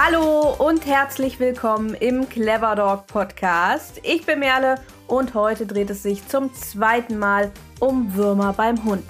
Hallo 0.00 0.54
und 0.64 0.86
herzlich 0.86 1.40
willkommen 1.40 1.94
im 1.94 2.28
Clever 2.28 2.76
Dog 2.76 3.08
Podcast. 3.08 4.00
Ich 4.04 4.24
bin 4.24 4.38
Merle 4.38 4.76
und 5.08 5.34
heute 5.34 5.66
dreht 5.66 5.90
es 5.90 6.04
sich 6.04 6.24
zum 6.28 6.54
zweiten 6.54 7.18
Mal 7.18 7.50
um 7.80 8.14
Würmer 8.14 8.52
beim 8.52 8.84
Hund. 8.84 9.02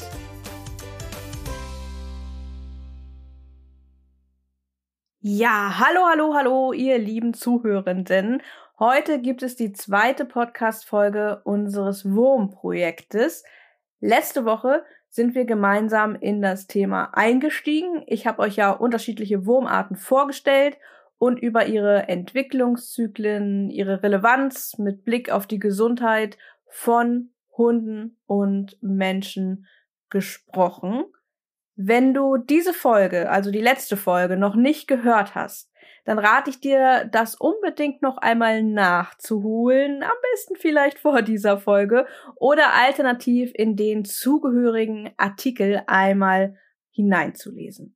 Ja, 5.20 5.78
hallo, 5.78 6.06
hallo, 6.08 6.32
hallo, 6.34 6.72
ihr 6.72 6.96
lieben 6.96 7.34
Zuhörenden. 7.34 8.42
Heute 8.78 9.20
gibt 9.20 9.42
es 9.42 9.56
die 9.56 9.74
zweite 9.74 10.24
Podcast-Folge 10.24 11.42
unseres 11.44 12.10
Wurmprojektes. 12.10 13.44
Letzte 14.00 14.46
Woche 14.46 14.86
sind 15.18 15.34
wir 15.34 15.46
gemeinsam 15.46 16.14
in 16.14 16.40
das 16.40 16.68
Thema 16.68 17.10
eingestiegen. 17.12 18.04
Ich 18.06 18.28
habe 18.28 18.40
euch 18.40 18.54
ja 18.54 18.70
unterschiedliche 18.70 19.46
Wurmarten 19.46 19.96
vorgestellt 19.96 20.78
und 21.18 21.40
über 21.40 21.66
ihre 21.66 22.08
Entwicklungszyklen, 22.08 23.68
ihre 23.68 24.00
Relevanz 24.04 24.78
mit 24.78 25.04
Blick 25.04 25.32
auf 25.32 25.48
die 25.48 25.58
Gesundheit 25.58 26.38
von 26.68 27.30
Hunden 27.56 28.16
und 28.26 28.80
Menschen 28.80 29.66
gesprochen. 30.08 31.02
Wenn 31.74 32.14
du 32.14 32.36
diese 32.36 32.72
Folge, 32.72 33.28
also 33.28 33.50
die 33.50 33.60
letzte 33.60 33.96
Folge, 33.96 34.36
noch 34.36 34.54
nicht 34.54 34.86
gehört 34.86 35.34
hast, 35.34 35.72
dann 36.04 36.18
rate 36.18 36.50
ich 36.50 36.60
dir, 36.60 37.08
das 37.10 37.34
unbedingt 37.34 38.02
noch 38.02 38.18
einmal 38.18 38.62
nachzuholen, 38.62 40.02
am 40.02 40.16
besten 40.32 40.56
vielleicht 40.56 40.98
vor 40.98 41.22
dieser 41.22 41.58
Folge 41.58 42.06
oder 42.36 42.72
alternativ 42.74 43.52
in 43.54 43.76
den 43.76 44.04
zugehörigen 44.04 45.10
Artikel 45.16 45.82
einmal 45.86 46.56
hineinzulesen. 46.90 47.94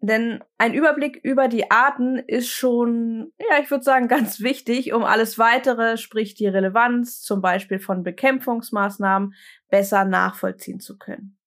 Denn 0.00 0.44
ein 0.58 0.74
Überblick 0.74 1.16
über 1.24 1.48
die 1.48 1.70
Arten 1.70 2.18
ist 2.18 2.48
schon, 2.48 3.32
ja, 3.38 3.58
ich 3.60 3.70
würde 3.70 3.82
sagen, 3.82 4.08
ganz 4.08 4.40
wichtig, 4.40 4.92
um 4.92 5.04
alles 5.04 5.38
weitere, 5.38 5.96
sprich 5.96 6.34
die 6.34 6.46
Relevanz 6.46 7.20
zum 7.20 7.40
Beispiel 7.40 7.80
von 7.80 8.02
Bekämpfungsmaßnahmen, 8.02 9.34
besser 9.70 10.04
nachvollziehen 10.04 10.80
zu 10.80 10.98
können. 10.98 11.37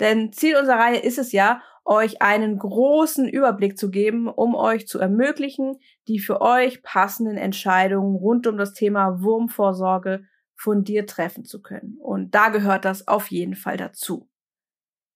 Denn 0.00 0.32
Ziel 0.32 0.56
unserer 0.56 0.78
Reihe 0.78 0.98
ist 0.98 1.18
es 1.18 1.32
ja, 1.32 1.62
euch 1.84 2.22
einen 2.22 2.58
großen 2.58 3.28
Überblick 3.28 3.78
zu 3.78 3.90
geben, 3.90 4.28
um 4.28 4.54
euch 4.54 4.86
zu 4.86 4.98
ermöglichen, 4.98 5.78
die 6.08 6.18
für 6.18 6.40
euch 6.40 6.82
passenden 6.82 7.36
Entscheidungen 7.36 8.16
rund 8.16 8.46
um 8.46 8.56
das 8.56 8.74
Thema 8.74 9.22
Wurmvorsorge 9.22 10.24
fundiert 10.54 11.10
treffen 11.10 11.44
zu 11.44 11.62
können. 11.62 11.96
Und 12.00 12.34
da 12.34 12.48
gehört 12.48 12.84
das 12.84 13.08
auf 13.08 13.30
jeden 13.30 13.54
Fall 13.54 13.76
dazu. 13.76 14.28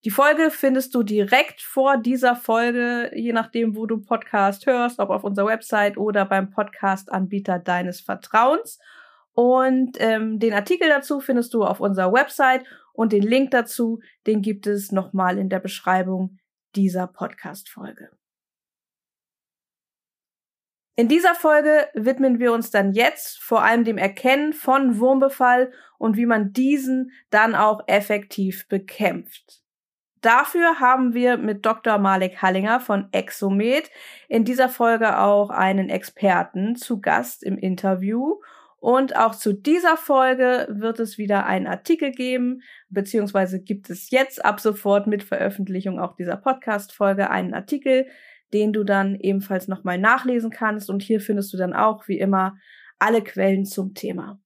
Die 0.03 0.11
Folge 0.11 0.51
findest 0.51 0.93
du 0.93 1.01
direkt 1.01 1.61
vor 1.61 1.97
dieser 1.97 2.35
Folge, 2.35 3.11
je 3.15 3.33
nachdem, 3.33 3.75
wo 3.75 3.87
du 3.87 4.01
Podcast 4.01 4.67
hörst, 4.67 4.99
ob 4.99 5.09
auf 5.09 5.23
unserer 5.23 5.47
Website 5.47 5.97
oder 5.97 6.25
beim 6.25 6.51
Podcast-Anbieter 6.51 7.57
deines 7.57 8.01
Vertrauens. 8.01 8.79
Und 9.33 9.97
ähm, 9.99 10.39
den 10.39 10.53
Artikel 10.53 10.89
dazu 10.89 11.19
findest 11.19 11.53
du 11.53 11.63
auf 11.63 11.79
unserer 11.79 12.13
Website 12.13 12.65
und 12.95 13.11
den 13.11 13.23
Link 13.23 13.51
dazu, 13.51 13.99
den 14.25 14.41
gibt 14.41 14.67
es 14.67 14.91
nochmal 14.91 15.37
in 15.37 15.49
der 15.49 15.59
Beschreibung 15.59 16.37
dieser 16.75 17.07
Podcast-Folge. 17.07 18.09
In 20.97 21.09
dieser 21.09 21.35
Folge 21.35 21.89
widmen 21.93 22.39
wir 22.39 22.53
uns 22.53 22.71
dann 22.71 22.93
jetzt 22.93 23.37
vor 23.39 23.63
allem 23.63 23.83
dem 23.83 23.97
Erkennen 23.97 24.53
von 24.53 24.97
Wurmbefall 24.97 25.73
und 25.97 26.15
wie 26.15 26.25
man 26.25 26.53
diesen 26.53 27.11
dann 27.29 27.53
auch 27.53 27.81
effektiv 27.87 28.67
bekämpft. 28.69 29.61
Dafür 30.21 30.79
haben 30.79 31.13
wir 31.13 31.37
mit 31.37 31.65
Dr. 31.65 31.97
Malik 31.97 32.41
Hallinger 32.41 32.79
von 32.79 33.09
Exomed 33.11 33.91
in 34.29 34.45
dieser 34.45 34.69
Folge 34.69 35.19
auch 35.19 35.49
einen 35.49 35.89
Experten 35.89 36.75
zu 36.75 37.01
Gast 37.01 37.43
im 37.43 37.57
Interview 37.57 38.39
und 38.85 39.15
auch 39.15 39.33
zu 39.33 39.51
dieser 39.51 39.97
Folge 39.97 40.67
wird 40.69 40.99
es 40.99 41.17
wieder 41.17 41.47
einen 41.47 41.65
Artikel 41.65 42.11
geben, 42.11 42.61
beziehungsweise 42.89 43.59
gibt 43.59 43.89
es 43.89 44.11
jetzt 44.11 44.45
ab 44.45 44.59
sofort 44.59 45.07
mit 45.07 45.23
Veröffentlichung 45.23 45.99
auch 45.99 46.15
dieser 46.15 46.37
Podcast-Folge 46.37 47.31
einen 47.31 47.55
Artikel, 47.55 48.05
den 48.53 48.73
du 48.73 48.83
dann 48.83 49.15
ebenfalls 49.15 49.67
nochmal 49.67 49.97
nachlesen 49.97 50.51
kannst. 50.51 50.91
Und 50.91 51.01
hier 51.01 51.19
findest 51.19 51.51
du 51.51 51.57
dann 51.57 51.73
auch, 51.73 52.07
wie 52.07 52.19
immer, 52.19 52.59
alle 52.99 53.23
Quellen 53.23 53.65
zum 53.65 53.95
Thema. 53.95 54.39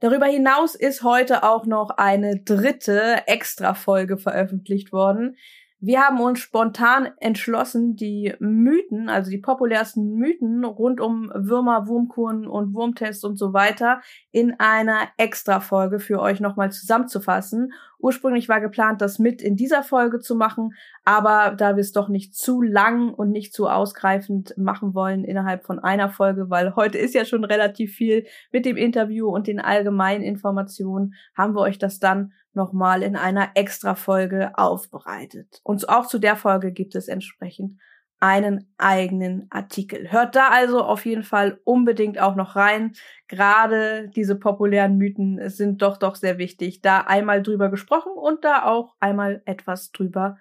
Darüber 0.00 0.26
hinaus 0.26 0.74
ist 0.74 1.04
heute 1.04 1.44
auch 1.44 1.64
noch 1.64 1.90
eine 1.90 2.40
dritte 2.42 3.22
Extra-Folge 3.28 4.18
veröffentlicht 4.18 4.90
worden, 4.90 5.36
wir 5.80 6.00
haben 6.00 6.20
uns 6.20 6.40
spontan 6.40 7.10
entschlossen, 7.18 7.94
die 7.94 8.34
Mythen, 8.40 9.08
also 9.08 9.30
die 9.30 9.38
populärsten 9.38 10.14
Mythen 10.14 10.64
rund 10.64 11.00
um 11.00 11.30
Würmer, 11.34 11.86
Wurmkuren 11.86 12.48
und 12.48 12.74
Wurmtests 12.74 13.22
und 13.22 13.36
so 13.36 13.52
weiter 13.52 14.00
in 14.32 14.58
einer 14.58 15.08
Extra-Folge 15.18 16.00
für 16.00 16.20
euch 16.20 16.40
nochmal 16.40 16.72
zusammenzufassen. 16.72 17.72
Ursprünglich 17.98 18.48
war 18.48 18.60
geplant, 18.60 19.00
das 19.00 19.18
mit 19.18 19.42
in 19.42 19.56
dieser 19.56 19.82
Folge 19.82 20.20
zu 20.20 20.36
machen, 20.36 20.74
aber 21.04 21.54
da 21.56 21.76
wir 21.76 21.80
es 21.80 21.92
doch 21.92 22.08
nicht 22.08 22.34
zu 22.34 22.62
lang 22.62 23.12
und 23.12 23.30
nicht 23.30 23.52
zu 23.52 23.68
ausgreifend 23.68 24.54
machen 24.56 24.94
wollen 24.94 25.24
innerhalb 25.24 25.64
von 25.64 25.78
einer 25.78 26.08
Folge, 26.08 26.48
weil 26.48 26.76
heute 26.76 26.98
ist 26.98 27.14
ja 27.14 27.24
schon 27.24 27.44
relativ 27.44 27.94
viel 27.94 28.26
mit 28.52 28.64
dem 28.64 28.76
Interview 28.76 29.28
und 29.28 29.46
den 29.46 29.60
allgemeinen 29.60 30.22
Informationen, 30.22 31.14
haben 31.36 31.54
wir 31.54 31.60
euch 31.60 31.78
das 31.78 31.98
dann 31.98 32.32
nochmal 32.52 33.02
in 33.02 33.16
einer 33.16 33.50
Extra-Folge 33.54 34.56
aufbereitet. 34.56 35.60
Und 35.64 35.88
auch 35.88 36.06
zu 36.06 36.18
der 36.18 36.36
Folge 36.36 36.72
gibt 36.72 36.94
es 36.94 37.08
entsprechend 37.08 37.78
einen 38.20 38.66
eigenen 38.78 39.46
Artikel. 39.50 40.10
Hört 40.10 40.34
da 40.34 40.48
also 40.48 40.82
auf 40.82 41.06
jeden 41.06 41.22
Fall 41.22 41.60
unbedingt 41.64 42.18
auch 42.18 42.34
noch 42.34 42.56
rein. 42.56 42.94
Gerade 43.28 44.08
diese 44.08 44.36
populären 44.36 44.96
Mythen 44.98 45.48
sind 45.48 45.82
doch 45.82 45.96
doch 45.96 46.16
sehr 46.16 46.38
wichtig, 46.38 46.82
da 46.82 47.00
einmal 47.02 47.42
drüber 47.42 47.68
gesprochen 47.70 48.12
und 48.12 48.44
da 48.44 48.64
auch 48.64 48.96
einmal 48.98 49.42
etwas 49.44 49.92
drüber 49.92 50.38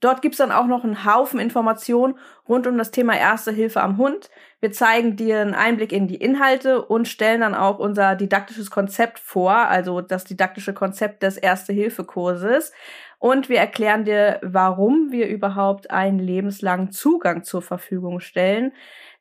Dort 0.01 0.21
gibt's 0.21 0.37
dann 0.37 0.53
auch 0.53 0.67
noch 0.67 0.85
einen 0.85 1.03
Haufen 1.03 1.41
Informationen 1.41 2.17
rund 2.47 2.65
um 2.67 2.77
das 2.77 2.91
Thema 2.91 3.17
Erste 3.17 3.51
Hilfe 3.51 3.81
am 3.81 3.97
Hund. 3.97 4.29
Wir 4.61 4.71
zeigen 4.71 5.17
dir 5.17 5.41
einen 5.41 5.53
Einblick 5.53 5.91
in 5.91 6.07
die 6.07 6.15
Inhalte 6.15 6.85
und 6.85 7.09
stellen 7.09 7.41
dann 7.41 7.53
auch 7.53 7.79
unser 7.79 8.15
didaktisches 8.15 8.71
Konzept 8.71 9.19
vor, 9.19 9.51
also 9.51 9.99
das 9.99 10.23
didaktische 10.23 10.73
Konzept 10.73 11.21
des 11.23 11.35
Erste-Hilfe-Kurses. 11.35 12.71
Und 13.17 13.49
wir 13.49 13.59
erklären 13.59 14.05
dir, 14.05 14.39
warum 14.41 15.11
wir 15.11 15.27
überhaupt 15.27 15.91
einen 15.91 16.19
lebenslangen 16.19 16.91
Zugang 16.91 17.43
zur 17.43 17.61
Verfügung 17.61 18.21
stellen. 18.21 18.71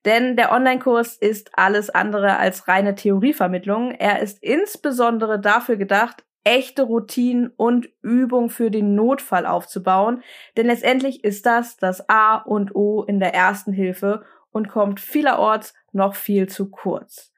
Denn 0.04 0.36
der 0.36 0.52
Online-Kurs 0.52 1.16
ist 1.16 1.50
alles 1.54 1.90
andere 1.90 2.36
als 2.38 2.68
reine 2.68 2.94
Theorievermittlung. 2.94 3.90
Er 3.92 4.20
ist 4.20 4.42
insbesondere 4.42 5.40
dafür 5.40 5.76
gedacht, 5.76 6.24
echte 6.44 6.82
Routinen 6.82 7.52
und 7.56 7.90
Übung 8.00 8.48
für 8.48 8.70
den 8.70 8.94
Notfall 8.94 9.44
aufzubauen, 9.44 10.22
denn 10.56 10.66
letztendlich 10.66 11.22
ist 11.24 11.44
das 11.44 11.76
das 11.76 12.08
A 12.08 12.36
und 12.36 12.74
O 12.74 13.02
in 13.02 13.20
der 13.20 13.34
ersten 13.34 13.72
Hilfe 13.72 14.24
und 14.50 14.68
kommt 14.68 14.98
vielerorts 14.98 15.74
noch 15.92 16.14
viel 16.14 16.48
zu 16.48 16.70
kurz. 16.70 17.34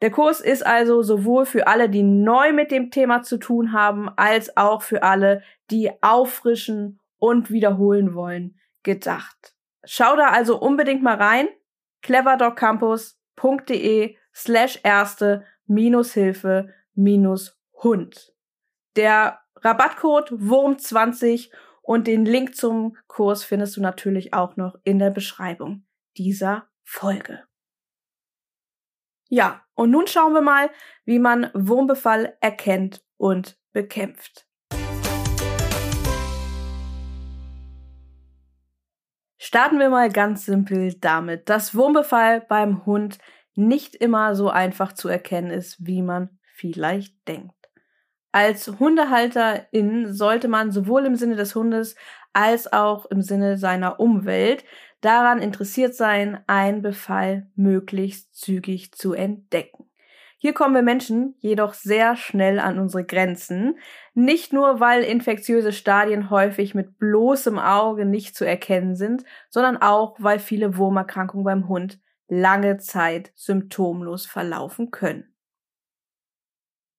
Der 0.00 0.10
Kurs 0.10 0.40
ist 0.40 0.66
also 0.66 1.02
sowohl 1.02 1.46
für 1.46 1.66
alle, 1.66 1.88
die 1.88 2.02
neu 2.02 2.52
mit 2.52 2.70
dem 2.70 2.90
Thema 2.90 3.22
zu 3.22 3.38
tun 3.38 3.72
haben, 3.72 4.08
als 4.16 4.56
auch 4.56 4.82
für 4.82 5.02
alle, 5.02 5.42
die 5.70 5.90
auffrischen 6.00 7.00
und 7.18 7.50
wiederholen 7.50 8.14
wollen, 8.14 8.58
gedacht. 8.82 9.54
Schau 9.84 10.16
da 10.16 10.28
also 10.28 10.60
unbedingt 10.60 11.02
mal 11.02 11.16
rein. 11.16 11.48
cleverdogcampus.de 12.02 14.16
slash 14.34 14.80
erste 14.82 15.44
minus 15.66 16.14
Hilfe 16.14 16.74
minus 16.94 17.58
Hund. 17.82 18.34
Der 18.96 19.40
Rabattcode 19.56 20.32
Wurm20 20.32 21.50
und 21.82 22.06
den 22.06 22.24
Link 22.24 22.56
zum 22.56 22.96
Kurs 23.06 23.44
findest 23.44 23.76
du 23.76 23.80
natürlich 23.80 24.34
auch 24.34 24.56
noch 24.56 24.76
in 24.84 24.98
der 24.98 25.10
Beschreibung 25.10 25.86
dieser 26.16 26.68
Folge. 26.82 27.44
Ja, 29.28 29.64
und 29.74 29.90
nun 29.90 30.06
schauen 30.06 30.34
wir 30.34 30.42
mal, 30.42 30.70
wie 31.04 31.18
man 31.18 31.50
Wurmbefall 31.54 32.36
erkennt 32.40 33.04
und 33.16 33.58
bekämpft. 33.72 34.46
Starten 39.54 39.78
wir 39.78 39.90
mal 39.90 40.08
ganz 40.08 40.46
simpel 40.46 40.94
damit, 40.94 41.50
dass 41.50 41.74
Wurmbefall 41.74 42.40
beim 42.40 42.86
Hund 42.86 43.18
nicht 43.54 43.94
immer 43.94 44.34
so 44.34 44.48
einfach 44.48 44.94
zu 44.94 45.10
erkennen 45.10 45.50
ist, 45.50 45.76
wie 45.86 46.00
man 46.00 46.30
vielleicht 46.54 47.28
denkt. 47.28 47.54
Als 48.32 48.66
Hundehalterin 48.80 50.14
sollte 50.14 50.48
man 50.48 50.72
sowohl 50.72 51.04
im 51.04 51.16
Sinne 51.16 51.36
des 51.36 51.54
Hundes 51.54 51.96
als 52.32 52.72
auch 52.72 53.04
im 53.04 53.20
Sinne 53.20 53.58
seiner 53.58 54.00
Umwelt 54.00 54.64
daran 55.02 55.42
interessiert 55.42 55.94
sein, 55.94 56.42
einen 56.46 56.80
Befall 56.80 57.50
möglichst 57.54 58.34
zügig 58.34 58.92
zu 58.92 59.12
entdecken. 59.12 59.84
Hier 60.42 60.54
kommen 60.54 60.74
wir 60.74 60.82
Menschen 60.82 61.36
jedoch 61.38 61.72
sehr 61.72 62.16
schnell 62.16 62.58
an 62.58 62.80
unsere 62.80 63.04
Grenzen, 63.04 63.78
nicht 64.12 64.52
nur 64.52 64.80
weil 64.80 65.04
infektiöse 65.04 65.70
Stadien 65.70 66.30
häufig 66.30 66.74
mit 66.74 66.98
bloßem 66.98 67.60
Auge 67.60 68.06
nicht 68.06 68.34
zu 68.34 68.44
erkennen 68.44 68.96
sind, 68.96 69.22
sondern 69.50 69.76
auch 69.76 70.16
weil 70.18 70.40
viele 70.40 70.76
Wurmerkrankungen 70.76 71.44
beim 71.44 71.68
Hund 71.68 72.00
lange 72.26 72.78
Zeit 72.78 73.30
symptomlos 73.36 74.26
verlaufen 74.26 74.90
können. 74.90 75.32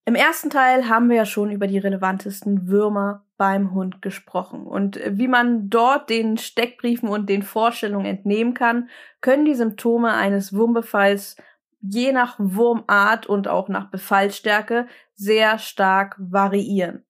Im 0.06 0.16
ersten 0.16 0.50
Teil 0.50 0.88
haben 0.88 1.10
wir 1.10 1.18
ja 1.18 1.26
schon 1.26 1.52
über 1.52 1.68
die 1.68 1.80
relevantesten 1.80 2.70
Würmer 2.70 3.26
beim 3.36 3.74
Hund 3.74 4.02
gesprochen. 4.02 4.66
Und 4.66 5.02
wie 5.06 5.28
man 5.28 5.70
dort 5.70 6.10
den 6.10 6.38
Steckbriefen 6.38 7.10
und 7.10 7.28
den 7.28 7.44
Vorstellungen 7.44 8.06
entnehmen 8.06 8.54
kann, 8.54 8.88
können 9.20 9.44
die 9.44 9.56
Symptome 9.56 10.14
eines 10.14 10.54
Wurmbefalls 10.54 11.36
je 11.84 12.14
nach 12.14 12.36
Wurmart 12.40 13.28
und 13.28 13.48
auch 13.48 13.68
nach 13.68 13.92
Befallstärke 13.92 14.88
sehr 15.16 15.60
stark 15.60 16.16
variieren. 16.18 17.06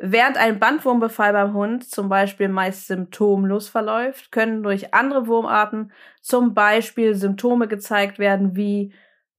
Während 0.00 0.36
ein 0.36 0.60
Bandwurmbefall 0.60 1.32
beim 1.32 1.54
Hund 1.54 1.88
zum 1.88 2.08
Beispiel 2.08 2.48
meist 2.48 2.86
symptomlos 2.86 3.68
verläuft, 3.68 4.30
können 4.30 4.62
durch 4.62 4.94
andere 4.94 5.26
Wurmarten 5.26 5.90
zum 6.20 6.54
Beispiel 6.54 7.14
Symptome 7.14 7.66
gezeigt 7.66 8.20
werden 8.20 8.54
wie 8.54 8.92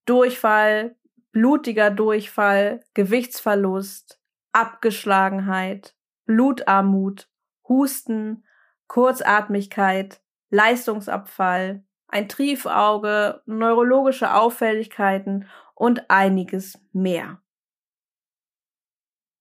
Durchfall, 0.06 0.96
blutiger 1.32 1.92
Durchfall, 1.92 2.82
Gewichtsverlust, 2.94 4.20
Abgeschlagenheit, 4.52 5.96
Blutarmut, 6.26 7.30
Husten, 7.70 8.44
Kurzatmigkeit, 8.88 10.20
Leistungsabfall, 10.50 11.84
ein 12.10 12.28
Triefauge, 12.28 13.42
neurologische 13.46 14.34
Auffälligkeiten 14.34 15.48
und 15.76 16.10
einiges 16.10 16.80
mehr. 16.92 17.42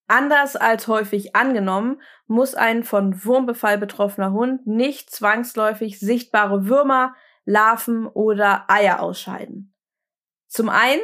Anders 0.07 0.57
als 0.57 0.89
häufig 0.89 1.37
angenommen, 1.37 2.01
muss 2.27 2.55
ein 2.55 2.83
von 2.83 3.25
Wurmbefall 3.25 3.77
betroffener 3.77 4.33
Hund 4.33 4.67
nicht 4.67 5.11
zwangsläufig 5.11 6.01
sichtbare 6.01 6.67
Würmer, 6.67 7.15
Larven 7.45 8.07
oder 8.07 8.65
Eier 8.69 9.01
ausscheiden. 9.01 9.75
Zum 10.47 10.71
einen 10.71 11.03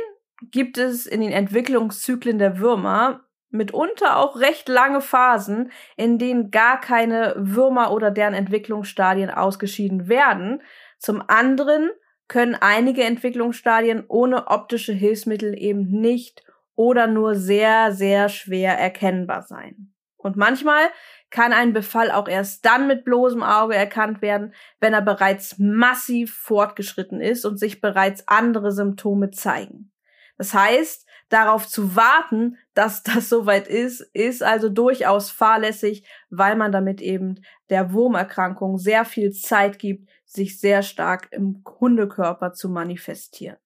gibt 0.51 0.79
es 0.79 1.07
in 1.07 1.21
den 1.21 1.33
Entwicklungszyklen 1.33 2.39
der 2.39 2.59
Würmer 2.59 3.25
mitunter 3.51 4.17
auch 4.17 4.37
recht 4.37 4.69
lange 4.69 5.01
Phasen, 5.01 5.71
in 5.97 6.19
denen 6.19 6.51
gar 6.51 6.81
keine 6.81 7.35
Würmer 7.37 7.93
oder 7.93 8.11
deren 8.11 8.35
Entwicklungsstadien 8.35 9.31
ausgeschieden 9.31 10.09
werden. 10.09 10.63
Zum 11.05 11.23
anderen 11.27 11.91
können 12.29 12.55
einige 12.55 13.05
Entwicklungsstadien 13.05 14.05
ohne 14.09 14.47
optische 14.47 14.95
Hilfsmittel 14.95 15.55
eben 15.55 15.91
nicht 15.91 16.43
oder 16.77 17.07
nur 17.07 17.35
sehr, 17.35 17.93
sehr 17.93 18.31
schwer 18.31 18.79
erkennbar 18.79 19.43
sein. 19.43 19.93
Und 20.17 20.39
manchmal 20.39 20.85
kann 21.29 21.53
ein 21.53 21.75
Befall 21.75 22.11
auch 22.11 22.27
erst 22.27 22.65
dann 22.65 22.87
mit 22.87 23.05
bloßem 23.05 23.43
Auge 23.43 23.75
erkannt 23.75 24.23
werden, 24.23 24.55
wenn 24.81 24.95
er 24.95 25.03
bereits 25.03 25.59
massiv 25.59 26.35
fortgeschritten 26.35 27.21
ist 27.21 27.45
und 27.45 27.59
sich 27.59 27.83
bereits 27.83 28.27
andere 28.27 28.73
Symptome 28.73 29.31
zeigen. 29.31 29.93
Das 30.39 30.55
heißt, 30.55 31.07
darauf 31.29 31.69
zu 31.69 31.97
warten, 31.97 32.57
dass 32.73 33.03
das 33.03 33.29
soweit 33.29 33.69
ist, 33.69 34.01
ist 34.15 34.43
also 34.43 34.71
durchaus 34.71 35.31
fahrlässig, 35.31 36.09
weil 36.31 36.57
man 36.57 36.73
damit 36.73 37.03
eben 37.03 37.43
der 37.69 37.93
Wurmerkrankung 37.93 38.79
sehr 38.79 39.05
viel 39.05 39.33
Zeit 39.33 39.79
gibt, 39.79 40.09
sich 40.35 40.59
sehr 40.59 40.83
stark 40.83 41.29
im 41.33 41.63
Hundekörper 41.81 42.53
zu 42.53 42.69
manifestieren. 42.69 43.57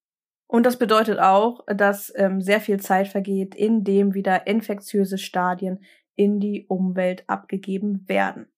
Und 0.47 0.65
das 0.65 0.79
bedeutet 0.79 1.19
auch, 1.19 1.65
dass 1.67 2.12
ähm, 2.17 2.41
sehr 2.41 2.61
viel 2.61 2.81
Zeit 2.81 3.09
vergeht, 3.09 3.55
indem 3.55 4.15
wieder 4.15 4.47
infektiöse 4.47 5.19
Stadien 5.19 5.85
in 6.17 6.41
die 6.41 6.67
Umwelt 6.69 7.25
abgegeben 7.29 8.09
werden. 8.09 8.49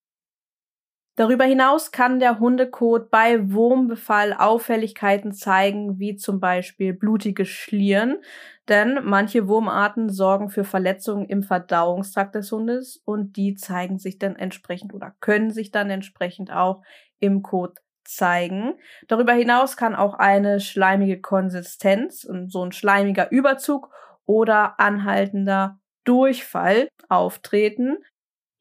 Darüber 1.17 1.45
hinaus 1.45 1.91
kann 1.91 2.19
der 2.19 2.39
Hundekot 2.39 3.11
bei 3.11 3.53
Wurmbefall 3.53 4.33
Auffälligkeiten 4.33 5.33
zeigen, 5.33 5.99
wie 5.99 6.17
zum 6.17 6.41
Beispiel 6.41 6.95
blutige 6.95 7.45
Schlieren, 7.45 8.23
denn 8.69 9.01
manche 9.03 9.47
Wurmarten 9.47 10.09
sorgen 10.09 10.49
für 10.49 10.65
Verletzungen 10.65 11.27
im 11.27 11.43
Verdauungstrakt 11.43 12.37
des 12.37 12.51
Hundes 12.53 13.03
und 13.05 13.37
die 13.37 13.55
zeigen 13.55 13.99
sich 13.99 14.19
dann 14.19 14.37
entsprechend 14.37 14.95
oder 14.95 15.15
können 15.21 15.51
sich 15.51 15.71
dann 15.71 15.91
entsprechend 15.91 16.53
auch 16.53 16.83
im 17.19 17.43
Kot 17.43 17.81
zeigen. 18.04 18.75
Darüber 19.09 19.33
hinaus 19.33 19.76
kann 19.76 19.95
auch 19.95 20.14
eine 20.14 20.61
schleimige 20.61 21.21
Konsistenz 21.21 22.25
und 22.25 22.50
so 22.50 22.64
ein 22.64 22.73
schleimiger 22.73 23.30
Überzug 23.30 23.90
oder 24.26 24.78
anhaltender 24.80 25.78
Durchfall 26.04 26.88
auftreten. 27.09 27.99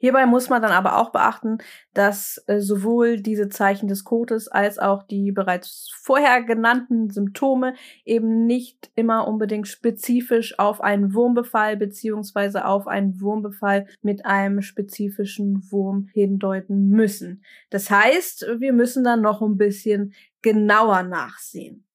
Hierbei 0.02 0.26
muss 0.26 0.48
man 0.48 0.62
dann 0.62 0.72
aber 0.72 0.98
auch 0.98 1.12
beachten, 1.12 1.58
dass 1.94 2.42
äh, 2.48 2.62
sowohl 2.62 3.20
diese 3.20 3.50
Zeichen 3.50 3.90
des 3.90 4.06
Kotes 4.06 4.48
als 4.48 4.80
auch 4.80 5.04
die 5.04 5.34
bereits 5.34 5.92
vorher 6.02 6.42
genannten 6.42 7.10
Symptome 7.10 7.74
eben 8.06 8.46
nicht 8.46 8.92
immer 8.96 9.28
unbedingt 9.28 9.68
spezifisch 9.68 10.58
auf 10.58 10.80
einen 10.80 11.14
Wurmbefall 11.14 11.76
beziehungsweise 11.76 12.66
auf 12.66 12.88
einen 12.88 13.20
Wurmbefall 13.20 13.88
mit 14.02 14.26
einem 14.26 14.62
spezifischen 14.62 15.70
Wurm 15.70 16.08
hindeuten 16.14 16.88
müssen. 16.88 17.44
Das 17.70 17.92
heißt, 17.92 18.48
wir 18.60 18.72
müssen 18.72 19.04
dann 19.04 19.20
noch 19.20 19.42
ein 19.42 19.58
bisschen 19.58 20.14
genauer 20.42 21.04
nachsehen. 21.04 21.86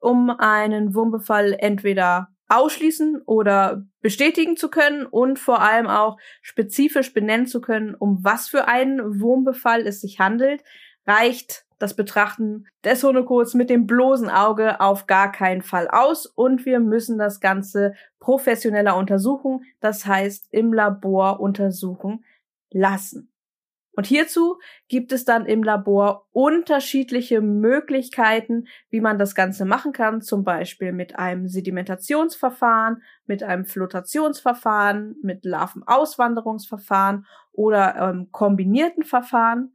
Um 0.00 0.30
einen 0.30 0.92
Wurmbefall 0.94 1.54
entweder 1.58 2.35
ausschließen 2.48 3.22
oder 3.26 3.84
bestätigen 4.00 4.56
zu 4.56 4.70
können 4.70 5.06
und 5.06 5.38
vor 5.38 5.60
allem 5.60 5.86
auch 5.86 6.18
spezifisch 6.42 7.12
benennen 7.12 7.46
zu 7.46 7.60
können, 7.60 7.94
um 7.94 8.22
was 8.22 8.48
für 8.48 8.68
einen 8.68 9.20
Wurmbefall 9.20 9.86
es 9.86 10.00
sich 10.00 10.20
handelt, 10.20 10.62
reicht 11.06 11.64
das 11.78 11.94
Betrachten 11.94 12.66
des 12.84 13.02
Hundekots 13.02 13.54
mit 13.54 13.68
dem 13.68 13.86
bloßen 13.86 14.30
Auge 14.30 14.80
auf 14.80 15.06
gar 15.06 15.30
keinen 15.30 15.62
Fall 15.62 15.88
aus 15.88 16.26
und 16.26 16.64
wir 16.64 16.80
müssen 16.80 17.18
das 17.18 17.40
Ganze 17.40 17.94
professioneller 18.18 18.96
untersuchen, 18.96 19.64
das 19.80 20.06
heißt 20.06 20.48
im 20.50 20.72
Labor 20.72 21.40
untersuchen 21.40 22.24
lassen. 22.70 23.30
Und 23.96 24.06
hierzu 24.06 24.58
gibt 24.88 25.10
es 25.10 25.24
dann 25.24 25.46
im 25.46 25.62
Labor 25.62 26.26
unterschiedliche 26.32 27.40
Möglichkeiten, 27.40 28.68
wie 28.90 29.00
man 29.00 29.18
das 29.18 29.34
Ganze 29.34 29.64
machen 29.64 29.92
kann, 29.92 30.20
zum 30.20 30.44
Beispiel 30.44 30.92
mit 30.92 31.18
einem 31.18 31.48
Sedimentationsverfahren, 31.48 33.02
mit 33.24 33.42
einem 33.42 33.64
Flotationsverfahren, 33.64 35.16
mit 35.22 35.46
Larvenauswanderungsverfahren 35.46 37.26
oder 37.52 37.96
ähm, 37.96 38.28
kombinierten 38.32 39.02
Verfahren, 39.02 39.72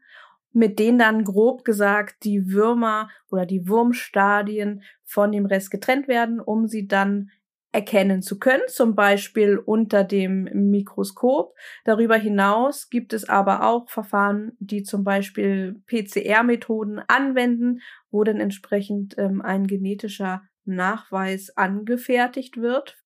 mit 0.53 0.77
denen 0.77 0.99
dann 0.99 1.23
grob 1.23 1.65
gesagt 1.65 2.23
die 2.23 2.51
Würmer 2.51 3.09
oder 3.31 3.47
die 3.47 3.67
Wurmstadien 3.67 4.83
von 5.03 5.31
dem 5.31 5.47
Rest 5.47 5.71
getrennt 5.71 6.07
werden, 6.07 6.39
um 6.39 6.67
sie 6.67 6.87
dann 6.87 7.31
erkennen 7.71 8.21
zu 8.21 8.37
können, 8.37 8.63
zum 8.67 8.95
Beispiel 8.95 9.57
unter 9.57 10.03
dem 10.03 10.43
Mikroskop. 10.43 11.55
Darüber 11.85 12.17
hinaus 12.17 12.89
gibt 12.89 13.13
es 13.13 13.29
aber 13.29 13.65
auch 13.65 13.89
Verfahren, 13.89 14.51
die 14.59 14.83
zum 14.83 15.03
Beispiel 15.03 15.81
PCR-Methoden 15.87 16.99
anwenden, 17.07 17.79
wo 18.09 18.23
dann 18.23 18.39
entsprechend 18.39 19.17
ähm, 19.17 19.41
ein 19.41 19.67
genetischer 19.67 20.43
Nachweis 20.65 21.55
angefertigt 21.55 22.57
wird. 22.57 22.97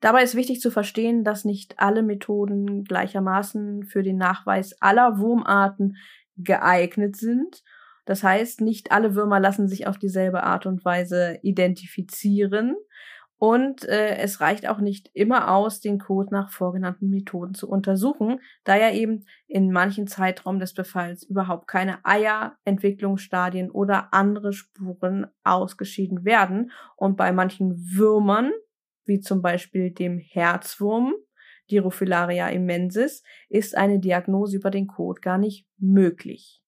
Dabei 0.00 0.22
ist 0.22 0.36
wichtig 0.36 0.60
zu 0.60 0.70
verstehen, 0.70 1.24
dass 1.24 1.44
nicht 1.44 1.80
alle 1.80 2.04
Methoden 2.04 2.84
gleichermaßen 2.84 3.84
für 3.84 4.04
den 4.04 4.16
Nachweis 4.16 4.80
aller 4.80 5.18
Wurmarten 5.18 5.96
geeignet 6.36 7.16
sind. 7.16 7.64
Das 8.04 8.22
heißt, 8.22 8.60
nicht 8.60 8.92
alle 8.92 9.16
Würmer 9.16 9.40
lassen 9.40 9.68
sich 9.68 9.88
auf 9.88 9.98
dieselbe 9.98 10.44
Art 10.44 10.66
und 10.66 10.84
Weise 10.84 11.40
identifizieren. 11.42 12.76
Und 13.38 13.84
äh, 13.84 14.16
es 14.16 14.40
reicht 14.40 14.68
auch 14.68 14.80
nicht 14.80 15.10
immer 15.14 15.54
aus, 15.54 15.80
den 15.80 16.00
Code 16.00 16.30
nach 16.32 16.50
vorgenannten 16.50 17.08
Methoden 17.08 17.54
zu 17.54 17.68
untersuchen, 17.68 18.40
da 18.64 18.76
ja 18.76 18.90
eben 18.90 19.24
in 19.46 19.70
manchen 19.70 20.08
Zeitraum 20.08 20.58
des 20.58 20.74
Befalls 20.74 21.22
überhaupt 21.22 21.68
keine 21.68 22.04
Eier, 22.04 22.56
Entwicklungsstadien 22.64 23.70
oder 23.70 24.12
andere 24.12 24.52
Spuren 24.52 25.28
ausgeschieden 25.44 26.24
werden. 26.24 26.72
Und 26.96 27.16
bei 27.16 27.30
manchen 27.30 27.76
Würmern, 27.92 28.50
wie 29.04 29.20
zum 29.20 29.40
Beispiel 29.40 29.92
dem 29.92 30.18
Herzwurm, 30.18 31.14
Dirophilaria 31.70 32.48
immensis, 32.48 33.22
ist 33.48 33.76
eine 33.76 34.00
Diagnose 34.00 34.56
über 34.56 34.70
den 34.70 34.88
Code 34.88 35.20
gar 35.20 35.38
nicht 35.38 35.64
möglich. 35.78 36.60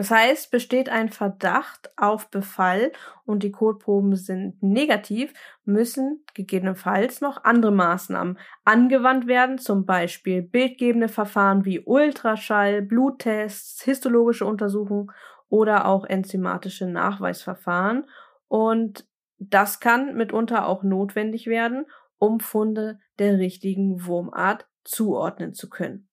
Das 0.00 0.10
heißt, 0.10 0.50
besteht 0.50 0.88
ein 0.88 1.10
Verdacht 1.10 1.92
auf 1.98 2.30
Befall 2.30 2.90
und 3.26 3.42
die 3.42 3.52
Kotproben 3.52 4.16
sind 4.16 4.62
negativ, 4.62 5.34
müssen 5.66 6.24
gegebenenfalls 6.32 7.20
noch 7.20 7.44
andere 7.44 7.70
Maßnahmen 7.70 8.38
angewandt 8.64 9.26
werden, 9.26 9.58
zum 9.58 9.84
Beispiel 9.84 10.40
bildgebende 10.40 11.08
Verfahren 11.08 11.66
wie 11.66 11.80
Ultraschall, 11.80 12.80
Bluttests, 12.80 13.82
histologische 13.82 14.46
Untersuchungen 14.46 15.10
oder 15.50 15.84
auch 15.84 16.06
enzymatische 16.06 16.86
Nachweisverfahren. 16.86 18.06
Und 18.48 19.06
das 19.38 19.80
kann 19.80 20.16
mitunter 20.16 20.66
auch 20.66 20.82
notwendig 20.82 21.46
werden, 21.46 21.84
um 22.16 22.40
Funde 22.40 23.00
der 23.18 23.36
richtigen 23.36 24.06
Wurmart 24.06 24.66
zuordnen 24.82 25.52
zu 25.52 25.68
können. 25.68 26.09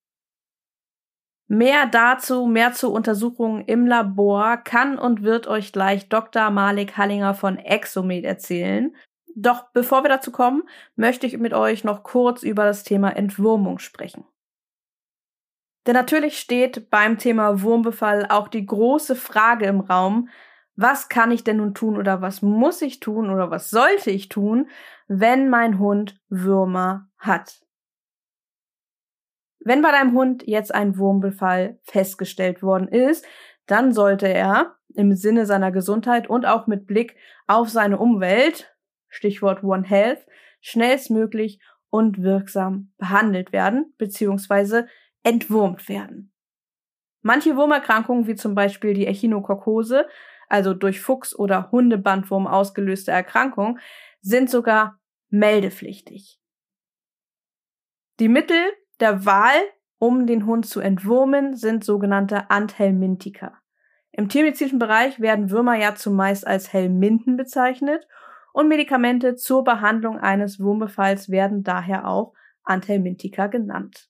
Mehr 1.50 1.86
dazu, 1.86 2.46
mehr 2.46 2.74
zu 2.74 2.92
Untersuchungen 2.92 3.64
im 3.64 3.86
Labor 3.86 4.58
kann 4.58 4.98
und 4.98 5.22
wird 5.22 5.46
euch 5.46 5.72
gleich 5.72 6.10
Dr. 6.10 6.50
Malik 6.50 6.98
Hallinger 6.98 7.32
von 7.32 7.56
Exomed 7.56 8.24
erzählen. 8.24 8.94
Doch 9.34 9.70
bevor 9.72 10.04
wir 10.04 10.10
dazu 10.10 10.30
kommen, 10.30 10.62
möchte 10.94 11.26
ich 11.26 11.38
mit 11.38 11.54
euch 11.54 11.84
noch 11.84 12.02
kurz 12.02 12.42
über 12.42 12.64
das 12.64 12.84
Thema 12.84 13.16
Entwurmung 13.16 13.78
sprechen. 13.78 14.24
Denn 15.86 15.94
natürlich 15.94 16.38
steht 16.38 16.90
beim 16.90 17.16
Thema 17.16 17.62
Wurmbefall 17.62 18.26
auch 18.28 18.48
die 18.48 18.66
große 18.66 19.16
Frage 19.16 19.64
im 19.64 19.80
Raum, 19.80 20.28
was 20.76 21.08
kann 21.08 21.30
ich 21.30 21.44
denn 21.44 21.56
nun 21.56 21.72
tun 21.72 21.96
oder 21.96 22.20
was 22.20 22.42
muss 22.42 22.82
ich 22.82 23.00
tun 23.00 23.30
oder 23.30 23.50
was 23.50 23.70
sollte 23.70 24.10
ich 24.10 24.28
tun, 24.28 24.68
wenn 25.06 25.48
mein 25.48 25.78
Hund 25.78 26.20
Würmer 26.28 27.08
hat? 27.16 27.62
Wenn 29.60 29.82
bei 29.82 29.90
deinem 29.90 30.12
Hund 30.12 30.44
jetzt 30.46 30.74
ein 30.74 30.98
Wurmbefall 30.98 31.78
festgestellt 31.82 32.62
worden 32.62 32.88
ist, 32.88 33.26
dann 33.66 33.92
sollte 33.92 34.28
er 34.28 34.76
im 34.94 35.14
Sinne 35.14 35.46
seiner 35.46 35.72
Gesundheit 35.72 36.28
und 36.28 36.46
auch 36.46 36.66
mit 36.66 36.86
Blick 36.86 37.16
auf 37.46 37.68
seine 37.68 37.98
Umwelt, 37.98 38.74
Stichwort 39.08 39.62
One 39.62 39.86
Health, 39.86 40.26
schnellstmöglich 40.60 41.60
und 41.90 42.22
wirksam 42.22 42.92
behandelt 42.98 43.52
werden 43.52 43.94
bzw. 43.98 44.84
entwurmt 45.22 45.88
werden. 45.88 46.32
Manche 47.22 47.56
Wurmerkrankungen, 47.56 48.26
wie 48.26 48.36
zum 48.36 48.54
Beispiel 48.54 48.94
die 48.94 49.06
Echinokokose, 49.06 50.06
also 50.48 50.72
durch 50.72 51.00
Fuchs- 51.00 51.38
oder 51.38 51.70
Hundebandwurm 51.70 52.46
ausgelöste 52.46 53.10
Erkrankung, 53.10 53.78
sind 54.20 54.48
sogar 54.48 55.00
meldepflichtig. 55.28 56.40
Die 58.18 58.28
Mittel, 58.28 58.60
der 59.00 59.24
Wahl, 59.24 59.56
um 59.98 60.26
den 60.26 60.46
Hund 60.46 60.66
zu 60.66 60.80
entwurmen, 60.80 61.56
sind 61.56 61.84
sogenannte 61.84 62.50
Anthelmintika. 62.50 63.58
Im 64.12 64.28
tiermedizinischen 64.28 64.78
Bereich 64.78 65.20
werden 65.20 65.50
Würmer 65.50 65.76
ja 65.76 65.94
zumeist 65.94 66.46
als 66.46 66.72
Helminten 66.72 67.36
bezeichnet 67.36 68.06
und 68.52 68.68
Medikamente 68.68 69.36
zur 69.36 69.62
Behandlung 69.62 70.18
eines 70.18 70.58
Wurmbefalls 70.58 71.28
werden 71.28 71.62
daher 71.62 72.08
auch 72.08 72.34
Anthelmintika 72.64 73.46
genannt. 73.46 74.08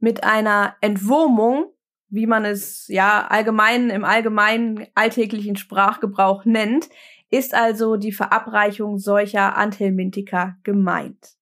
Mit 0.00 0.24
einer 0.24 0.76
Entwurmung, 0.80 1.72
wie 2.08 2.26
man 2.26 2.44
es 2.44 2.88
ja 2.88 3.26
allgemein 3.28 3.90
im 3.90 4.04
allgemeinen 4.04 4.86
alltäglichen 4.94 5.56
Sprachgebrauch 5.56 6.44
nennt, 6.44 6.88
ist 7.30 7.54
also 7.54 7.96
die 7.96 8.12
Verabreichung 8.12 8.98
solcher 8.98 9.56
Anthelmintika 9.56 10.56
gemeint. 10.64 11.39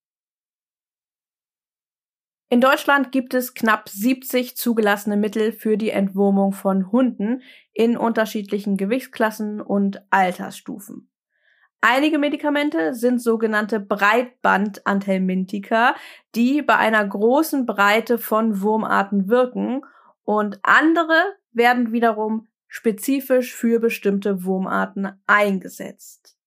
In 2.51 2.63
Deutschland 2.63 3.13
gibt 3.13 3.35
es 3.35 3.53
knapp 3.53 3.91
70 3.91 4.57
zugelassene 4.57 5.19
Mittel 5.19 5.53
für 5.53 5.77
die 5.77 5.91
Entwurmung 5.91 6.53
von 6.53 6.91
Hunden 6.91 7.43
in 7.75 7.99
unterschiedlichen 7.99 8.79
Gewichtsklassen 8.79 9.61
und 9.61 10.03
Altersstufen. 10.09 11.11
Einige 11.83 12.19
Medikamente 12.19 12.95
sind 12.95 13.21
sogenannte 13.21 13.81
Breitband-Anthelmintika, 13.81 15.95
die 16.35 16.63
bei 16.63 16.77
einer 16.77 17.07
großen 17.07 17.67
Breite 17.67 18.17
von 18.17 18.63
Wurmarten 18.63 19.29
wirken 19.29 19.83
und 20.25 20.59
andere 20.63 21.21
werden 21.53 21.93
wiederum 21.93 22.49
spezifisch 22.67 23.55
für 23.55 23.79
bestimmte 23.79 24.45
Wurmarten 24.45 25.21
eingesetzt. 25.27 26.38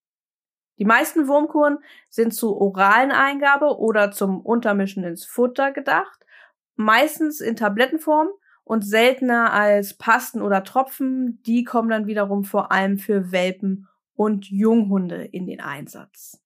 Die 0.81 0.85
meisten 0.85 1.27
Wurmkuren 1.27 1.77
sind 2.09 2.33
zur 2.33 2.59
oralen 2.59 3.11
Eingabe 3.11 3.77
oder 3.77 4.09
zum 4.09 4.41
Untermischen 4.41 5.03
ins 5.03 5.23
Futter 5.23 5.71
gedacht, 5.71 6.25
meistens 6.75 7.39
in 7.39 7.55
Tablettenform 7.55 8.29
und 8.63 8.81
seltener 8.81 9.53
als 9.53 9.93
Pasten 9.93 10.41
oder 10.41 10.63
Tropfen. 10.63 11.39
Die 11.43 11.65
kommen 11.65 11.89
dann 11.89 12.07
wiederum 12.07 12.45
vor 12.45 12.71
allem 12.71 12.97
für 12.97 13.31
Welpen 13.31 13.87
und 14.15 14.49
Junghunde 14.49 15.23
in 15.23 15.45
den 15.45 15.61
Einsatz. 15.61 16.41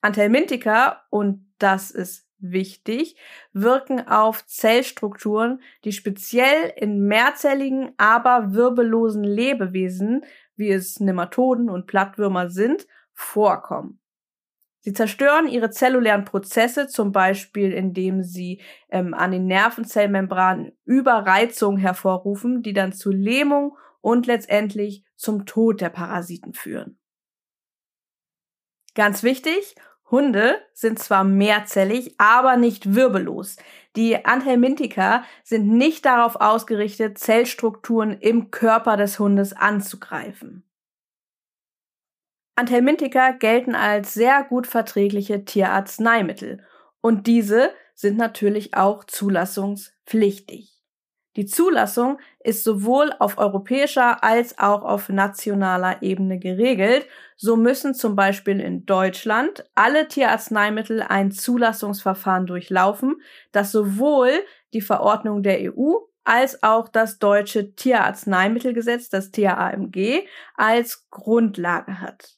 Anthelmintika, 0.00 1.02
und 1.10 1.52
das 1.58 1.90
ist 1.90 2.26
wichtig, 2.38 3.16
wirken 3.52 4.08
auf 4.08 4.46
Zellstrukturen, 4.46 5.60
die 5.84 5.92
speziell 5.92 6.72
in 6.76 7.00
mehrzelligen, 7.08 7.92
aber 7.98 8.54
wirbellosen 8.54 9.24
Lebewesen 9.24 10.24
wie 10.58 10.70
es 10.70 11.00
Nematoden 11.00 11.70
und 11.70 11.86
Plattwürmer 11.86 12.50
sind, 12.50 12.86
vorkommen. 13.14 14.00
Sie 14.80 14.92
zerstören 14.92 15.48
ihre 15.48 15.70
zellulären 15.70 16.24
Prozesse, 16.24 16.86
zum 16.86 17.12
Beispiel 17.12 17.72
indem 17.72 18.22
sie 18.22 18.62
ähm, 18.90 19.12
an 19.12 19.32
den 19.32 19.46
Nervenzellmembranen 19.46 20.72
Überreizung 20.84 21.76
hervorrufen, 21.76 22.62
die 22.62 22.72
dann 22.72 22.92
zu 22.92 23.10
Lähmung 23.10 23.76
und 24.00 24.26
letztendlich 24.26 25.04
zum 25.16 25.46
Tod 25.46 25.80
der 25.80 25.90
Parasiten 25.90 26.54
führen. 26.54 26.98
Ganz 28.94 29.22
wichtig, 29.22 29.74
Hunde 30.10 30.56
sind 30.72 30.98
zwar 30.98 31.24
mehrzellig, 31.24 32.14
aber 32.18 32.56
nicht 32.56 32.94
wirbellos. 32.94 33.56
Die 33.98 34.24
Anthelmintika 34.24 35.24
sind 35.42 35.66
nicht 35.66 36.04
darauf 36.04 36.36
ausgerichtet, 36.36 37.18
Zellstrukturen 37.18 38.12
im 38.12 38.52
Körper 38.52 38.96
des 38.96 39.18
Hundes 39.18 39.52
anzugreifen. 39.52 40.62
Anthelmintika 42.54 43.32
gelten 43.32 43.74
als 43.74 44.14
sehr 44.14 44.44
gut 44.44 44.68
verträgliche 44.68 45.44
Tierarzneimittel 45.44 46.64
und 47.00 47.26
diese 47.26 47.72
sind 47.96 48.16
natürlich 48.16 48.74
auch 48.74 49.02
zulassungspflichtig. 49.02 50.77
Die 51.38 51.46
Zulassung 51.46 52.18
ist 52.40 52.64
sowohl 52.64 53.12
auf 53.20 53.38
europäischer 53.38 54.24
als 54.24 54.58
auch 54.58 54.82
auf 54.82 55.08
nationaler 55.08 56.02
Ebene 56.02 56.40
geregelt. 56.40 57.06
So 57.36 57.56
müssen 57.56 57.94
zum 57.94 58.16
Beispiel 58.16 58.58
in 58.58 58.86
Deutschland 58.86 59.64
alle 59.76 60.08
Tierarzneimittel 60.08 61.00
ein 61.00 61.30
Zulassungsverfahren 61.30 62.46
durchlaufen, 62.46 63.22
das 63.52 63.70
sowohl 63.70 64.32
die 64.72 64.80
Verordnung 64.80 65.44
der 65.44 65.60
EU 65.72 65.98
als 66.24 66.64
auch 66.64 66.88
das 66.88 67.20
deutsche 67.20 67.72
Tierarzneimittelgesetz, 67.72 69.08
das 69.08 69.30
TAMG, 69.30 70.26
als 70.56 71.08
Grundlage 71.08 72.00
hat. 72.00 72.37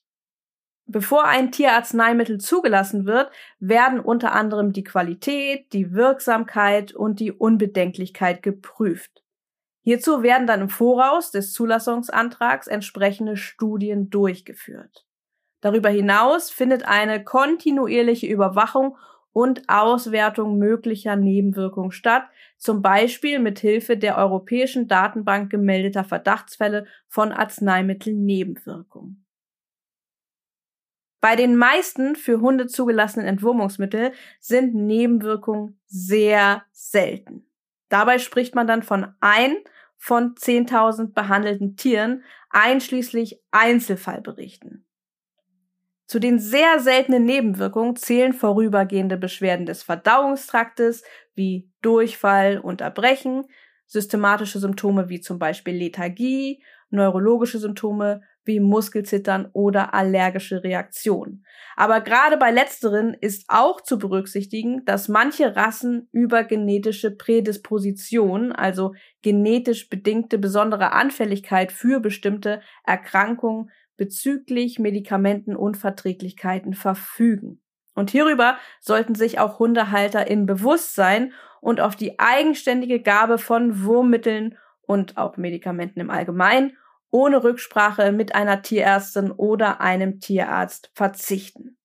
Bevor 0.93 1.25
ein 1.25 1.53
Tierarzneimittel 1.53 2.39
zugelassen 2.39 3.07
wird, 3.07 3.31
werden 3.61 4.01
unter 4.01 4.33
anderem 4.33 4.73
die 4.73 4.83
Qualität, 4.83 5.73
die 5.73 5.93
Wirksamkeit 5.93 6.93
und 6.93 7.21
die 7.21 7.31
Unbedenklichkeit 7.31 8.43
geprüft. 8.43 9.23
Hierzu 9.83 10.25
werden 10.25 10.49
dann 10.49 10.63
im 10.63 10.69
Voraus 10.69 11.31
des 11.31 11.53
Zulassungsantrags 11.53 12.67
entsprechende 12.67 13.37
Studien 13.37 14.11
durchgeführt. 14.11 15.07
Darüber 15.61 15.91
hinaus 15.91 16.51
findet 16.51 16.89
eine 16.89 17.23
kontinuierliche 17.23 18.27
Überwachung 18.27 18.97
und 19.33 19.69
Auswertung 19.69 20.59
möglicher 20.59 21.15
Nebenwirkungen 21.15 21.93
statt, 21.93 22.25
zum 22.59 22.83
Beispiel 22.83 23.39
mit 23.39 23.61
Hilfe 23.61 23.97
der 23.97 24.19
Europäischen 24.19 24.89
Datenbank 24.89 25.51
gemeldeter 25.51 26.03
Verdachtsfälle 26.03 26.85
von 27.07 27.31
Arzneimittelnebenwirkungen. 27.31 29.25
Bei 31.21 31.37
den 31.37 31.57
meisten 31.57 32.17
für 32.17 32.41
Hunde 32.41 32.67
zugelassenen 32.67 33.27
Entwurmungsmittel 33.27 34.13
sind 34.41 34.75
Nebenwirkungen 34.75 35.79
sehr 35.87 36.65
selten. 36.73 37.47
Dabei 37.91 38.19
spricht 38.19 38.55
man 38.55 38.67
dann 38.67 38.83
von 38.83 39.15
ein 39.21 39.57
von 39.99 40.35
10.000 40.35 41.13
behandelten 41.13 41.77
Tieren, 41.77 42.25
einschließlich 42.49 43.43
Einzelfallberichten. 43.51 44.87
Zu 46.07 46.19
den 46.19 46.39
sehr 46.39 46.81
seltenen 46.81 47.25
Nebenwirkungen 47.25 47.97
zählen 47.97 48.33
vorübergehende 48.33 49.19
Beschwerden 49.19 49.67
des 49.67 49.83
Verdauungstraktes 49.83 51.05
wie 51.35 51.71
Durchfall 51.83 52.59
und 52.59 52.81
Erbrechen, 52.81 53.45
systematische 53.87 54.59
Symptome 54.59 55.09
wie 55.09 55.21
zum 55.21 55.39
Beispiel 55.39 55.75
Lethargie, 55.75 56.65
neurologische 56.89 57.59
Symptome 57.59 58.23
wie 58.51 58.59
Muskelzittern 58.59 59.49
oder 59.53 59.95
allergische 59.95 60.65
Reaktionen. 60.65 61.47
Aber 61.77 62.01
gerade 62.01 62.37
bei 62.37 62.51
letzteren 62.51 63.15
ist 63.15 63.45
auch 63.47 63.81
zu 63.81 63.97
berücksichtigen, 63.97 64.85
dass 64.85 65.09
manche 65.09 65.55
Rassen 65.55 66.09
über 66.11 66.43
genetische 66.43 67.13
Prädisposition, 67.13 68.51
also 68.51 68.93
genetisch 69.23 69.89
bedingte 69.89 70.37
besondere 70.39 70.93
Anfälligkeit 70.93 71.71
für 71.71 72.01
bestimmte 72.01 72.61
Erkrankungen 72.85 73.71
bezüglich 73.97 74.81
Medikamentenunverträglichkeiten 74.81 76.75
verfügen. 76.75 77.63
Und 77.95 78.11
hierüber 78.11 78.57
sollten 78.81 79.15
sich 79.15 79.39
auch 79.39 79.61
Hundehalter 79.61 80.27
in 80.27 80.47
bewusst 80.47 80.97
sein 80.97 81.33
und 81.61 81.81
auf 81.81 81.95
die 81.95 82.19
eigenständige 82.19 83.01
Gabe 83.01 83.39
von 83.39 83.85
Wurmmitteln 83.85 84.59
und 84.83 85.17
auch 85.19 85.37
Medikamenten 85.37 86.01
im 86.01 86.11
Allgemeinen 86.11 86.77
ohne 87.11 87.43
Rücksprache 87.43 88.13
mit 88.13 88.35
einer 88.35 88.63
Tierärztin 88.63 89.31
oder 89.31 89.81
einem 89.81 90.21
Tierarzt 90.21 90.91
verzichten. 90.95 91.77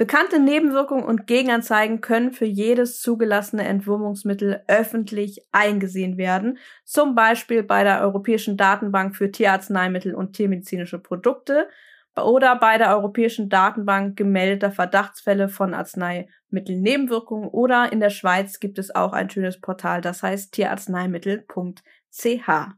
Bekannte 0.00 0.40
Nebenwirkungen 0.40 1.04
und 1.04 1.26
Gegenanzeigen 1.26 2.00
können 2.00 2.32
für 2.32 2.46
jedes 2.46 3.02
zugelassene 3.02 3.66
Entwurmungsmittel 3.66 4.62
öffentlich 4.66 5.46
eingesehen 5.52 6.16
werden, 6.16 6.56
zum 6.86 7.14
Beispiel 7.14 7.62
bei 7.62 7.84
der 7.84 8.00
Europäischen 8.00 8.56
Datenbank 8.56 9.14
für 9.14 9.30
Tierarzneimittel 9.30 10.14
und 10.14 10.32
tiermedizinische 10.32 10.98
Produkte 10.98 11.68
oder 12.16 12.56
bei 12.56 12.78
der 12.78 12.96
Europäischen 12.96 13.50
Datenbank 13.50 14.16
gemeldeter 14.16 14.72
Verdachtsfälle 14.72 15.50
von 15.50 15.74
Arzneimittelnebenwirkungen 15.74 17.50
oder 17.50 17.92
in 17.92 18.00
der 18.00 18.08
Schweiz 18.08 18.58
gibt 18.58 18.78
es 18.78 18.94
auch 18.94 19.12
ein 19.12 19.28
schönes 19.28 19.60
Portal, 19.60 20.00
das 20.00 20.22
heißt 20.22 20.54
tierarzneimittel.de 20.54 21.99
CH. 22.10 22.74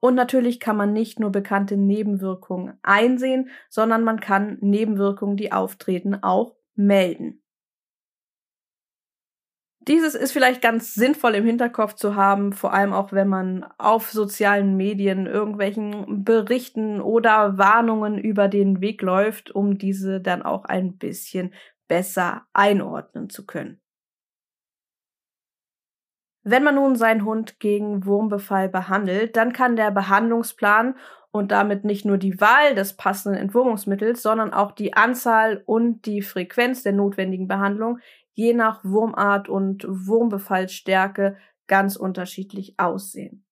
Und 0.00 0.14
natürlich 0.14 0.60
kann 0.60 0.76
man 0.76 0.92
nicht 0.92 1.18
nur 1.18 1.30
bekannte 1.30 1.76
Nebenwirkungen 1.76 2.78
einsehen, 2.82 3.50
sondern 3.68 4.04
man 4.04 4.20
kann 4.20 4.58
Nebenwirkungen, 4.60 5.36
die 5.36 5.50
auftreten, 5.50 6.22
auch 6.22 6.54
melden. 6.74 7.42
Dieses 9.88 10.14
ist 10.14 10.32
vielleicht 10.32 10.60
ganz 10.60 10.92
sinnvoll 10.92 11.34
im 11.34 11.46
Hinterkopf 11.46 11.94
zu 11.94 12.14
haben, 12.14 12.52
vor 12.52 12.74
allem 12.74 12.92
auch 12.92 13.10
wenn 13.12 13.28
man 13.28 13.64
auf 13.78 14.10
sozialen 14.10 14.76
Medien 14.76 15.26
irgendwelchen 15.26 16.24
Berichten 16.24 17.00
oder 17.00 17.56
Warnungen 17.56 18.18
über 18.18 18.48
den 18.48 18.82
Weg 18.82 19.00
läuft, 19.00 19.50
um 19.50 19.78
diese 19.78 20.20
dann 20.20 20.42
auch 20.42 20.66
ein 20.66 20.98
bisschen 20.98 21.54
besser 21.88 22.46
einordnen 22.52 23.30
zu 23.30 23.46
können. 23.46 23.80
Wenn 26.50 26.64
man 26.64 26.76
nun 26.76 26.96
seinen 26.96 27.26
Hund 27.26 27.60
gegen 27.60 28.06
Wurmbefall 28.06 28.70
behandelt, 28.70 29.36
dann 29.36 29.52
kann 29.52 29.76
der 29.76 29.90
Behandlungsplan 29.90 30.96
und 31.30 31.52
damit 31.52 31.84
nicht 31.84 32.06
nur 32.06 32.16
die 32.16 32.40
Wahl 32.40 32.74
des 32.74 32.94
passenden 32.94 33.38
Entwurmungsmittels, 33.38 34.22
sondern 34.22 34.54
auch 34.54 34.72
die 34.72 34.94
Anzahl 34.94 35.62
und 35.66 36.06
die 36.06 36.22
Frequenz 36.22 36.82
der 36.82 36.92
notwendigen 36.92 37.48
Behandlung 37.48 37.98
je 38.32 38.54
nach 38.54 38.82
Wurmart 38.82 39.50
und 39.50 39.84
Wurmbefallsstärke 39.86 41.36
ganz 41.66 41.96
unterschiedlich 41.96 42.78
aussehen. 42.78 43.44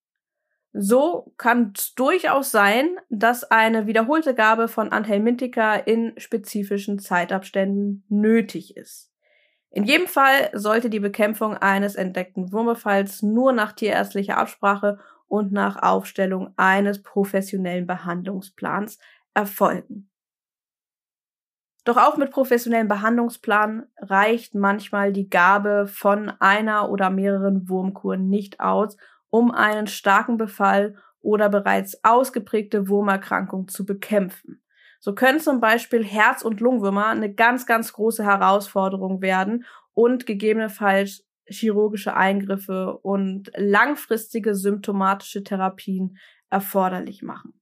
So 0.72 1.34
kann 1.36 1.72
es 1.76 1.94
durchaus 1.94 2.50
sein, 2.50 2.96
dass 3.10 3.44
eine 3.44 3.86
wiederholte 3.86 4.34
Gabe 4.34 4.68
von 4.68 4.90
Anhelmintika 4.90 5.74
in 5.74 6.14
spezifischen 6.16 6.98
Zeitabständen 6.98 8.04
nötig 8.08 8.76
ist. 8.76 9.12
In 9.70 9.84
jedem 9.84 10.06
Fall 10.06 10.50
sollte 10.52 10.88
die 10.88 11.00
Bekämpfung 11.00 11.54
eines 11.54 11.96
entdeckten 11.96 12.52
Wurmbefalls 12.52 13.22
nur 13.22 13.52
nach 13.52 13.72
tierärztlicher 13.72 14.38
Absprache 14.38 14.98
und 15.28 15.52
nach 15.52 15.82
Aufstellung 15.82 16.54
eines 16.56 17.02
professionellen 17.02 17.86
Behandlungsplans 17.86 18.98
erfolgen. 19.34 20.08
Doch 21.84 21.98
auch 21.98 22.16
mit 22.16 22.32
professionellem 22.32 22.88
Behandlungsplan 22.88 23.86
reicht 23.98 24.56
manchmal 24.56 25.12
die 25.12 25.30
Gabe 25.30 25.86
von 25.86 26.30
einer 26.40 26.90
oder 26.90 27.10
mehreren 27.10 27.68
Wurmkuren 27.68 28.28
nicht 28.28 28.58
aus, 28.58 28.96
um 29.30 29.52
einen 29.52 29.86
starken 29.86 30.36
Befall 30.36 30.96
oder 31.20 31.48
bereits 31.48 32.02
ausgeprägte 32.02 32.88
Wurmerkrankung 32.88 33.68
zu 33.68 33.86
bekämpfen. 33.86 34.60
So 35.06 35.14
können 35.14 35.38
zum 35.38 35.60
Beispiel 35.60 36.02
Herz- 36.02 36.42
und 36.42 36.58
Lungenwürmer 36.58 37.06
eine 37.06 37.32
ganz, 37.32 37.64
ganz 37.64 37.92
große 37.92 38.24
Herausforderung 38.24 39.22
werden 39.22 39.64
und 39.94 40.26
gegebenenfalls 40.26 41.24
chirurgische 41.44 42.16
Eingriffe 42.16 42.98
und 42.98 43.52
langfristige 43.54 44.56
symptomatische 44.56 45.44
Therapien 45.44 46.18
erforderlich 46.50 47.22
machen. 47.22 47.52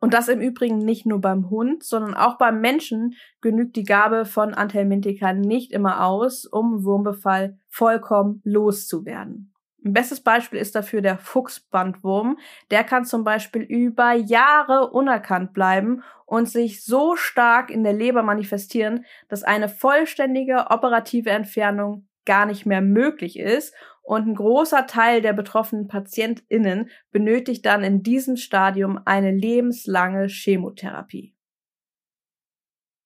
Und 0.00 0.14
das 0.14 0.28
im 0.28 0.40
Übrigen 0.40 0.78
nicht 0.78 1.04
nur 1.04 1.20
beim 1.20 1.50
Hund, 1.50 1.84
sondern 1.84 2.14
auch 2.14 2.38
beim 2.38 2.62
Menschen 2.62 3.16
genügt 3.42 3.76
die 3.76 3.84
Gabe 3.84 4.24
von 4.24 4.54
Anthelmintika 4.54 5.34
nicht 5.34 5.72
immer 5.72 6.06
aus, 6.06 6.46
um 6.46 6.84
Wurmbefall 6.84 7.58
vollkommen 7.68 8.40
loszuwerden. 8.44 9.52
Ein 9.86 9.92
bestes 9.92 10.20
Beispiel 10.20 10.58
ist 10.58 10.74
dafür 10.74 11.00
der 11.00 11.16
Fuchsbandwurm. 11.16 12.38
Der 12.72 12.82
kann 12.82 13.04
zum 13.04 13.22
Beispiel 13.22 13.62
über 13.62 14.14
Jahre 14.14 14.90
unerkannt 14.90 15.52
bleiben 15.52 16.02
und 16.24 16.48
sich 16.48 16.84
so 16.84 17.14
stark 17.14 17.70
in 17.70 17.84
der 17.84 17.92
Leber 17.92 18.24
manifestieren, 18.24 19.04
dass 19.28 19.44
eine 19.44 19.68
vollständige 19.68 20.70
operative 20.70 21.30
Entfernung 21.30 22.08
gar 22.24 22.46
nicht 22.46 22.66
mehr 22.66 22.80
möglich 22.80 23.38
ist 23.38 23.76
und 24.02 24.26
ein 24.26 24.34
großer 24.34 24.88
Teil 24.88 25.22
der 25.22 25.34
betroffenen 25.34 25.86
PatientInnen 25.86 26.90
benötigt 27.12 27.64
dann 27.64 27.84
in 27.84 28.02
diesem 28.02 28.36
Stadium 28.36 28.98
eine 29.04 29.30
lebenslange 29.30 30.26
Chemotherapie. 30.26 31.36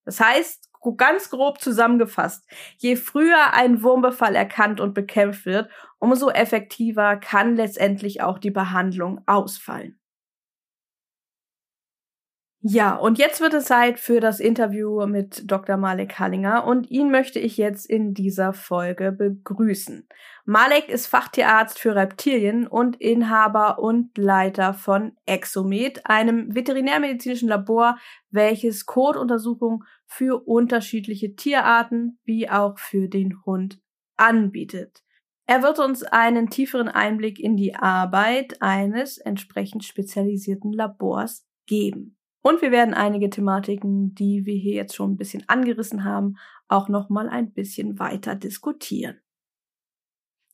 Das 0.03 0.19
heißt, 0.19 0.70
ganz 0.95 1.29
grob 1.29 1.61
zusammengefasst, 1.61 2.45
je 2.77 2.95
früher 2.95 3.53
ein 3.53 3.83
Wurmbefall 3.83 4.35
erkannt 4.35 4.79
und 4.81 4.93
bekämpft 4.93 5.45
wird, 5.45 5.69
umso 5.99 6.29
effektiver 6.29 7.17
kann 7.17 7.55
letztendlich 7.55 8.21
auch 8.21 8.39
die 8.39 8.51
Behandlung 8.51 9.21
ausfallen. 9.27 10.00
Ja, 12.63 12.95
und 12.95 13.17
jetzt 13.17 13.41
wird 13.41 13.55
es 13.55 13.65
Zeit 13.65 13.99
für 13.99 14.19
das 14.19 14.39
Interview 14.39 15.07
mit 15.07 15.49
Dr. 15.49 15.77
Malek 15.77 16.19
Hallinger 16.19 16.63
und 16.67 16.91
ihn 16.91 17.09
möchte 17.09 17.39
ich 17.39 17.57
jetzt 17.57 17.89
in 17.89 18.13
dieser 18.13 18.53
Folge 18.53 19.11
begrüßen. 19.11 20.07
Malek 20.45 20.87
ist 20.87 21.07
Fachtierarzt 21.07 21.79
für 21.79 21.95
Reptilien 21.95 22.67
und 22.67 22.97
Inhaber 23.01 23.79
und 23.79 24.15
Leiter 24.15 24.75
von 24.75 25.13
Exomed, 25.25 26.05
einem 26.05 26.53
veterinärmedizinischen 26.53 27.49
Labor, 27.49 27.97
welches 28.29 28.85
Kotuntersuchungen 28.85 29.83
für 30.05 30.47
unterschiedliche 30.47 31.35
Tierarten 31.35 32.19
wie 32.25 32.47
auch 32.47 32.77
für 32.77 33.09
den 33.09 33.43
Hund 33.43 33.81
anbietet. 34.17 35.01
Er 35.47 35.63
wird 35.63 35.79
uns 35.79 36.03
einen 36.03 36.51
tieferen 36.51 36.89
Einblick 36.89 37.39
in 37.39 37.57
die 37.57 37.73
Arbeit 37.73 38.61
eines 38.61 39.17
entsprechend 39.17 39.83
spezialisierten 39.83 40.71
Labors 40.71 41.47
geben. 41.65 42.17
Und 42.41 42.61
wir 42.61 42.71
werden 42.71 42.93
einige 42.93 43.29
Thematiken, 43.29 44.15
die 44.15 44.45
wir 44.45 44.55
hier 44.55 44.73
jetzt 44.73 44.95
schon 44.95 45.11
ein 45.11 45.17
bisschen 45.17 45.43
angerissen 45.47 46.03
haben, 46.03 46.37
auch 46.67 46.89
noch 46.89 47.09
mal 47.09 47.29
ein 47.29 47.51
bisschen 47.51 47.99
weiter 47.99 48.35
diskutieren. 48.35 49.17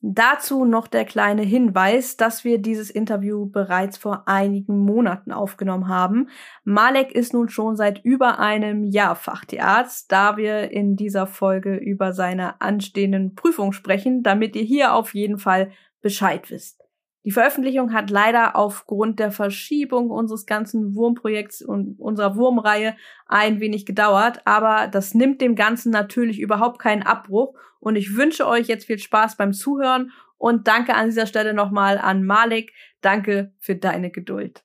Dazu 0.00 0.64
noch 0.64 0.86
der 0.86 1.04
kleine 1.04 1.42
Hinweis, 1.42 2.16
dass 2.16 2.44
wir 2.44 2.58
dieses 2.58 2.88
Interview 2.88 3.46
bereits 3.46 3.98
vor 3.98 4.28
einigen 4.28 4.78
Monaten 4.84 5.32
aufgenommen 5.32 5.88
haben. 5.88 6.28
Malek 6.62 7.10
ist 7.10 7.32
nun 7.32 7.48
schon 7.48 7.74
seit 7.74 8.04
über 8.04 8.38
einem 8.38 8.84
Jahr 8.84 9.16
Fachtierarzt, 9.16 10.12
da 10.12 10.36
wir 10.36 10.70
in 10.70 10.94
dieser 10.94 11.26
Folge 11.26 11.74
über 11.74 12.12
seine 12.12 12.60
anstehenden 12.60 13.34
Prüfungen 13.34 13.72
sprechen, 13.72 14.22
damit 14.22 14.54
ihr 14.54 14.62
hier 14.62 14.94
auf 14.94 15.14
jeden 15.14 15.38
Fall 15.38 15.72
Bescheid 16.00 16.48
wisst. 16.48 16.77
Die 17.24 17.30
Veröffentlichung 17.32 17.92
hat 17.92 18.10
leider 18.10 18.56
aufgrund 18.56 19.18
der 19.18 19.32
Verschiebung 19.32 20.10
unseres 20.10 20.46
ganzen 20.46 20.94
Wurmprojekts 20.94 21.62
und 21.62 21.98
unserer 21.98 22.36
Wurmreihe 22.36 22.96
ein 23.26 23.60
wenig 23.60 23.86
gedauert, 23.86 24.40
aber 24.44 24.88
das 24.88 25.14
nimmt 25.14 25.40
dem 25.40 25.54
Ganzen 25.54 25.90
natürlich 25.90 26.40
überhaupt 26.40 26.78
keinen 26.78 27.02
Abbruch 27.02 27.54
und 27.80 27.96
ich 27.96 28.16
wünsche 28.16 28.46
euch 28.46 28.68
jetzt 28.68 28.86
viel 28.86 28.98
Spaß 28.98 29.36
beim 29.36 29.52
Zuhören 29.52 30.12
und 30.38 30.68
danke 30.68 30.94
an 30.94 31.06
dieser 31.06 31.26
Stelle 31.26 31.52
nochmal 31.52 31.98
an 31.98 32.24
Malik. 32.24 32.72
Danke 33.00 33.52
für 33.58 33.74
deine 33.74 34.10
Geduld. 34.10 34.64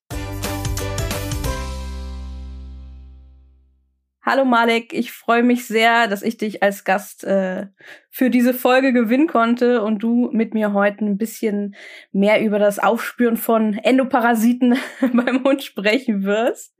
Hallo 4.26 4.46
Malik, 4.46 4.94
ich 4.94 5.12
freue 5.12 5.44
mich 5.44 5.66
sehr, 5.66 6.08
dass 6.08 6.24
ich 6.24 6.38
dich 6.38 6.64
als 6.64 6.86
Gast 6.86 7.26
äh, 7.26 7.68
für 8.10 8.30
diese 8.30 8.54
Folge 8.54 8.94
gewinnen 8.94 9.28
konnte 9.28 9.82
und 9.82 10.02
du 10.02 10.30
mit 10.32 10.54
mir 10.54 10.72
heute 10.72 11.04
ein 11.04 11.18
bisschen 11.18 11.76
mehr 12.14 12.42
über 12.42 12.58
das 12.58 12.80
Aufspüren 12.80 13.36
von 13.36 13.74
Endoparasiten 13.74 14.78
beim 15.02 15.44
Hund 15.44 15.62
sprechen 15.62 16.24
wirst. 16.24 16.74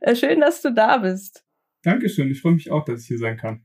Äh, 0.00 0.14
schön, 0.14 0.40
dass 0.40 0.60
du 0.60 0.74
da 0.74 0.98
bist. 0.98 1.42
Dankeschön, 1.84 2.30
ich 2.30 2.42
freue 2.42 2.52
mich 2.52 2.70
auch, 2.70 2.84
dass 2.84 3.00
ich 3.00 3.06
hier 3.06 3.18
sein 3.18 3.38
kann. 3.38 3.64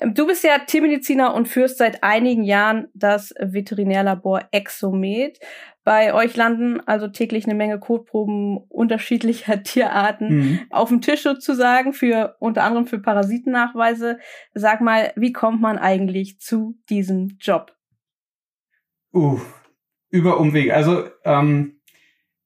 Ähm, 0.00 0.14
du 0.14 0.26
bist 0.26 0.44
ja 0.44 0.58
Tiermediziner 0.58 1.34
und 1.34 1.48
führst 1.48 1.78
seit 1.78 2.02
einigen 2.02 2.42
Jahren 2.42 2.88
das 2.94 3.34
Veterinärlabor 3.38 4.48
Exomed. 4.52 5.38
Bei 5.84 6.12
euch 6.12 6.36
landen 6.36 6.80
also 6.86 7.08
täglich 7.08 7.46
eine 7.46 7.54
Menge 7.54 7.78
Kotproben 7.78 8.58
unterschiedlicher 8.68 9.62
Tierarten 9.62 10.28
mhm. 10.28 10.60
auf 10.70 10.90
dem 10.90 11.00
Tisch 11.00 11.22
sozusagen 11.22 11.94
für 11.94 12.36
unter 12.40 12.64
anderem 12.64 12.86
für 12.86 12.98
Parasitennachweise. 12.98 14.18
Sag 14.52 14.82
mal, 14.82 15.12
wie 15.16 15.32
kommt 15.32 15.62
man 15.62 15.78
eigentlich 15.78 16.40
zu 16.40 16.78
diesem 16.90 17.38
Job? 17.40 17.74
Uh, 19.14 19.40
über 20.10 20.38
Umwege. 20.38 20.74
Also 20.74 21.08
ähm, 21.24 21.80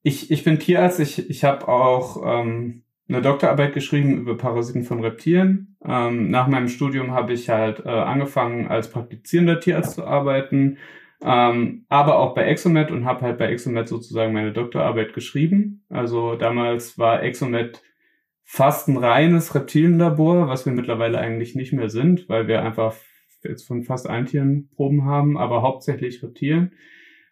ich, 0.03 0.31
ich 0.31 0.43
bin 0.43 0.59
Tierarzt. 0.59 0.99
Ich, 0.99 1.29
ich 1.29 1.43
habe 1.43 1.67
auch 1.67 2.21
ähm, 2.25 2.82
eine 3.09 3.21
Doktorarbeit 3.21 3.73
geschrieben 3.73 4.17
über 4.17 4.37
Parasiten 4.37 4.83
von 4.83 5.01
Reptilien. 5.01 5.75
Ähm, 5.85 6.29
nach 6.29 6.47
meinem 6.47 6.69
Studium 6.69 7.11
habe 7.11 7.33
ich 7.33 7.49
halt 7.49 7.85
äh, 7.85 7.89
angefangen, 7.89 8.67
als 8.67 8.89
praktizierender 8.89 9.59
Tierarzt 9.59 9.95
zu 9.95 10.05
arbeiten, 10.05 10.77
ähm, 11.23 11.85
aber 11.89 12.19
auch 12.19 12.33
bei 12.33 12.45
Exomet 12.45 12.91
und 12.91 13.05
habe 13.05 13.21
halt 13.21 13.37
bei 13.37 13.47
Exomet 13.47 13.87
sozusagen 13.87 14.33
meine 14.33 14.53
Doktorarbeit 14.53 15.13
geschrieben. 15.13 15.83
Also 15.89 16.35
damals 16.35 16.97
war 16.97 17.23
Exomet 17.23 17.81
fast 18.43 18.87
ein 18.87 18.97
reines 18.97 19.55
Reptilienlabor, 19.55 20.47
was 20.47 20.65
wir 20.65 20.73
mittlerweile 20.73 21.17
eigentlich 21.17 21.55
nicht 21.55 21.73
mehr 21.73 21.89
sind, 21.89 22.29
weil 22.29 22.47
wir 22.47 22.61
einfach 22.61 22.93
jetzt 23.43 23.67
von 23.67 23.83
fast 23.83 24.09
allen 24.09 24.25
Tieren 24.25 24.69
Proben 24.75 25.05
haben, 25.05 25.37
aber 25.37 25.61
hauptsächlich 25.61 26.23
Reptilien. 26.23 26.71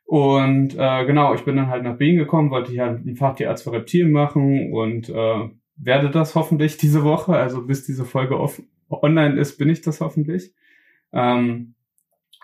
Und 0.06 0.76
äh, 0.78 1.06
genau, 1.06 1.34
ich 1.34 1.46
bin 1.46 1.56
dann 1.56 1.70
halt 1.70 1.84
nach 1.84 1.98
Berlin 1.98 2.18
gekommen, 2.18 2.52
wollte 2.52 2.72
hier 2.72 2.84
halt 2.84 3.00
einen 3.00 3.16
Fachtierarzt 3.16 3.64
für 3.64 3.72
Reptilien 3.72 4.12
machen 4.12 4.74
und 4.74 5.08
äh, 5.10 5.50
werde 5.78 6.10
das 6.10 6.36
hoffentlich 6.36 6.78
diese 6.78 7.04
Woche. 7.04 7.34
Also 7.34 7.64
bis 7.64 7.86
diese 7.86 8.06
Folge 8.06 8.40
off 8.40 8.62
online 8.90 9.40
ist, 9.40 9.58
bin 9.58 9.70
ich 9.70 9.82
das 9.82 10.02
hoffentlich. 10.02 10.54
Ähm, 11.14 11.76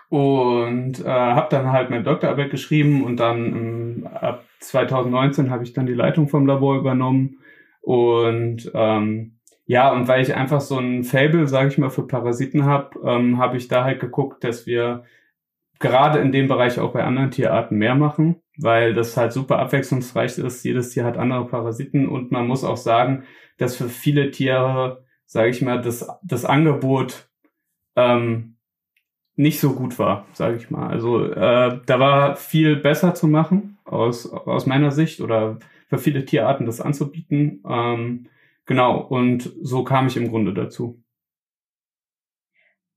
und 0.08 1.04
äh, 1.04 1.08
habe 1.08 1.48
dann 1.50 1.70
halt 1.70 1.90
meine 1.90 2.02
Doktorarbeit 2.02 2.50
geschrieben 2.50 3.04
und 3.04 3.18
dann 3.18 3.38
ähm, 3.38 4.08
ab 4.12 4.44
2019 4.60 5.50
habe 5.50 5.64
ich 5.64 5.74
dann 5.74 5.86
die 5.86 5.94
Leitung 5.94 6.28
vom 6.28 6.46
Labor 6.46 6.78
übernommen 6.78 7.40
und 7.82 8.70
ähm, 8.74 9.38
ja 9.66 9.92
und 9.92 10.08
weil 10.08 10.22
ich 10.22 10.34
einfach 10.34 10.62
so 10.62 10.78
ein 10.78 11.04
Fable, 11.04 11.46
sage 11.46 11.68
ich 11.68 11.78
mal, 11.78 11.90
für 11.90 12.06
Parasiten 12.06 12.64
habe, 12.64 12.98
ähm, 13.04 13.38
habe 13.38 13.58
ich 13.58 13.68
da 13.68 13.84
halt 13.84 14.00
geguckt, 14.00 14.44
dass 14.44 14.66
wir 14.66 15.04
gerade 15.78 16.20
in 16.20 16.32
dem 16.32 16.48
Bereich 16.48 16.78
auch 16.78 16.92
bei 16.92 17.04
anderen 17.04 17.30
Tierarten 17.30 17.76
mehr 17.76 17.94
machen 17.94 18.36
weil 18.58 18.92
das 18.92 19.16
halt 19.16 19.32
super 19.32 19.58
abwechslungsreich 19.58 20.36
ist. 20.38 20.64
Jedes 20.64 20.90
Tier 20.90 21.04
hat 21.04 21.16
andere 21.16 21.46
Parasiten 21.46 22.08
und 22.08 22.30
man 22.32 22.46
muss 22.46 22.64
auch 22.64 22.76
sagen, 22.76 23.24
dass 23.56 23.76
für 23.76 23.88
viele 23.88 24.30
Tiere, 24.30 25.04
sage 25.26 25.50
ich 25.50 25.62
mal, 25.62 25.80
das, 25.80 26.08
das 26.22 26.44
Angebot 26.44 27.28
ähm, 27.96 28.56
nicht 29.36 29.60
so 29.60 29.74
gut 29.74 29.98
war, 29.98 30.26
sage 30.32 30.56
ich 30.56 30.70
mal. 30.70 30.88
Also 30.88 31.24
äh, 31.24 31.80
da 31.86 32.00
war 32.00 32.36
viel 32.36 32.76
besser 32.76 33.14
zu 33.14 33.28
machen 33.28 33.78
aus, 33.84 34.30
aus 34.30 34.66
meiner 34.66 34.90
Sicht 34.90 35.20
oder 35.20 35.58
für 35.88 35.98
viele 35.98 36.24
Tierarten 36.24 36.66
das 36.66 36.80
anzubieten. 36.80 37.62
Ähm, 37.68 38.26
genau, 38.66 38.98
und 39.00 39.52
so 39.62 39.84
kam 39.84 40.08
ich 40.08 40.16
im 40.16 40.28
Grunde 40.28 40.52
dazu. 40.52 41.02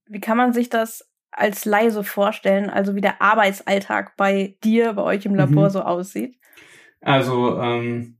Wie 0.07 0.19
kann 0.19 0.37
man 0.37 0.51
sich 0.51 0.69
das 0.69 1.10
als 1.31 1.65
Leise 1.65 2.03
vorstellen, 2.03 2.69
also 2.69 2.95
wie 2.95 3.01
der 3.01 3.21
Arbeitsalltag 3.21 4.15
bei 4.17 4.57
dir, 4.63 4.93
bei 4.93 5.03
euch 5.03 5.25
im 5.25 5.35
Labor 5.35 5.65
mhm. 5.65 5.69
so 5.69 5.81
aussieht? 5.81 6.35
Also, 7.01 7.59
ähm, 7.59 8.17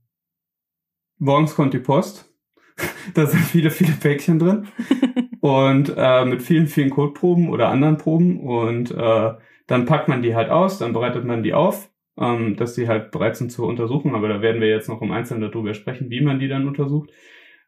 morgens 1.18 1.54
kommt 1.54 1.74
die 1.74 1.78
Post. 1.78 2.28
da 3.14 3.26
sind 3.26 3.42
viele, 3.42 3.70
viele 3.70 3.92
Päckchen 3.92 4.38
drin. 4.38 4.68
und 5.40 5.92
äh, 5.96 6.24
mit 6.24 6.42
vielen, 6.42 6.66
vielen 6.66 6.90
Codeproben 6.90 7.48
oder 7.48 7.68
anderen 7.68 7.98
Proben. 7.98 8.40
Und 8.40 8.90
äh, 8.90 9.32
dann 9.66 9.86
packt 9.86 10.08
man 10.08 10.22
die 10.22 10.34
halt 10.34 10.50
aus, 10.50 10.78
dann 10.78 10.92
bereitet 10.92 11.24
man 11.24 11.42
die 11.42 11.54
auf, 11.54 11.90
ähm, 12.18 12.56
dass 12.56 12.74
die 12.74 12.88
halt 12.88 13.10
bereit 13.10 13.36
sind 13.36 13.52
zur 13.52 13.68
Untersuchung. 13.68 14.14
Aber 14.14 14.28
da 14.28 14.42
werden 14.42 14.60
wir 14.60 14.68
jetzt 14.68 14.88
noch 14.88 15.02
im 15.02 15.12
Einzelnen 15.12 15.50
darüber 15.50 15.74
sprechen, 15.74 16.10
wie 16.10 16.20
man 16.22 16.38
die 16.38 16.48
dann 16.48 16.66
untersucht. 16.66 17.10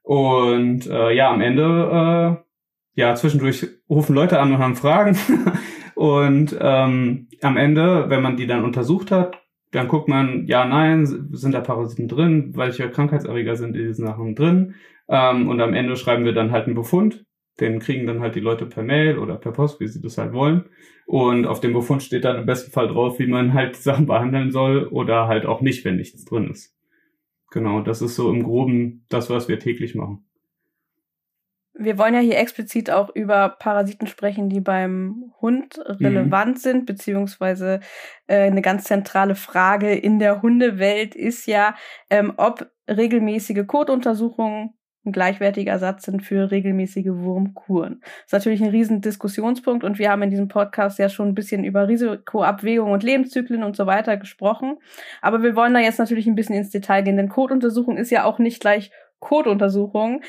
Und 0.03 0.87
äh, 0.87 1.13
ja, 1.13 1.31
am 1.31 1.41
Ende 1.41 2.41
äh, 2.43 2.45
ja, 2.95 3.15
zwischendurch 3.15 3.67
rufen 3.89 4.15
Leute 4.15 4.41
an 4.41 4.53
und 4.53 4.59
haben 4.59 4.77
Fragen. 4.77 5.17
und 5.95 6.57
ähm, 6.61 7.29
am 7.43 7.57
Ende, 7.57 8.09
wenn 8.09 8.23
man 8.23 8.37
die 8.37 8.47
dann 8.47 8.65
untersucht 8.65 9.11
hat, 9.11 9.41
dann 9.73 9.89
guckt 9.89 10.09
man, 10.09 10.47
ja, 10.47 10.65
nein, 10.65 11.05
sind 11.33 11.53
da 11.53 11.61
Parasiten 11.61 12.07
drin, 12.07 12.53
welche 12.55 12.89
Krankheitserreger 12.89 13.57
sind 13.57 13.77
in 13.77 13.89
diesen 13.89 14.07
Sachen 14.07 14.37
drin. 14.37 14.75
Ähm, 15.09 15.49
und 15.49 15.61
am 15.61 15.75
Ende 15.75 15.97
schreiben 15.97 16.25
wir 16.25 16.33
dann 16.33 16.53
halt 16.53 16.67
einen 16.67 16.77
Befund. 16.77 17.25
Den 17.61 17.81
kriegen 17.81 18.07
dann 18.07 18.21
halt 18.21 18.35
die 18.35 18.41
Leute 18.41 18.67
per 18.67 18.83
Mail 18.83 19.19
oder 19.19 19.37
per 19.37 19.53
Post, 19.53 19.81
wie 19.81 19.89
sie 19.89 20.01
das 20.01 20.19
halt 20.19 20.33
wollen. 20.33 20.65
Und 21.07 21.47
auf 21.47 21.61
dem 21.61 21.73
Befund 21.73 22.03
steht 22.03 22.25
dann 22.25 22.37
im 22.37 22.47
besten 22.47 22.71
Fall 22.71 22.89
drauf, 22.89 23.19
wie 23.19 23.27
man 23.27 23.53
halt 23.53 23.77
Sachen 23.77 24.07
behandeln 24.07 24.51
soll 24.53 24.87
oder 24.87 25.27
halt 25.27 25.45
auch 25.45 25.61
nicht, 25.61 25.85
wenn 25.85 25.97
nichts 25.97 26.25
drin 26.25 26.51
ist. 26.51 26.77
Genau, 27.51 27.81
das 27.81 28.03
ist 28.03 28.17
so 28.17 28.31
im 28.31 28.43
Groben 28.43 29.05
das, 29.09 29.31
was 29.31 29.49
wir 29.49 29.59
täglich 29.59 29.95
machen. 29.95 30.25
Wir 31.77 31.99
wollen 31.99 32.15
ja 32.15 32.21
hier 32.21 32.39
explizit 32.39 32.91
auch 32.91 33.15
über 33.15 33.49
Parasiten 33.49 34.07
sprechen, 34.07 34.49
die 34.49 34.61
beim 34.61 35.33
Hund 35.41 35.79
relevant 35.79 36.57
mhm. 36.57 36.61
sind, 36.61 36.87
beziehungsweise 36.87 37.81
äh, 38.27 38.47
eine 38.47 38.63
ganz 38.63 38.85
zentrale 38.85 39.35
Frage 39.35 39.93
in 39.95 40.19
der 40.19 40.43
Hundewelt 40.43 41.15
ist 41.15 41.47
ja, 41.47 41.75
ähm, 42.11 42.35
ob 42.37 42.71
regelmäßige 42.89 43.67
Kotuntersuchungen 43.67 44.75
ein 45.05 45.13
gleichwertiger 45.13 45.73
Ersatz 45.73 46.05
sind 46.05 46.23
für 46.23 46.51
regelmäßige 46.51 47.09
Wurmkuren. 47.09 48.01
Das 48.01 48.27
ist 48.27 48.33
natürlich 48.33 48.63
ein 48.63 48.71
riesen 48.71 49.01
Diskussionspunkt 49.01 49.85
und 49.85 49.99
wir 49.99 50.11
haben 50.11 50.23
in 50.23 50.31
diesem 50.31 50.49
Podcast 50.49 50.99
ja 50.99 51.09
schon 51.09 51.29
ein 51.29 51.35
bisschen 51.35 51.65
über 51.65 51.89
Risikoabwägung 51.89 52.91
und 52.91 53.03
Lebenszyklen 53.03 53.65
und 53.65 53.77
so 53.77 53.87
weiter 53.87 54.17
gesprochen. 54.17 54.79
Aber 55.21 55.43
wir 55.43 55.57
wollen 55.57 55.75
da 55.75 55.81
jetzt 55.81 55.99
natürlich 55.99 56.27
ein 56.27 56.35
bisschen 56.35 56.55
ins 56.55 56.71
Detail 56.71 57.03
gehen, 57.03 57.17
denn 57.17 57.29
Kotuntersuchung 57.29 57.99
ist 57.99 58.11
ja 58.11 58.25
auch 58.25 58.39
nicht 58.39 58.61
gleich 58.61 58.91
Kotuntersuchung. 59.21 60.23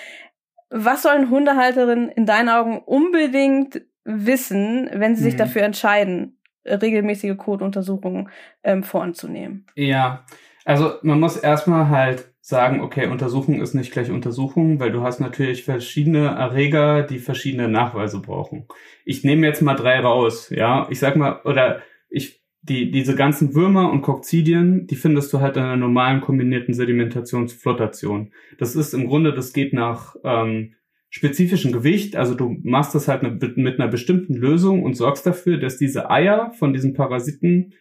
Was 0.78 1.04
sollen 1.04 1.30
Hundehalterinnen 1.30 2.10
in 2.10 2.26
deinen 2.26 2.50
Augen 2.50 2.80
unbedingt 2.80 3.82
wissen, 4.04 4.90
wenn 4.94 5.16
sie 5.16 5.24
sich 5.24 5.36
mhm. 5.36 5.38
dafür 5.38 5.62
entscheiden, 5.62 6.38
regelmäßige 6.66 7.38
Kotuntersuchungen 7.38 8.28
ähm, 8.62 8.84
vorzunehmen? 8.84 9.66
Ja, 9.76 10.26
also 10.66 10.96
man 11.02 11.22
muss 11.22 11.38
erstmal 11.38 11.88
halt 11.88 12.30
sagen, 12.42 12.82
okay, 12.82 13.08
Untersuchung 13.08 13.62
ist 13.62 13.74
nicht 13.74 13.94
gleich 13.94 14.12
Untersuchung, 14.12 14.82
weil 14.82 14.92
du 14.92 15.02
hast 15.02 15.22
natürlich 15.22 15.64
verschiedene 15.64 16.28
Erreger, 16.28 17.04
die 17.04 17.20
verschiedene 17.20 17.70
Nachweise 17.70 18.20
brauchen. 18.20 18.68
Ich 19.06 19.24
nehme 19.24 19.48
jetzt 19.48 19.62
mal 19.62 19.76
drei 19.76 20.02
raus, 20.02 20.50
ja. 20.50 20.88
Ich 20.90 21.00
sag 21.00 21.16
mal, 21.16 21.40
oder 21.46 21.84
ich 22.10 22.45
die, 22.68 22.90
diese 22.90 23.16
ganzen 23.16 23.54
Würmer 23.54 23.92
und 23.92 24.02
Kokzidien, 24.02 24.88
die 24.88 24.96
findest 24.96 25.32
du 25.32 25.40
halt 25.40 25.56
in 25.56 25.64
einer 25.64 25.78
normalen 25.78 26.22
kombinierten 26.22 26.74
Sedimentationsflottation. 26.74 28.32
Das 28.58 28.76
ist 28.76 28.94
im 28.94 29.08
Grunde, 29.08 29.34
das 29.34 29.54
geht 29.54 29.72
nach 29.72 30.16
ähm, 30.24 30.74
spezifischem 31.10 31.72
Gewicht. 31.72 32.16
Also 32.16 32.34
du 32.34 32.58
machst 32.64 32.96
das 32.96 33.08
halt 33.08 33.22
mit, 33.22 33.58
mit 33.58 33.80
einer 33.80 33.90
bestimmten 33.90 34.34
Lösung 34.34 34.84
und 34.84 34.96
sorgst 34.96 35.28
dafür, 35.28 35.58
dass 35.58 35.78
diese 35.78 36.10
Eier 36.10 36.52
von 36.54 36.74
diesen 36.74 36.94
Parasiten 36.94 37.74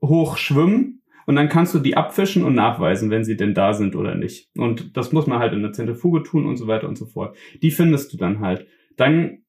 hoch 0.00 0.38
schwimmen 0.38 1.02
und 1.26 1.36
dann 1.36 1.48
kannst 1.48 1.74
du 1.74 1.78
die 1.78 1.96
abfischen 1.96 2.42
und 2.42 2.54
nachweisen, 2.54 3.10
wenn 3.10 3.24
sie 3.24 3.36
denn 3.36 3.54
da 3.54 3.74
sind 3.74 3.94
oder 3.94 4.14
nicht. 4.14 4.50
Und 4.56 4.96
das 4.96 5.12
muss 5.12 5.26
man 5.26 5.38
halt 5.38 5.52
in 5.52 5.62
der 5.62 5.72
Zentrifuge 5.72 6.22
tun 6.22 6.46
und 6.46 6.56
so 6.56 6.66
weiter 6.66 6.88
und 6.88 6.96
so 6.96 7.06
fort. 7.06 7.36
Die 7.62 7.70
findest 7.70 8.12
du 8.12 8.16
dann 8.16 8.40
halt. 8.40 8.66
Dann 8.96 9.42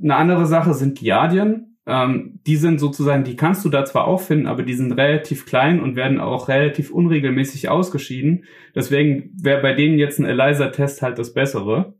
eine 0.00 0.16
andere 0.16 0.46
Sache 0.46 0.74
sind 0.74 0.98
Giardien 0.98 1.67
ähm, 1.88 2.38
die 2.46 2.56
sind 2.56 2.78
sozusagen, 2.78 3.24
die 3.24 3.34
kannst 3.34 3.64
du 3.64 3.70
da 3.70 3.84
zwar 3.84 4.06
auch 4.06 4.20
finden, 4.20 4.46
aber 4.46 4.62
die 4.62 4.74
sind 4.74 4.92
relativ 4.92 5.46
klein 5.46 5.80
und 5.80 5.96
werden 5.96 6.20
auch 6.20 6.48
relativ 6.48 6.90
unregelmäßig 6.90 7.70
ausgeschieden. 7.70 8.44
Deswegen 8.74 9.32
wäre 9.42 9.62
bei 9.62 9.72
denen 9.72 9.98
jetzt 9.98 10.18
ein 10.18 10.26
ELISA-Test 10.26 11.00
halt 11.02 11.18
das 11.18 11.32
Bessere. 11.32 11.94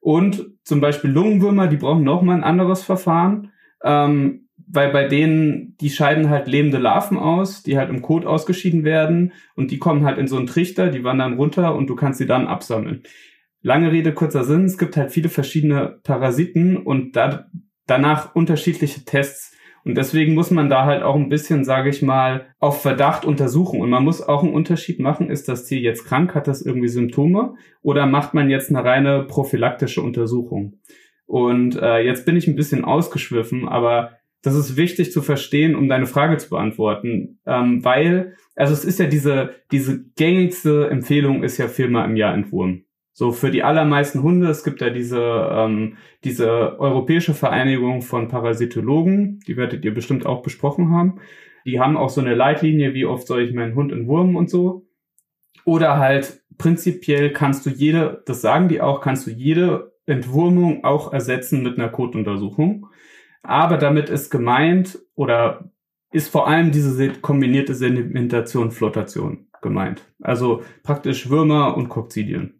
Und 0.00 0.46
zum 0.62 0.80
Beispiel 0.80 1.10
Lungenwürmer, 1.10 1.66
die 1.66 1.78
brauchen 1.78 2.04
nochmal 2.04 2.36
ein 2.36 2.44
anderes 2.44 2.82
Verfahren. 2.82 3.50
Ähm, 3.82 4.46
weil 4.72 4.92
bei 4.92 5.08
denen, 5.08 5.76
die 5.80 5.90
scheiden 5.90 6.28
halt 6.30 6.46
lebende 6.46 6.78
Larven 6.78 7.16
aus, 7.18 7.62
die 7.62 7.76
halt 7.76 7.90
im 7.90 8.02
Kot 8.02 8.24
ausgeschieden 8.24 8.84
werden 8.84 9.32
und 9.56 9.70
die 9.70 9.78
kommen 9.78 10.04
halt 10.04 10.18
in 10.18 10.28
so 10.28 10.36
einen 10.36 10.46
Trichter, 10.46 10.90
die 10.90 11.02
wandern 11.02 11.34
runter 11.34 11.74
und 11.74 11.88
du 11.88 11.96
kannst 11.96 12.18
sie 12.18 12.26
dann 12.26 12.46
absammeln. 12.46 13.02
Lange 13.62 13.90
Rede, 13.90 14.12
kurzer 14.12 14.44
Sinn, 14.44 14.64
es 14.64 14.78
gibt 14.78 14.96
halt 14.96 15.10
viele 15.10 15.28
verschiedene 15.28 15.98
Parasiten 16.04 16.76
und 16.76 17.16
da, 17.16 17.46
danach 17.90 18.34
unterschiedliche 18.34 19.04
Tests. 19.04 19.56
Und 19.84 19.96
deswegen 19.96 20.34
muss 20.34 20.50
man 20.50 20.68
da 20.68 20.84
halt 20.84 21.02
auch 21.02 21.16
ein 21.16 21.30
bisschen, 21.30 21.64
sage 21.64 21.88
ich 21.88 22.02
mal, 22.02 22.54
auf 22.58 22.82
Verdacht 22.82 23.24
untersuchen. 23.24 23.80
Und 23.80 23.90
man 23.90 24.04
muss 24.04 24.20
auch 24.20 24.42
einen 24.42 24.52
Unterschied 24.52 25.00
machen, 25.00 25.30
ist 25.30 25.48
das 25.48 25.64
Tier 25.64 25.80
jetzt 25.80 26.04
krank, 26.04 26.34
hat 26.34 26.46
das 26.46 26.60
irgendwie 26.62 26.88
Symptome 26.88 27.54
oder 27.82 28.06
macht 28.06 28.34
man 28.34 28.50
jetzt 28.50 28.70
eine 28.70 28.84
reine 28.84 29.24
prophylaktische 29.24 30.02
Untersuchung? 30.02 30.80
Und 31.26 31.76
äh, 31.76 32.00
jetzt 32.00 32.26
bin 32.26 32.36
ich 32.36 32.46
ein 32.46 32.56
bisschen 32.56 32.84
ausgeschwiffen, 32.84 33.68
aber 33.68 34.18
das 34.42 34.54
ist 34.54 34.76
wichtig 34.76 35.12
zu 35.12 35.22
verstehen, 35.22 35.74
um 35.74 35.88
deine 35.88 36.06
Frage 36.06 36.36
zu 36.38 36.50
beantworten, 36.50 37.40
ähm, 37.46 37.84
weil, 37.84 38.36
also 38.56 38.72
es 38.72 38.84
ist 38.84 38.98
ja 38.98 39.06
diese, 39.06 39.50
diese 39.70 40.04
gängigste 40.16 40.88
Empfehlung 40.90 41.42
ist 41.42 41.58
ja 41.58 41.68
viermal 41.68 42.08
im 42.08 42.16
Jahr 42.16 42.34
Entwurm. 42.34 42.84
So 43.20 43.32
für 43.32 43.50
die 43.50 43.62
allermeisten 43.62 44.22
Hunde, 44.22 44.48
es 44.48 44.64
gibt 44.64 44.80
ja 44.80 44.88
diese, 44.88 45.20
ähm, 45.20 45.98
diese 46.24 46.80
Europäische 46.80 47.34
Vereinigung 47.34 48.00
von 48.00 48.28
Parasitologen, 48.28 49.40
die 49.46 49.58
werdet 49.58 49.84
ihr 49.84 49.92
bestimmt 49.92 50.24
auch 50.24 50.40
besprochen 50.40 50.90
haben. 50.90 51.20
Die 51.66 51.80
haben 51.80 51.98
auch 51.98 52.08
so 52.08 52.22
eine 52.22 52.34
Leitlinie, 52.34 52.94
wie 52.94 53.04
oft 53.04 53.26
soll 53.26 53.42
ich 53.42 53.52
meinen 53.52 53.74
Hund 53.74 53.92
entwurmen 53.92 54.36
und 54.36 54.48
so. 54.48 54.88
Oder 55.66 55.98
halt 55.98 56.40
prinzipiell 56.56 57.30
kannst 57.30 57.66
du 57.66 57.68
jede, 57.68 58.22
das 58.24 58.40
sagen 58.40 58.68
die 58.68 58.80
auch, 58.80 59.02
kannst 59.02 59.26
du 59.26 59.30
jede 59.30 59.92
Entwurmung 60.06 60.84
auch 60.84 61.12
ersetzen 61.12 61.62
mit 61.62 61.78
einer 61.78 61.90
Kotuntersuchung. 61.90 62.86
Aber 63.42 63.76
damit 63.76 64.08
ist 64.08 64.30
gemeint 64.30 64.98
oder 65.14 65.70
ist 66.10 66.30
vor 66.30 66.48
allem 66.48 66.72
diese 66.72 67.12
kombinierte 67.20 67.74
Sedimentation, 67.74 68.70
Flotation 68.70 69.48
gemeint. 69.60 70.10
Also 70.22 70.62
praktisch 70.82 71.28
Würmer 71.28 71.76
und 71.76 71.90
Kokzidien. 71.90 72.59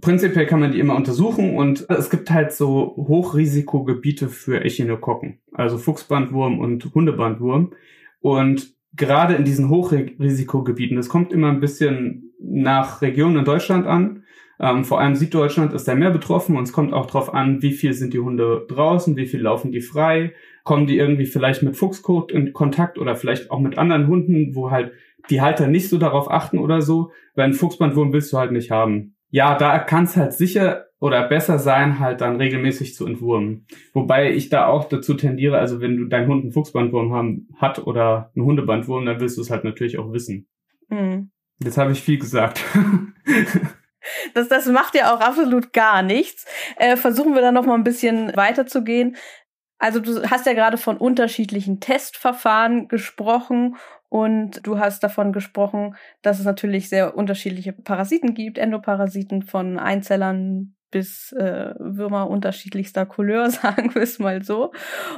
Prinzipiell 0.00 0.46
kann 0.46 0.60
man 0.60 0.70
die 0.70 0.78
immer 0.78 0.94
untersuchen 0.94 1.56
und 1.56 1.86
es 1.90 2.08
gibt 2.08 2.30
halt 2.30 2.52
so 2.52 2.94
Hochrisikogebiete 2.96 4.28
für 4.28 4.60
Echinokokken, 4.64 5.40
also 5.52 5.76
Fuchsbandwurm 5.76 6.60
und 6.60 6.94
Hundebandwurm. 6.94 7.72
Und 8.20 8.74
gerade 8.94 9.34
in 9.34 9.44
diesen 9.44 9.68
Hochrisikogebieten, 9.68 10.96
das 10.96 11.08
kommt 11.08 11.32
immer 11.32 11.48
ein 11.48 11.60
bisschen 11.60 12.32
nach 12.40 13.02
Regionen 13.02 13.38
in 13.38 13.44
Deutschland 13.44 13.86
an, 13.86 14.22
ähm, 14.60 14.84
vor 14.84 15.00
allem 15.00 15.14
Süddeutschland 15.14 15.72
ist 15.72 15.86
da 15.86 15.94
mehr 15.94 16.10
betroffen 16.10 16.56
und 16.56 16.64
es 16.64 16.72
kommt 16.72 16.92
auch 16.92 17.06
darauf 17.06 17.32
an, 17.32 17.62
wie 17.62 17.72
viel 17.72 17.92
sind 17.92 18.12
die 18.12 18.18
Hunde 18.18 18.66
draußen, 18.68 19.16
wie 19.16 19.26
viel 19.26 19.40
laufen 19.40 19.70
die 19.70 19.80
frei, 19.80 20.32
kommen 20.64 20.86
die 20.86 20.98
irgendwie 20.98 21.26
vielleicht 21.26 21.62
mit 21.62 21.76
Fuchskot 21.76 22.32
in 22.32 22.52
Kontakt 22.52 22.98
oder 22.98 23.14
vielleicht 23.14 23.50
auch 23.50 23.60
mit 23.60 23.78
anderen 23.78 24.08
Hunden, 24.08 24.54
wo 24.54 24.70
halt 24.70 24.92
die 25.30 25.40
Halter 25.40 25.68
nicht 25.68 25.88
so 25.88 25.98
darauf 25.98 26.30
achten 26.30 26.58
oder 26.58 26.82
so, 26.82 27.12
weil 27.34 27.46
ein 27.46 27.52
Fuchsbandwurm 27.52 28.12
willst 28.12 28.32
du 28.32 28.38
halt 28.38 28.50
nicht 28.50 28.70
haben. 28.70 29.14
Ja, 29.30 29.56
da 29.56 29.78
kann 29.78 30.04
es 30.04 30.16
halt 30.16 30.32
sicher 30.32 30.86
oder 31.00 31.28
besser 31.28 31.58
sein, 31.58 32.00
halt 32.00 32.20
dann 32.20 32.36
regelmäßig 32.36 32.94
zu 32.94 33.06
entwurmen. 33.06 33.66
Wobei 33.92 34.32
ich 34.32 34.48
da 34.48 34.66
auch 34.66 34.88
dazu 34.88 35.14
tendiere, 35.14 35.58
also 35.58 35.80
wenn 35.80 35.96
du 35.96 36.06
dein 36.06 36.26
Hund 36.26 36.42
einen 36.42 36.52
Fuchsbandwurm 36.52 37.12
haben, 37.12 37.48
hat 37.56 37.86
oder 37.86 38.32
einen 38.34 38.46
Hundebandwurm, 38.46 39.06
dann 39.06 39.20
willst 39.20 39.36
du 39.36 39.42
es 39.42 39.50
halt 39.50 39.64
natürlich 39.64 39.98
auch 39.98 40.12
wissen. 40.12 40.48
Mhm. 40.88 41.30
Jetzt 41.62 41.78
habe 41.78 41.92
ich 41.92 42.00
viel 42.00 42.18
gesagt. 42.18 42.64
Das, 44.32 44.48
das 44.48 44.66
macht 44.66 44.94
ja 44.94 45.14
auch 45.14 45.20
absolut 45.20 45.72
gar 45.72 46.02
nichts. 46.02 46.46
Äh, 46.76 46.96
versuchen 46.96 47.34
wir 47.34 47.42
dann 47.42 47.52
noch 47.52 47.66
mal 47.66 47.74
ein 47.74 47.84
bisschen 47.84 48.34
weiterzugehen. 48.36 49.16
Also 49.78 50.00
du 50.00 50.22
hast 50.28 50.46
ja 50.46 50.54
gerade 50.54 50.78
von 50.78 50.96
unterschiedlichen 50.96 51.80
Testverfahren 51.80 52.88
gesprochen 52.88 53.76
und 54.08 54.66
du 54.66 54.78
hast 54.78 55.02
davon 55.02 55.32
gesprochen, 55.32 55.94
dass 56.22 56.38
es 56.38 56.44
natürlich 56.44 56.88
sehr 56.88 57.16
unterschiedliche 57.16 57.72
Parasiten 57.72 58.34
gibt, 58.34 58.58
Endoparasiten 58.58 59.42
von 59.42 59.78
Einzellern 59.78 60.74
bis 60.90 61.32
äh, 61.32 61.74
Würmer 61.78 62.30
unterschiedlichster 62.30 63.04
Couleur, 63.06 63.50
sagen 63.50 63.94
wir 63.94 64.02
es 64.02 64.18
mal 64.18 64.42
so. 64.42 64.72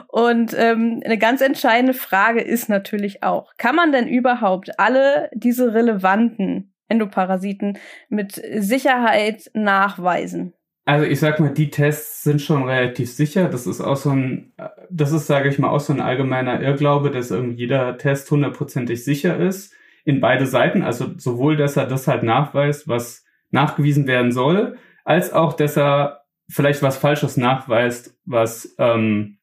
Und 0.08 0.54
ähm, 0.56 1.00
eine 1.04 1.18
ganz 1.18 1.40
entscheidende 1.40 1.94
Frage 1.94 2.40
ist 2.40 2.68
natürlich 2.68 3.22
auch, 3.22 3.52
kann 3.56 3.76
man 3.76 3.92
denn 3.92 4.08
überhaupt 4.08 4.78
alle 4.78 5.30
diese 5.34 5.72
relevanten 5.72 6.74
Endoparasiten 6.88 7.78
mit 8.08 8.32
Sicherheit 8.32 9.50
nachweisen? 9.54 10.54
Also 10.84 11.04
ich 11.04 11.20
sag 11.20 11.38
mal, 11.40 11.52
die 11.52 11.70
Tests 11.70 12.22
sind 12.22 12.40
schon 12.40 12.64
relativ 12.64 13.12
sicher. 13.12 13.48
Das 13.48 13.66
ist 13.66 13.80
auch 13.80 13.96
so 13.96 14.10
ein, 14.10 14.52
das 14.90 15.12
ist, 15.12 15.26
sage 15.26 15.48
ich 15.48 15.58
mal, 15.58 15.68
auch 15.68 15.80
so 15.80 15.92
ein 15.92 16.00
allgemeiner 16.00 16.60
Irrglaube, 16.60 17.10
dass 17.10 17.30
irgendwie 17.30 17.58
jeder 17.58 17.98
Test 17.98 18.30
hundertprozentig 18.30 19.04
sicher 19.04 19.38
ist. 19.38 19.74
In 20.04 20.20
beide 20.20 20.46
Seiten. 20.46 20.82
Also 20.82 21.12
sowohl, 21.18 21.56
dass 21.56 21.76
er 21.76 21.86
das 21.86 22.08
halt 22.08 22.22
nachweist, 22.22 22.88
was 22.88 23.24
nachgewiesen 23.50 24.06
werden 24.06 24.32
soll, 24.32 24.78
als 25.04 25.32
auch, 25.32 25.52
dass 25.52 25.76
er 25.76 26.22
vielleicht 26.48 26.82
was 26.82 26.96
Falsches 26.96 27.36
nachweist, 27.36 28.18
was 28.24 28.74
ähm, 28.78 29.40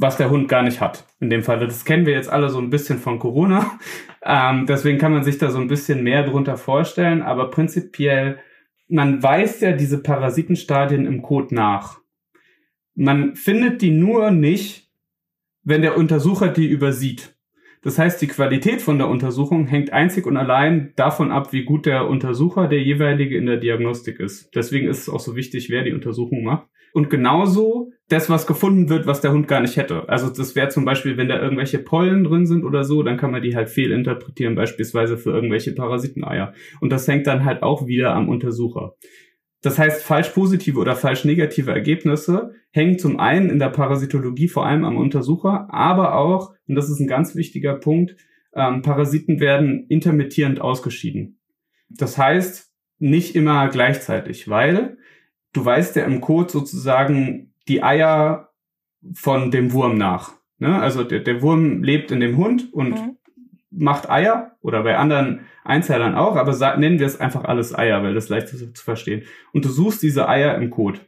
was 0.00 0.16
der 0.16 0.30
Hund 0.30 0.48
gar 0.48 0.62
nicht 0.62 0.80
hat. 0.80 1.04
In 1.18 1.28
dem 1.28 1.42
Fall, 1.42 1.58
das 1.58 1.84
kennen 1.84 2.06
wir 2.06 2.12
jetzt 2.12 2.30
alle 2.30 2.50
so 2.50 2.60
ein 2.60 2.70
bisschen 2.70 2.98
von 2.98 3.18
Corona. 3.18 3.78
Ähm, 4.20 4.66
deswegen 4.66 4.98
kann 4.98 5.12
man 5.12 5.22
sich 5.22 5.38
da 5.38 5.48
so 5.48 5.58
ein 5.58 5.68
bisschen 5.68 6.02
mehr 6.02 6.24
drunter 6.24 6.58
vorstellen. 6.58 7.22
Aber 7.22 7.50
prinzipiell, 7.50 8.40
man 8.88 9.22
weiß 9.22 9.60
ja 9.60 9.72
diese 9.72 10.02
Parasitenstadien 10.02 11.06
im 11.06 11.22
Code 11.22 11.54
nach. 11.54 12.00
Man 12.94 13.36
findet 13.36 13.82
die 13.82 13.90
nur 13.90 14.30
nicht, 14.30 14.90
wenn 15.62 15.82
der 15.82 15.96
Untersucher 15.96 16.48
die 16.48 16.66
übersieht. 16.66 17.36
Das 17.82 17.98
heißt, 17.98 18.20
die 18.20 18.26
Qualität 18.26 18.82
von 18.82 18.98
der 18.98 19.08
Untersuchung 19.08 19.66
hängt 19.66 19.92
einzig 19.92 20.26
und 20.26 20.36
allein 20.36 20.92
davon 20.96 21.30
ab, 21.30 21.52
wie 21.52 21.64
gut 21.64 21.86
der 21.86 22.08
Untersucher, 22.08 22.66
der 22.66 22.82
jeweilige 22.82 23.36
in 23.36 23.46
der 23.46 23.58
Diagnostik 23.58 24.18
ist. 24.18 24.52
Deswegen 24.54 24.88
ist 24.88 25.02
es 25.02 25.08
auch 25.08 25.20
so 25.20 25.36
wichtig, 25.36 25.70
wer 25.70 25.84
die 25.84 25.92
Untersuchung 25.92 26.42
macht. 26.42 26.66
Und 26.92 27.08
genauso 27.08 27.92
das, 28.08 28.30
was 28.30 28.46
gefunden 28.46 28.88
wird, 28.88 29.06
was 29.06 29.20
der 29.20 29.32
Hund 29.32 29.48
gar 29.48 29.60
nicht 29.60 29.76
hätte. 29.76 30.08
Also 30.08 30.30
das 30.30 30.56
wäre 30.56 30.68
zum 30.68 30.84
Beispiel, 30.84 31.16
wenn 31.18 31.28
da 31.28 31.40
irgendwelche 31.40 31.78
Pollen 31.78 32.24
drin 32.24 32.46
sind 32.46 32.64
oder 32.64 32.84
so, 32.84 33.02
dann 33.02 33.18
kann 33.18 33.30
man 33.30 33.42
die 33.42 33.54
halt 33.54 33.68
fehlinterpretieren, 33.68 34.54
beispielsweise 34.54 35.18
für 35.18 35.30
irgendwelche 35.30 35.74
Parasiteneier. 35.74 36.54
Und 36.80 36.90
das 36.90 37.06
hängt 37.06 37.26
dann 37.26 37.44
halt 37.44 37.62
auch 37.62 37.86
wieder 37.86 38.14
am 38.14 38.28
Untersucher. 38.28 38.94
Das 39.60 39.78
heißt, 39.78 40.04
falsch 40.04 40.30
positive 40.30 40.78
oder 40.78 40.96
falsch 40.96 41.24
negative 41.24 41.70
Ergebnisse 41.70 42.54
hängen 42.70 42.98
zum 42.98 43.18
einen 43.18 43.50
in 43.50 43.58
der 43.58 43.70
Parasitologie 43.70 44.48
vor 44.48 44.64
allem 44.64 44.84
am 44.84 44.96
Untersucher, 44.96 45.68
aber 45.70 46.14
auch, 46.14 46.54
und 46.66 46.76
das 46.76 46.88
ist 46.88 47.00
ein 47.00 47.08
ganz 47.08 47.34
wichtiger 47.34 47.74
Punkt, 47.74 48.16
ähm, 48.54 48.82
Parasiten 48.82 49.40
werden 49.40 49.86
intermittierend 49.88 50.60
ausgeschieden. 50.60 51.40
Das 51.90 52.16
heißt, 52.16 52.72
nicht 52.98 53.34
immer 53.34 53.68
gleichzeitig, 53.68 54.48
weil 54.48 54.96
du 55.52 55.64
weißt 55.64 55.96
ja 55.96 56.04
im 56.04 56.20
Code 56.20 56.50
sozusagen 56.50 57.47
die 57.68 57.82
Eier 57.82 58.50
von 59.14 59.50
dem 59.50 59.72
Wurm 59.72 59.96
nach. 59.96 60.32
Ne? 60.58 60.80
Also 60.80 61.04
der, 61.04 61.20
der 61.20 61.42
Wurm 61.42 61.82
lebt 61.82 62.10
in 62.10 62.20
dem 62.20 62.36
Hund 62.36 62.72
und 62.72 62.90
mhm. 62.90 63.16
macht 63.70 64.10
Eier 64.10 64.56
oder 64.60 64.82
bei 64.82 64.96
anderen 64.96 65.40
Einzellern 65.64 66.14
auch, 66.14 66.36
aber 66.36 66.76
nennen 66.76 66.98
wir 66.98 67.06
es 67.06 67.20
einfach 67.20 67.44
alles 67.44 67.76
Eier, 67.76 68.02
weil 68.02 68.14
das 68.14 68.28
leicht 68.28 68.52
ist 68.52 68.76
zu 68.76 68.84
verstehen. 68.84 69.24
Und 69.52 69.64
du 69.64 69.68
suchst 69.68 70.02
diese 70.02 70.28
Eier 70.28 70.56
im 70.56 70.70
Code. 70.70 71.00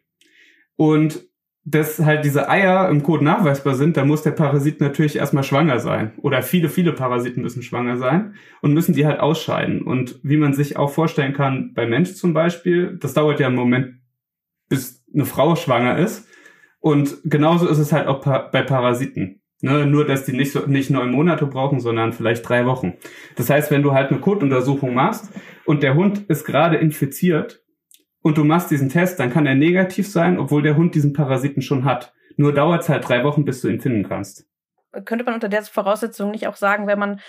Und 0.77 1.31
dass 1.65 1.99
halt 1.99 2.25
diese 2.25 2.49
Eier 2.49 2.89
im 2.89 3.03
Code 3.03 3.25
nachweisbar 3.25 3.75
sind, 3.75 3.97
da 3.97 4.05
muss 4.05 4.23
der 4.23 4.31
Parasit 4.31 4.81
natürlich 4.81 5.17
erstmal 5.17 5.45
schwanger 5.45 5.79
sein. 5.79 6.13
Oder 6.19 6.43
viele, 6.43 6.69
viele 6.69 6.93
Parasiten 6.93 7.43
müssen 7.43 7.63
schwanger 7.63 7.97
sein 7.99 8.35
und 8.63 8.73
müssen 8.73 8.95
die 8.95 9.07
halt 9.07 9.21
ausscheiden. 9.21 9.83
Und 9.83 10.21
wie 10.23 10.39
man 10.39 10.55
sich 10.55 10.77
auch 10.77 10.91
vorstellen 10.91 11.35
kann, 11.35 11.75
bei 11.75 11.87
Mensch 11.87 12.15
zum 12.15 12.33
Beispiel, 12.33 12.97
das 12.99 13.13
dauert 13.13 13.41
ja 13.41 13.49
einen 13.49 13.57
Moment, 13.57 13.97
bis 14.69 15.05
eine 15.13 15.27
Frau 15.27 15.55
schwanger 15.55 15.99
ist. 15.99 16.27
Und 16.81 17.19
genauso 17.25 17.69
ist 17.69 17.79
es 17.79 17.93
halt 17.93 18.09
auch 18.09 18.21
bei 18.23 18.63
Parasiten. 18.63 19.41
Ne, 19.63 19.85
nur, 19.85 20.07
dass 20.07 20.25
die 20.25 20.33
nicht, 20.33 20.53
so, 20.53 20.61
nicht 20.61 20.89
neun 20.89 21.11
Monate 21.11 21.47
brauchen, 21.47 21.81
sondern 21.81 22.15
vielleicht 22.15 22.49
drei 22.49 22.65
Wochen. 22.65 22.95
Das 23.37 23.51
heißt, 23.51 23.71
wenn 23.71 23.83
du 23.83 23.93
halt 23.93 24.11
eine 24.11 24.21
Kotuntersuchung 24.21 24.95
machst 24.95 25.29
und 25.67 25.83
der 25.83 25.95
Hund 25.95 26.21
ist 26.29 26.47
gerade 26.47 26.79
infiziert 26.79 27.63
und 28.23 28.39
du 28.39 28.45
machst 28.45 28.71
diesen 28.71 28.89
Test, 28.89 29.21
dann 29.21 29.31
kann 29.31 29.47
er 29.47 29.55
negativ 29.55 30.09
sein, 30.09 30.39
obwohl 30.39 30.63
der 30.63 30.77
Hund 30.77 30.95
diesen 30.95 31.13
Parasiten 31.13 31.61
schon 31.61 31.85
hat. 31.85 32.15
Nur 32.39 32.55
dauert 32.55 32.83
es 32.83 32.89
halt 32.89 33.07
drei 33.07 33.23
Wochen, 33.23 33.45
bis 33.45 33.61
du 33.61 33.69
ihn 33.69 33.81
finden 33.81 34.09
kannst. 34.09 34.47
Könnte 35.05 35.27
man 35.27 35.35
unter 35.35 35.51
der 35.51 35.63
Voraussetzung 35.63 36.31
nicht 36.31 36.47
auch 36.47 36.57
sagen, 36.57 36.87
wenn 36.87 36.99
man 36.99 37.21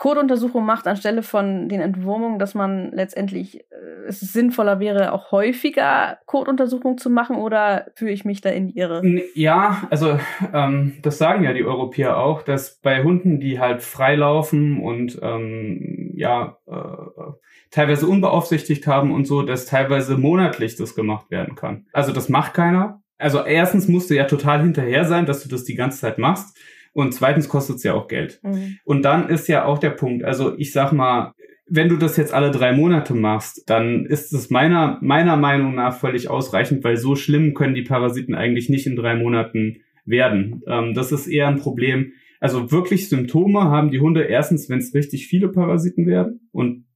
Codeuntersuchung 0.00 0.64
macht 0.64 0.86
anstelle 0.86 1.22
von 1.22 1.68
den 1.68 1.82
Entwurmungen, 1.82 2.38
dass 2.38 2.54
man 2.54 2.90
letztendlich 2.90 3.60
äh, 3.70 4.08
es 4.08 4.20
sinnvoller 4.20 4.80
wäre, 4.80 5.12
auch 5.12 5.30
häufiger 5.30 6.16
Codeuntersuchungen 6.24 6.96
zu 6.96 7.10
machen 7.10 7.36
oder 7.36 7.86
fühle 7.96 8.12
ich 8.12 8.24
mich 8.24 8.40
da 8.40 8.48
in 8.48 8.68
die 8.68 8.78
Irre? 8.78 9.02
Ja, 9.34 9.86
also 9.90 10.18
ähm, 10.54 10.94
das 11.02 11.18
sagen 11.18 11.44
ja 11.44 11.52
die 11.52 11.66
Europäer 11.66 12.16
auch, 12.16 12.40
dass 12.40 12.80
bei 12.80 13.02
Hunden, 13.02 13.40
die 13.40 13.60
halt 13.60 13.82
freilaufen 13.82 14.80
und 14.80 15.18
ähm, 15.20 16.12
ja 16.14 16.56
äh, 16.66 17.32
teilweise 17.70 18.06
unbeaufsichtigt 18.06 18.86
haben 18.86 19.12
und 19.12 19.26
so, 19.26 19.42
dass 19.42 19.66
teilweise 19.66 20.16
monatlich 20.16 20.76
das 20.76 20.94
gemacht 20.94 21.30
werden 21.30 21.56
kann. 21.56 21.84
Also 21.92 22.12
das 22.12 22.30
macht 22.30 22.54
keiner. 22.54 23.02
Also 23.18 23.44
erstens 23.44 23.86
musst 23.86 24.08
du 24.08 24.14
ja 24.14 24.24
total 24.24 24.62
hinterher 24.62 25.04
sein, 25.04 25.26
dass 25.26 25.42
du 25.42 25.50
das 25.50 25.64
die 25.64 25.74
ganze 25.74 26.00
Zeit 26.00 26.16
machst. 26.16 26.56
Und 26.92 27.14
zweitens 27.14 27.48
kostet 27.48 27.76
es 27.76 27.82
ja 27.82 27.94
auch 27.94 28.08
Geld. 28.08 28.40
Mhm. 28.42 28.78
Und 28.84 29.04
dann 29.04 29.28
ist 29.28 29.48
ja 29.48 29.64
auch 29.64 29.78
der 29.78 29.90
Punkt, 29.90 30.24
also 30.24 30.56
ich 30.58 30.72
sag 30.72 30.92
mal, 30.92 31.32
wenn 31.72 31.88
du 31.88 31.96
das 31.96 32.16
jetzt 32.16 32.34
alle 32.34 32.50
drei 32.50 32.72
Monate 32.72 33.14
machst, 33.14 33.62
dann 33.70 34.04
ist 34.04 34.32
es 34.32 34.50
meiner, 34.50 34.98
meiner 35.02 35.36
Meinung 35.36 35.76
nach 35.76 35.96
völlig 35.96 36.28
ausreichend, 36.28 36.82
weil 36.82 36.96
so 36.96 37.14
schlimm 37.14 37.54
können 37.54 37.76
die 37.76 37.82
Parasiten 37.82 38.34
eigentlich 38.34 38.68
nicht 38.68 38.88
in 38.88 38.96
drei 38.96 39.14
Monaten 39.14 39.76
werden. 40.04 40.62
Ähm, 40.66 40.94
das 40.94 41.12
ist 41.12 41.28
eher 41.28 41.46
ein 41.46 41.60
Problem. 41.60 42.12
Also 42.40 42.72
wirklich 42.72 43.08
Symptome 43.08 43.64
haben 43.64 43.92
die 43.92 44.00
Hunde 44.00 44.22
erstens, 44.22 44.68
wenn 44.68 44.78
es 44.78 44.94
richtig 44.94 45.28
viele 45.28 45.48
Parasiten 45.48 46.06
werden 46.06 46.48
und 46.50 46.86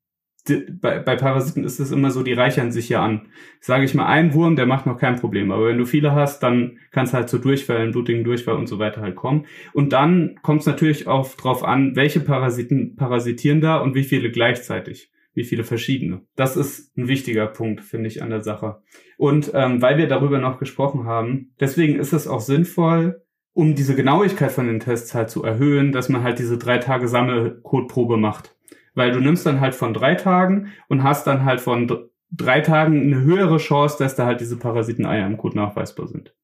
bei, 0.47 0.99
bei 0.99 1.17
Parasiten 1.17 1.65
ist 1.65 1.81
es 1.81 1.91
immer 1.91 2.11
so, 2.11 2.23
die 2.23 2.35
reichern 2.35 2.71
sich 2.71 2.89
ja 2.91 3.03
an. 3.03 3.29
Sage 3.61 3.85
ich 3.85 3.95
mal, 3.95 4.07
ein 4.07 4.35
Wurm, 4.35 4.57
der 4.57 4.67
macht 4.67 4.87
noch 4.87 4.99
kein 4.99 5.17
Problem. 5.17 5.51
Aber 5.51 5.69
wenn 5.69 5.79
du 5.79 5.87
viele 5.87 6.13
hast, 6.13 6.43
dann 6.43 6.79
kann 6.91 7.07
es 7.07 7.15
halt 7.15 7.29
zu 7.29 7.39
Durchfällen, 7.39 7.93
blutigen 7.93 8.25
Durchfall 8.25 8.57
und 8.57 8.67
so 8.67 8.79
weiter 8.79 9.01
halt 9.01 9.17
kommen. 9.17 9.47
Und 9.73 9.93
dann 9.93 10.39
kommt 10.43 10.61
es 10.61 10.67
natürlich 10.67 11.07
auch 11.07 11.35
drauf 11.35 11.65
an, 11.65 11.97
welche 11.97 12.21
Parasiten 12.21 12.97
parasitieren 12.97 13.61
da 13.61 13.79
und 13.79 13.95
wie 13.95 14.05
viele 14.05 14.31
gleichzeitig. 14.31 15.11
Wie 15.37 15.45
viele 15.45 15.65
verschiedene. 15.65 16.21
Das 16.37 16.57
ist 16.57 16.97
ein 16.97 17.09
wichtiger 17.09 17.49
Punkt, 17.49 17.81
finde 17.81 18.07
ich, 18.07 18.23
an 18.23 18.31
der 18.31 18.43
Sache. 18.43 18.83
Und 19.17 19.51
ähm, 19.53 19.83
weil 19.83 19.99
wir 19.99 20.07
darüber 20.07 20.39
noch 20.39 20.61
gesprochen 20.61 21.07
haben, 21.07 21.51
deswegen 21.59 21.99
ist 21.99 22.13
es 22.13 22.29
auch 22.29 22.41
sinnvoll, 22.41 23.21
um 23.53 23.75
diese 23.75 23.97
Genauigkeit 23.97 24.53
von 24.53 24.69
den 24.69 24.79
Tests 24.79 25.13
halt 25.13 25.31
zu 25.31 25.43
erhöhen, 25.43 25.91
dass 25.91 26.09
man 26.09 26.23
halt 26.23 26.39
diese 26.39 26.57
drei 26.57 26.79
Tage 26.79 27.09
Sammelcode-Probe 27.09 28.17
macht 28.17 28.54
weil 28.95 29.13
du 29.13 29.21
nimmst 29.21 29.45
dann 29.47 29.61
halt 29.61 29.75
von 29.75 29.95
drei 29.95 30.15
Tagen 30.15 30.73
und 30.89 31.03
hast 31.03 31.27
dann 31.27 31.45
halt 31.45 31.61
von 31.61 32.11
drei 32.31 32.61
Tagen 32.61 33.01
eine 33.03 33.21
höhere 33.21 33.59
Chance, 33.59 33.97
dass 33.99 34.17
da 34.17 34.27
halt 34.27 34.41
diese 34.41 34.59
Parasiteneier 34.59 35.27
im 35.27 35.37
Kot 35.37 35.55
nachweisbar 35.55 36.09
sind. 36.09 36.35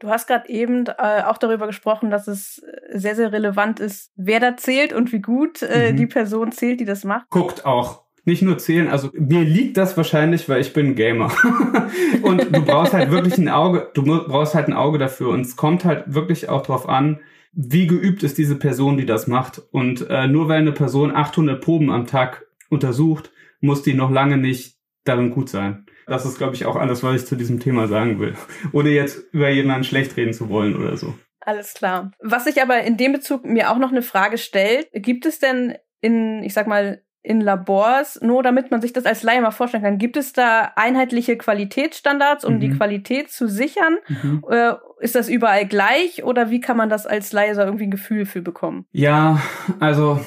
Du 0.00 0.08
hast 0.08 0.26
gerade 0.26 0.48
eben 0.48 0.86
äh, 0.86 1.22
auch 1.22 1.38
darüber 1.38 1.66
gesprochen, 1.66 2.10
dass 2.10 2.28
es 2.28 2.62
sehr, 2.92 3.16
sehr 3.16 3.32
relevant 3.32 3.80
ist, 3.80 4.12
wer 4.16 4.40
da 4.40 4.56
zählt 4.56 4.92
und 4.92 5.12
wie 5.12 5.20
gut 5.20 5.62
äh, 5.62 5.92
mhm. 5.92 5.96
die 5.96 6.06
Person 6.06 6.52
zählt, 6.52 6.80
die 6.80 6.84
das 6.84 7.04
macht. 7.04 7.30
Guckt 7.30 7.64
auch. 7.64 8.04
Nicht 8.26 8.42
nur 8.42 8.56
zählen, 8.56 8.88
also 8.88 9.10
mir 9.12 9.42
liegt 9.42 9.76
das 9.76 9.98
wahrscheinlich, 9.98 10.48
weil 10.48 10.60
ich 10.60 10.72
bin 10.72 10.94
Gamer. 10.94 11.30
und 12.22 12.54
du 12.54 12.62
brauchst 12.62 12.94
halt 12.94 13.10
wirklich 13.10 13.36
ein 13.36 13.50
Auge, 13.50 13.90
du 13.92 14.02
brauchst 14.02 14.54
halt 14.54 14.68
ein 14.68 14.72
Auge 14.72 14.98
dafür. 14.98 15.28
Und 15.28 15.42
es 15.42 15.56
kommt 15.56 15.84
halt 15.84 16.14
wirklich 16.14 16.48
auch 16.48 16.62
drauf 16.62 16.88
an, 16.88 17.20
wie 17.54 17.86
geübt 17.86 18.22
ist 18.22 18.38
diese 18.38 18.56
Person, 18.56 18.96
die 18.96 19.06
das 19.06 19.26
macht. 19.26 19.62
Und 19.70 20.08
äh, 20.08 20.26
nur 20.26 20.48
weil 20.48 20.60
eine 20.60 20.72
Person 20.72 21.14
800 21.14 21.60
Proben 21.60 21.90
am 21.90 22.06
Tag 22.06 22.46
untersucht, 22.68 23.30
muss 23.60 23.82
die 23.82 23.94
noch 23.94 24.10
lange 24.10 24.36
nicht 24.36 24.76
darin 25.04 25.30
gut 25.30 25.48
sein. 25.48 25.86
Das 26.06 26.26
ist, 26.26 26.38
glaube 26.38 26.54
ich, 26.54 26.66
auch 26.66 26.76
alles, 26.76 27.02
was 27.02 27.22
ich 27.22 27.26
zu 27.26 27.36
diesem 27.36 27.60
Thema 27.60 27.88
sagen 27.88 28.18
will. 28.18 28.34
Ohne 28.72 28.90
jetzt 28.90 29.32
über 29.32 29.48
jemanden 29.48 29.84
schlecht 29.84 30.16
reden 30.16 30.32
zu 30.32 30.48
wollen 30.48 30.76
oder 30.76 30.96
so. 30.96 31.14
Alles 31.40 31.74
klar. 31.74 32.12
Was 32.20 32.44
sich 32.44 32.60
aber 32.62 32.82
in 32.82 32.96
dem 32.96 33.12
Bezug 33.12 33.44
mir 33.44 33.70
auch 33.70 33.78
noch 33.78 33.90
eine 33.90 34.02
Frage 34.02 34.38
stellt, 34.38 34.88
gibt 34.92 35.26
es 35.26 35.38
denn 35.38 35.74
in, 36.00 36.42
ich 36.42 36.54
sag 36.54 36.66
mal, 36.66 37.02
in 37.22 37.40
Labors, 37.40 38.20
nur 38.20 38.42
damit 38.42 38.70
man 38.70 38.82
sich 38.82 38.92
das 38.92 39.06
als 39.06 39.22
Laie 39.22 39.40
mal 39.40 39.50
vorstellen 39.50 39.82
kann, 39.82 39.96
gibt 39.96 40.18
es 40.18 40.34
da 40.34 40.72
einheitliche 40.76 41.38
Qualitätsstandards, 41.38 42.44
um 42.44 42.56
mhm. 42.56 42.60
die 42.60 42.70
Qualität 42.70 43.30
zu 43.30 43.48
sichern? 43.48 43.96
Mhm. 44.08 44.44
Äh, 44.50 44.74
ist 45.04 45.14
das 45.14 45.28
überall 45.28 45.66
gleich 45.66 46.24
oder 46.24 46.50
wie 46.50 46.60
kann 46.60 46.78
man 46.78 46.88
das 46.88 47.06
als 47.06 47.30
Laie 47.32 47.52
irgendwie 47.52 47.84
ein 47.84 47.90
Gefühl 47.90 48.24
für 48.24 48.40
bekommen? 48.40 48.86
Ja, 48.90 49.42
also 49.78 50.18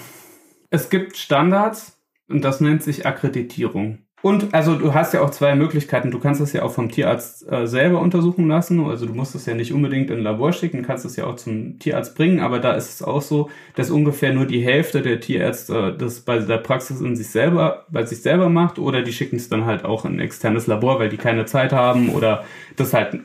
es 0.70 0.92
gibt 0.92 1.18
Standards 1.18 2.00
und 2.30 2.44
das 2.46 2.62
nennt 2.62 2.84
sich 2.84 3.08
Akkreditierung. 3.08 4.04
Und 4.22 4.54
also 4.54 4.76
du 4.76 4.94
hast 4.94 5.16
ja 5.16 5.22
auch 5.22 5.32
zwei 5.32 5.56
Möglichkeiten. 5.56 6.12
Du 6.12 6.20
kannst 6.20 6.42
es 6.42 6.54
ja 6.54 6.62
auch 6.62 6.72
vom 6.72 6.90
Tierarzt 6.90 7.52
äh, 7.52 7.66
selber 7.66 8.02
untersuchen 8.02 8.48
lassen. 8.48 8.84
Also 8.86 9.08
du 9.08 9.14
musst 9.14 9.34
es 9.34 9.48
ja 9.48 9.56
nicht 9.56 9.74
unbedingt 9.74 10.12
in 10.12 10.18
ein 10.18 10.24
Labor 10.24 10.54
schicken, 10.54 10.84
kannst 10.84 11.06
es 11.06 11.16
ja 11.16 11.26
auch 11.26 11.38
zum 11.38 11.80
Tierarzt 11.80 12.16
bringen. 12.16 12.40
Aber 12.40 12.60
da 12.60 12.74
ist 12.74 12.90
es 12.90 13.02
auch 13.02 13.22
so, 13.22 13.50
dass 13.76 13.90
ungefähr 13.90 14.34
nur 14.34 14.46
die 14.46 14.64
Hälfte 14.64 15.02
der 15.02 15.20
Tierärzte 15.20 15.96
das 15.98 16.22
bei 16.22 16.40
der 16.40 16.58
Praxis 16.58 17.00
in 17.00 17.16
sich 17.16 17.30
selber, 17.30 17.86
bei 17.90 18.06
sich 18.06 18.22
selber 18.22 18.50
macht. 18.50 18.78
Oder 18.78 19.02
die 19.02 19.14
schicken 19.14 19.38
es 19.38 19.50
dann 19.50 19.66
halt 19.66 19.86
auch 19.86 20.06
in 20.06 20.18
ein 20.18 20.20
externes 20.20 20.68
Labor, 20.68 21.00
weil 21.00 21.10
die 21.10 21.18
keine 21.18 21.46
Zeit 21.46 21.72
haben 21.72 22.10
oder 22.10 22.44
das 22.76 22.94
halt 22.94 23.20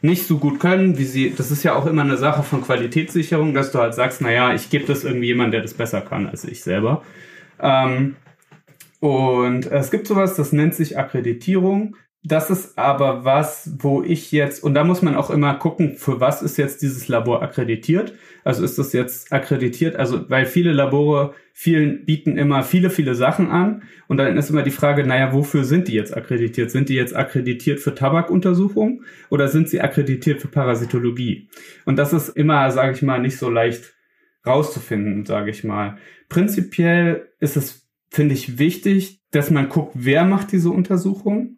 nicht 0.00 0.26
so 0.26 0.38
gut 0.38 0.60
können, 0.60 0.98
wie 0.98 1.04
sie, 1.04 1.34
das 1.34 1.50
ist 1.50 1.62
ja 1.62 1.74
auch 1.74 1.86
immer 1.86 2.02
eine 2.02 2.16
Sache 2.16 2.42
von 2.42 2.62
Qualitätssicherung, 2.62 3.54
dass 3.54 3.72
du 3.72 3.78
halt 3.78 3.94
sagst, 3.94 4.20
naja, 4.20 4.54
ich 4.54 4.70
gebe 4.70 4.86
das 4.86 5.04
irgendwie 5.04 5.26
jemand, 5.26 5.52
der 5.52 5.62
das 5.62 5.74
besser 5.74 6.00
kann 6.00 6.26
als 6.26 6.44
ich 6.44 6.62
selber. 6.62 7.02
Ähm, 7.60 8.16
und 9.00 9.66
es 9.66 9.90
gibt 9.90 10.06
sowas, 10.06 10.34
das 10.34 10.52
nennt 10.52 10.74
sich 10.74 10.98
Akkreditierung. 10.98 11.96
Das 12.24 12.50
ist 12.50 12.76
aber 12.76 13.24
was, 13.24 13.76
wo 13.78 14.02
ich 14.02 14.32
jetzt, 14.32 14.64
und 14.64 14.74
da 14.74 14.82
muss 14.82 15.02
man 15.02 15.14
auch 15.14 15.30
immer 15.30 15.54
gucken, 15.54 15.96
für 15.96 16.20
was 16.20 16.42
ist 16.42 16.56
jetzt 16.58 16.82
dieses 16.82 17.06
Labor 17.06 17.42
akkreditiert. 17.42 18.12
Also 18.42 18.64
ist 18.64 18.76
das 18.76 18.92
jetzt 18.92 19.32
akkreditiert, 19.32 19.94
also 19.94 20.28
weil 20.28 20.44
viele 20.44 20.72
Labore 20.72 21.34
vielen 21.52 22.04
bieten 22.04 22.36
immer 22.36 22.64
viele, 22.64 22.90
viele 22.90 23.14
Sachen 23.14 23.50
an. 23.50 23.84
Und 24.08 24.16
dann 24.16 24.36
ist 24.36 24.50
immer 24.50 24.62
die 24.62 24.72
Frage, 24.72 25.04
naja, 25.04 25.32
wofür 25.32 25.64
sind 25.64 25.86
die 25.86 25.94
jetzt 25.94 26.16
akkreditiert? 26.16 26.70
Sind 26.72 26.88
die 26.88 26.94
jetzt 26.94 27.14
akkreditiert 27.14 27.78
für 27.78 27.94
Tabakuntersuchungen 27.94 29.04
oder 29.30 29.48
sind 29.48 29.68
sie 29.68 29.80
akkreditiert 29.80 30.40
für 30.40 30.48
Parasitologie? 30.48 31.48
Und 31.84 31.96
das 31.96 32.12
ist 32.12 32.30
immer, 32.30 32.70
sage 32.72 32.92
ich 32.92 33.02
mal, 33.02 33.20
nicht 33.20 33.38
so 33.38 33.48
leicht 33.48 33.94
rauszufinden, 34.44 35.24
sage 35.24 35.50
ich 35.50 35.62
mal. 35.62 35.98
Prinzipiell 36.28 37.28
ist 37.38 37.56
es 37.56 37.88
finde 38.10 38.34
ich 38.34 38.58
wichtig, 38.58 39.20
dass 39.30 39.50
man 39.50 39.68
guckt, 39.68 39.92
wer 39.94 40.24
macht 40.24 40.52
diese 40.52 40.70
Untersuchung 40.70 41.57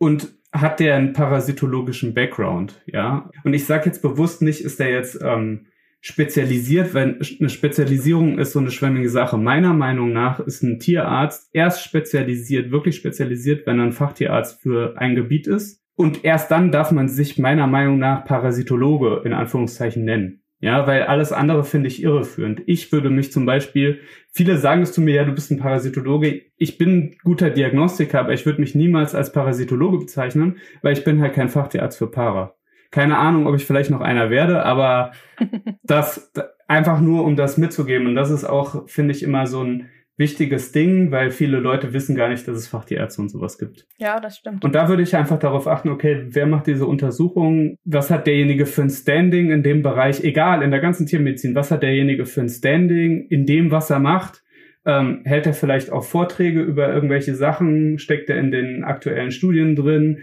und 0.00 0.34
hat 0.50 0.80
der 0.80 0.96
einen 0.96 1.12
parasitologischen 1.12 2.14
Background, 2.14 2.82
ja. 2.86 3.30
Und 3.44 3.54
ich 3.54 3.66
sage 3.66 3.86
jetzt 3.86 4.02
bewusst 4.02 4.42
nicht, 4.42 4.62
ist 4.62 4.80
der 4.80 4.90
jetzt 4.90 5.20
ähm, 5.22 5.66
spezialisiert, 6.00 6.94
wenn 6.94 7.20
eine 7.38 7.50
Spezialisierung 7.50 8.38
ist 8.38 8.52
so 8.52 8.58
eine 8.58 8.70
schwämmige 8.70 9.10
Sache. 9.10 9.36
Meiner 9.36 9.74
Meinung 9.74 10.12
nach 10.12 10.40
ist 10.40 10.62
ein 10.62 10.80
Tierarzt 10.80 11.50
erst 11.52 11.84
spezialisiert, 11.84 12.72
wirklich 12.72 12.96
spezialisiert, 12.96 13.66
wenn 13.66 13.78
er 13.78 13.84
ein 13.84 13.92
Fachtierarzt 13.92 14.62
für 14.62 14.94
ein 14.96 15.14
Gebiet 15.14 15.46
ist. 15.46 15.84
Und 15.94 16.24
erst 16.24 16.50
dann 16.50 16.72
darf 16.72 16.92
man 16.92 17.08
sich 17.08 17.38
meiner 17.38 17.66
Meinung 17.66 17.98
nach 17.98 18.24
Parasitologe 18.24 19.20
in 19.26 19.34
Anführungszeichen 19.34 20.02
nennen. 20.02 20.39
Ja, 20.62 20.86
weil 20.86 21.04
alles 21.04 21.32
andere 21.32 21.64
finde 21.64 21.88
ich 21.88 22.02
irreführend. 22.02 22.62
Ich 22.66 22.92
würde 22.92 23.08
mich 23.08 23.32
zum 23.32 23.46
Beispiel, 23.46 24.00
viele 24.30 24.58
sagen 24.58 24.82
es 24.82 24.92
zu 24.92 25.00
mir, 25.00 25.14
ja, 25.14 25.24
du 25.24 25.32
bist 25.32 25.50
ein 25.50 25.58
Parasitologe. 25.58 26.42
Ich 26.58 26.76
bin 26.76 27.16
guter 27.24 27.48
Diagnostiker, 27.48 28.20
aber 28.20 28.34
ich 28.34 28.44
würde 28.44 28.60
mich 28.60 28.74
niemals 28.74 29.14
als 29.14 29.32
Parasitologe 29.32 29.98
bezeichnen, 29.98 30.58
weil 30.82 30.92
ich 30.92 31.02
bin 31.02 31.22
halt 31.22 31.32
kein 31.32 31.48
Fachtierarzt 31.48 31.96
für 31.96 32.08
Para. 32.08 32.54
Keine 32.90 33.16
Ahnung, 33.16 33.46
ob 33.46 33.54
ich 33.54 33.64
vielleicht 33.64 33.90
noch 33.90 34.02
einer 34.02 34.28
werde, 34.28 34.62
aber 34.62 35.12
das 35.82 36.30
einfach 36.68 37.00
nur, 37.00 37.24
um 37.24 37.36
das 37.36 37.56
mitzugeben. 37.56 38.06
Und 38.06 38.14
das 38.14 38.30
ist 38.30 38.44
auch, 38.44 38.86
finde 38.86 39.14
ich, 39.14 39.22
immer 39.22 39.46
so 39.46 39.64
ein, 39.64 39.88
wichtiges 40.20 40.70
Ding, 40.70 41.10
weil 41.10 41.32
viele 41.32 41.58
Leute 41.58 41.92
wissen 41.92 42.14
gar 42.14 42.28
nicht, 42.28 42.46
dass 42.46 42.56
es 42.56 42.68
Fachtierärzte 42.68 43.20
und 43.20 43.30
sowas 43.30 43.58
gibt. 43.58 43.88
Ja, 43.98 44.20
das 44.20 44.36
stimmt. 44.36 44.64
Und 44.64 44.76
da 44.76 44.88
würde 44.88 45.02
ich 45.02 45.16
einfach 45.16 45.40
darauf 45.40 45.66
achten, 45.66 45.88
okay, 45.88 46.26
wer 46.28 46.46
macht 46.46 46.68
diese 46.68 46.86
Untersuchung? 46.86 47.76
Was 47.84 48.10
hat 48.10 48.28
derjenige 48.28 48.66
für 48.66 48.82
ein 48.82 48.90
Standing 48.90 49.50
in 49.50 49.64
dem 49.64 49.82
Bereich? 49.82 50.22
Egal, 50.22 50.62
in 50.62 50.70
der 50.70 50.78
ganzen 50.78 51.06
Tiermedizin, 51.06 51.56
was 51.56 51.72
hat 51.72 51.82
derjenige 51.82 52.24
für 52.26 52.42
ein 52.42 52.48
Standing 52.48 53.26
in 53.28 53.46
dem, 53.46 53.72
was 53.72 53.90
er 53.90 53.98
macht? 53.98 54.44
Ähm, 54.86 55.22
hält 55.24 55.46
er 55.46 55.54
vielleicht 55.54 55.90
auch 55.90 56.04
Vorträge 56.04 56.62
über 56.62 56.94
irgendwelche 56.94 57.34
Sachen? 57.34 57.98
Steckt 57.98 58.30
er 58.30 58.38
in 58.38 58.52
den 58.52 58.84
aktuellen 58.84 59.32
Studien 59.32 59.74
drin? 59.74 60.20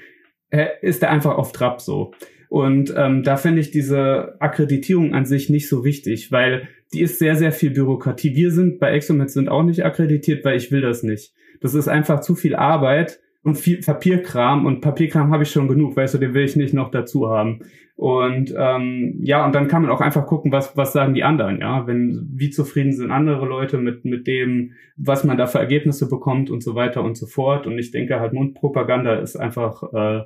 Ist 0.81 1.03
er 1.03 1.12
einfach 1.12 1.38
auf 1.38 1.51
Trab 1.51 1.81
so? 1.81 2.13
Und 2.49 2.93
ähm, 2.95 3.23
da 3.23 3.36
finde 3.36 3.60
ich 3.60 3.71
diese 3.71 4.36
Akkreditierung 4.39 5.13
an 5.13 5.25
sich 5.25 5.49
nicht 5.49 5.67
so 5.67 5.83
wichtig, 5.83 6.31
weil 6.31 6.69
die 6.93 7.02
ist 7.02 7.19
sehr, 7.19 7.36
sehr 7.36 7.52
viel 7.52 7.71
Bürokratie. 7.71 8.36
Wir 8.36 8.52
sind 8.52 8.80
bei 8.80 8.91
Exomet 8.91 9.30
sind 9.30 9.50
auch 9.50 9.63
nicht 9.63 9.84
akkreditiert, 9.84 10.45
weil 10.45 10.58
ich 10.58 10.71
will 10.71 10.82
das 10.82 11.04
nicht. 11.04 11.34
Das 11.62 11.73
ist 11.73 11.88
einfach 11.88 12.21
zu 12.21 12.36
viel 12.36 12.56
Arbeit 12.56 13.19
und 13.43 13.56
viel 13.56 13.80
Papierkram 13.80 14.65
und 14.65 14.82
Papierkram 14.82 15.32
habe 15.32 15.43
ich 15.43 15.52
schon 15.52 15.67
genug, 15.67 15.95
weißt 15.95 16.15
du, 16.15 16.17
den 16.17 16.34
will 16.34 16.45
ich 16.45 16.56
nicht 16.56 16.73
noch 16.73 16.91
dazu 16.91 17.30
haben. 17.30 17.60
Und 17.95 18.54
ähm, 18.56 19.19
ja, 19.23 19.45
und 19.45 19.56
dann 19.56 19.67
kann 19.67 19.82
man 19.82 19.91
auch 19.91 20.02
einfach 20.02 20.28
gucken, 20.28 20.52
was 20.52 20.78
was 20.78 20.93
sagen 20.93 21.15
die 21.15 21.23
anderen, 21.23 21.60
ja, 21.60 21.88
wenn 21.88 22.28
wie 22.32 22.52
zufrieden 22.52 22.93
sind 22.93 23.10
andere 23.10 23.45
Leute 23.47 23.80
mit 23.80 24.06
mit 24.06 24.28
dem, 24.28 24.73
was 24.97 25.23
man 25.23 25.38
da 25.38 25.47
für 25.47 25.60
Ergebnisse 25.60 26.08
bekommt 26.08 26.50
und 26.52 26.62
so 26.62 26.76
weiter 26.76 27.04
und 27.04 27.17
so 27.17 27.26
fort. 27.26 27.65
Und 27.65 27.80
ich 27.80 27.91
denke 27.91 28.19
halt 28.19 28.34
Mundpropaganda 28.34 29.15
ist 29.15 29.36
einfach 29.36 29.82
äh, 29.94 30.25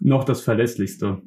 noch 0.00 0.24
das 0.24 0.42
verlässlichste 0.42 1.22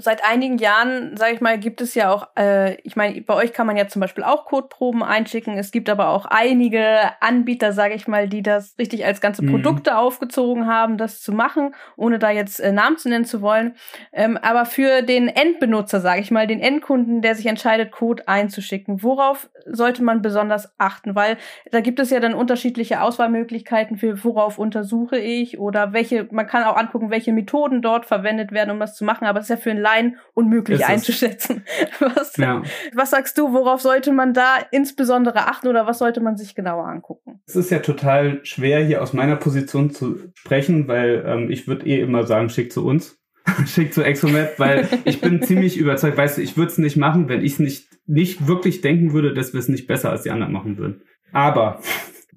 seit 0.00 0.24
einigen 0.24 0.58
Jahren, 0.58 1.16
sage 1.16 1.34
ich 1.34 1.40
mal, 1.40 1.58
gibt 1.58 1.80
es 1.80 1.94
ja 1.96 2.12
auch, 2.12 2.28
äh, 2.38 2.76
ich 2.82 2.94
meine, 2.94 3.20
bei 3.20 3.34
euch 3.34 3.52
kann 3.52 3.66
man 3.66 3.76
ja 3.76 3.88
zum 3.88 3.98
Beispiel 3.98 4.22
auch 4.22 4.44
Codeproben 4.44 5.02
einschicken. 5.02 5.58
Es 5.58 5.72
gibt 5.72 5.90
aber 5.90 6.10
auch 6.10 6.24
einige 6.24 7.00
Anbieter, 7.20 7.72
sage 7.72 7.94
ich 7.94 8.06
mal, 8.06 8.28
die 8.28 8.42
das 8.42 8.76
richtig 8.78 9.04
als 9.04 9.20
ganze 9.20 9.42
mhm. 9.42 9.50
Produkte 9.50 9.98
aufgezogen 9.98 10.68
haben, 10.68 10.98
das 10.98 11.20
zu 11.20 11.32
machen, 11.32 11.74
ohne 11.96 12.20
da 12.20 12.30
jetzt 12.30 12.60
äh, 12.60 12.70
Namen 12.70 12.96
zu 12.96 13.08
nennen 13.08 13.24
zu 13.24 13.42
wollen. 13.42 13.74
Ähm, 14.12 14.36
aber 14.36 14.66
für 14.66 15.02
den 15.02 15.26
Endbenutzer, 15.26 16.00
sage 16.00 16.20
ich 16.20 16.30
mal, 16.30 16.46
den 16.46 16.60
Endkunden, 16.60 17.20
der 17.20 17.34
sich 17.34 17.46
entscheidet, 17.46 17.90
Code 17.90 18.28
einzuschicken, 18.28 19.02
worauf 19.02 19.50
sollte 19.66 20.04
man 20.04 20.22
besonders 20.22 20.72
achten? 20.78 21.16
Weil 21.16 21.38
da 21.72 21.80
gibt 21.80 21.98
es 21.98 22.10
ja 22.10 22.20
dann 22.20 22.34
unterschiedliche 22.34 23.02
Auswahlmöglichkeiten 23.02 23.96
für 23.96 24.22
worauf 24.22 24.58
untersuche 24.58 25.18
ich 25.18 25.58
oder 25.58 25.92
welche, 25.92 26.28
man 26.30 26.46
kann 26.46 26.62
auch 26.62 26.76
angucken, 26.76 27.10
welche 27.10 27.32
Methoden 27.32 27.82
dort 27.82 28.06
verwendet 28.06 28.52
werden, 28.52 28.70
um 28.70 28.78
das 28.78 28.94
zu 28.94 29.04
machen. 29.04 29.26
Aber 29.26 29.40
es 29.40 29.46
ist 29.46 29.50
ja 29.50 29.56
für 29.56 29.72
einen 29.72 29.87
Laien 29.88 30.16
unmöglich 30.34 30.80
Ist 30.80 30.88
einzuschätzen. 30.88 31.64
Was, 32.00 32.36
Ja. 32.36 32.62
was 32.94 33.10
sagst 33.10 33.38
du, 33.38 33.52
worauf 33.52 33.80
sollte 33.80 34.12
man 34.12 34.34
da 34.34 34.56
insbesondere 34.70 35.46
achten 35.48 35.68
oder 35.68 35.86
was 35.86 35.98
sollte 35.98 36.20
man 36.20 36.36
sich 36.36 36.54
genauer 36.54 36.86
angucken? 36.86 37.40
Es 37.46 37.56
ist 37.56 37.70
ja 37.70 37.78
total 37.80 38.40
schwer, 38.44 38.84
hier 38.84 39.02
aus 39.02 39.12
meiner 39.12 39.36
Position 39.36 39.90
zu 39.90 40.18
sprechen, 40.34 40.88
weil 40.88 41.24
ähm, 41.26 41.50
ich 41.50 41.66
würde 41.66 41.86
eh 41.86 42.00
immer 42.00 42.26
sagen, 42.26 42.50
schick 42.50 42.72
zu 42.72 42.84
uns. 42.86 43.18
schick 43.66 43.94
zu 43.94 44.02
Exomet, 44.02 44.58
weil 44.58 44.88
ich 45.04 45.20
bin 45.20 45.42
ziemlich 45.42 45.78
überzeugt, 45.78 46.16
weißt 46.18 46.38
du, 46.38 46.42
ich 46.42 46.56
würde 46.56 46.70
es 46.72 46.78
nicht 46.78 46.96
machen, 46.96 47.28
wenn 47.28 47.42
ich 47.42 47.54
es 47.54 47.58
nicht, 47.58 47.88
nicht 48.06 48.46
wirklich 48.46 48.80
denken 48.82 49.12
würde, 49.12 49.32
dass 49.34 49.52
wir 49.52 49.60
es 49.60 49.68
nicht 49.68 49.86
besser 49.86 50.10
als 50.10 50.22
die 50.22 50.30
anderen 50.30 50.52
machen 50.52 50.76
würden. 50.76 51.02
Aber 51.32 51.80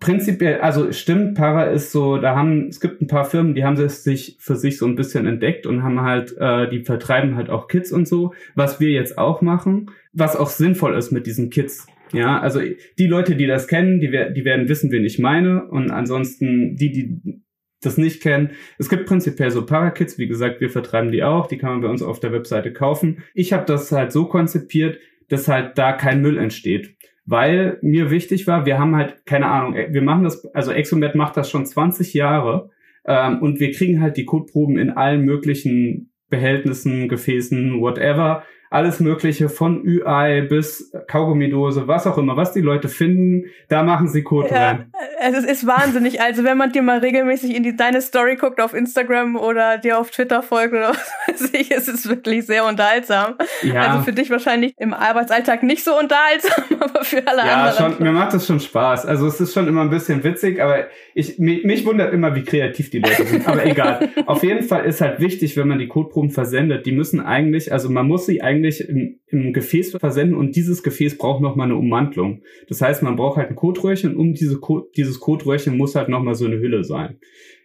prinzipiell, 0.02 0.60
also 0.60 0.92
stimmt, 0.92 1.36
Para 1.36 1.66
ist 1.66 1.94
so, 1.94 2.18
da 2.18 2.36
haben, 2.36 2.68
es 2.68 2.82
gibt 2.82 3.02
ein 3.02 3.08
paar 3.08 3.24
Firmen, 3.24 3.56
die 3.56 3.64
haben 3.64 3.78
es 3.78 4.04
sich 4.04 4.36
für 4.40 4.58
sich 4.58 4.78
so 4.78 4.86
ein 4.86 4.96
bisschen 4.96 5.26
entdeckt 5.28 5.66
und 5.66 5.84
haben 5.84 6.02
halt, 6.02 6.36
äh, 6.38 6.70
die 6.70 6.84
vertreiben 6.84 7.38
halt 7.38 7.50
auch 7.50 7.70
Kids 7.70 7.94
und 7.94 8.08
so, 8.08 8.34
was 8.56 8.82
wir 8.82 8.90
jetzt 8.90 9.18
auch 9.18 9.42
machen, 9.42 9.92
was 10.12 10.36
auch 10.36 10.50
sinnvoll 10.50 10.96
ist 10.96 11.12
mit 11.12 11.28
diesen 11.28 11.50
Kids. 11.50 11.88
Ja, 12.12 12.42
also 12.42 12.60
die 13.00 13.08
Leute, 13.08 13.38
die 13.38 13.48
das 13.48 13.68
kennen, 13.68 14.02
die, 14.02 14.10
die 14.10 14.44
werden 14.44 14.68
wissen, 14.68 14.92
wen 14.92 15.06
ich 15.06 15.18
meine. 15.18 15.66
Und 15.68 15.92
ansonsten 15.92 16.76
die, 16.76 16.92
die 16.92 17.42
das 17.82 17.98
nicht 17.98 18.22
kennen, 18.22 18.52
es 18.78 18.90
gibt 18.90 19.06
prinzipiell 19.06 19.50
so 19.50 19.66
Parakits, 19.66 20.18
wie 20.18 20.28
gesagt, 20.28 20.60
wir 20.60 20.70
vertreiben 20.70 21.12
die 21.12 21.24
auch, 21.24 21.48
die 21.48 21.58
kann 21.58 21.72
man 21.72 21.82
bei 21.82 21.88
uns 21.88 22.02
auf 22.02 22.20
der 22.20 22.34
Webseite 22.34 22.74
kaufen. 22.74 23.24
Ich 23.34 23.54
habe 23.54 23.66
das 23.66 23.92
halt 23.92 24.12
so 24.12 24.26
konzipiert, 24.26 25.00
dass 25.30 25.48
halt 25.48 25.78
da 25.78 25.94
kein 25.94 26.22
Müll 26.22 26.38
entsteht. 26.38 26.96
Weil 27.32 27.78
mir 27.82 28.12
wichtig 28.12 28.46
war, 28.46 28.66
wir 28.66 28.78
haben 28.78 28.94
halt, 28.94 29.26
keine 29.26 29.48
Ahnung, 29.48 29.74
wir 29.74 30.02
machen 30.02 30.26
das, 30.26 30.46
also 30.54 30.74
Exomet 30.74 31.16
macht 31.16 31.38
das 31.38 31.50
schon 31.50 31.66
20 31.66 32.14
Jahre 32.14 32.72
ähm, 33.06 33.42
und 33.42 33.62
wir 33.62 33.72
kriegen 33.72 34.02
halt 34.02 34.18
die 34.18 34.26
Kotproben 34.26 34.78
in 34.78 34.90
allen 34.90 35.24
möglichen 35.24 36.12
Behältnissen, 36.30 37.08
Gefäßen, 37.08 37.80
whatever. 37.80 38.44
Alles 38.74 39.02
Mögliche 39.02 39.50
von 39.50 39.86
Ü-Ei 39.86 40.42
bis 40.42 40.94
Kaugummidose, 41.08 41.90
was 41.90 42.08
auch 42.08 42.18
immer, 42.18 42.38
was 42.38 42.54
die 42.54 42.62
Leute 42.62 42.88
finden, 42.88 43.46
da 43.68 43.84
machen 43.84 44.08
sie 44.08 44.24
Kot 44.24 44.50
rein. 44.50 44.92
es 45.20 45.44
ist, 45.44 45.68
wahnsinnig. 45.68 46.22
Also 46.22 46.46
wenn 46.46 46.58
man 46.58 46.72
dir 46.72 46.82
mal 46.82 47.00
regelmäßig 47.00 47.54
in 47.54 47.64
die, 47.64 47.76
deine 47.76 48.02
Story 48.02 48.38
guckt 48.38 48.62
auf 48.62 48.74
Instagram 48.74 49.36
oder 49.36 49.78
dir 49.78 50.00
auf 50.00 50.10
Twitter 50.10 50.42
folgt 50.42 50.74
oder 50.74 50.90
was 51.28 51.42
weiß 51.42 51.50
ich, 51.54 51.70
es 51.70 51.90
ist 51.90 52.08
wirklich 52.08 52.46
sehr 52.46 52.66
unterhaltsam. 52.66 53.36
Ja. 53.62 53.82
Also 53.92 54.04
für 54.06 54.14
dich 54.14 54.30
wahrscheinlich 54.30 54.74
im 54.78 54.94
Arbeitsalltag 54.94 55.64
nicht 55.64 55.84
so 55.84 55.92
unterhaltsam, 56.00 56.64
aber 56.80 57.04
für 57.04 57.28
alle 57.28 57.40
Ja, 57.46 57.66
anderen. 57.66 57.94
schon, 57.96 58.04
mir 58.04 58.14
macht 58.14 58.34
das 58.34 58.48
schon 58.48 58.62
Spaß. 58.62 59.06
Also 59.06 59.28
es 59.28 59.42
ist 59.42 59.54
schon 59.54 59.68
immer 59.68 59.82
ein 59.82 59.90
bisschen 59.90 60.24
witzig, 60.24 60.62
aber 60.62 60.86
ich, 61.14 61.38
mich, 61.40 61.66
mich 61.66 61.86
wundert 61.86 62.14
immer, 62.14 62.36
wie 62.36 62.44
kreativ 62.44 62.90
die 62.90 63.00
Leute 63.00 63.26
sind. 63.26 63.46
Aber 63.50 63.66
egal. 63.66 64.08
Auf 64.28 64.44
jeden 64.44 64.64
Fall 64.64 64.86
ist 64.86 65.02
halt 65.02 65.20
wichtig, 65.20 65.58
wenn 65.58 65.68
man 65.68 65.78
die 65.78 65.90
Kotproben 65.90 66.32
versendet, 66.32 66.86
die 66.86 66.94
müssen 66.94 67.20
eigentlich, 67.20 67.74
also 67.74 67.90
man 67.90 68.08
muss 68.08 68.26
sie 68.26 68.42
eigentlich 68.42 68.61
im, 68.70 69.20
im 69.28 69.54
Gefäß 69.54 69.92
versenden 69.92 70.38
und 70.38 70.56
dieses 70.56 70.84
Gefäß 70.84 71.18
braucht 71.18 71.42
nochmal 71.42 71.66
eine 71.66 71.76
Ummantelung. 71.76 72.42
Das 72.68 72.82
heißt, 72.82 73.04
man 73.04 73.16
braucht 73.16 73.38
halt 73.38 73.50
ein 73.50 73.56
Kotröhrchen 73.56 74.16
um 74.16 74.34
diese 74.34 74.60
Ko 74.60 74.90
dieses 74.96 75.20
Kotröhrchen 75.20 75.78
muss 75.78 75.96
halt 75.96 76.10
nochmal 76.10 76.36
so 76.36 76.46
eine 76.46 76.60
Hülle 76.60 76.84
sein. 76.84 77.18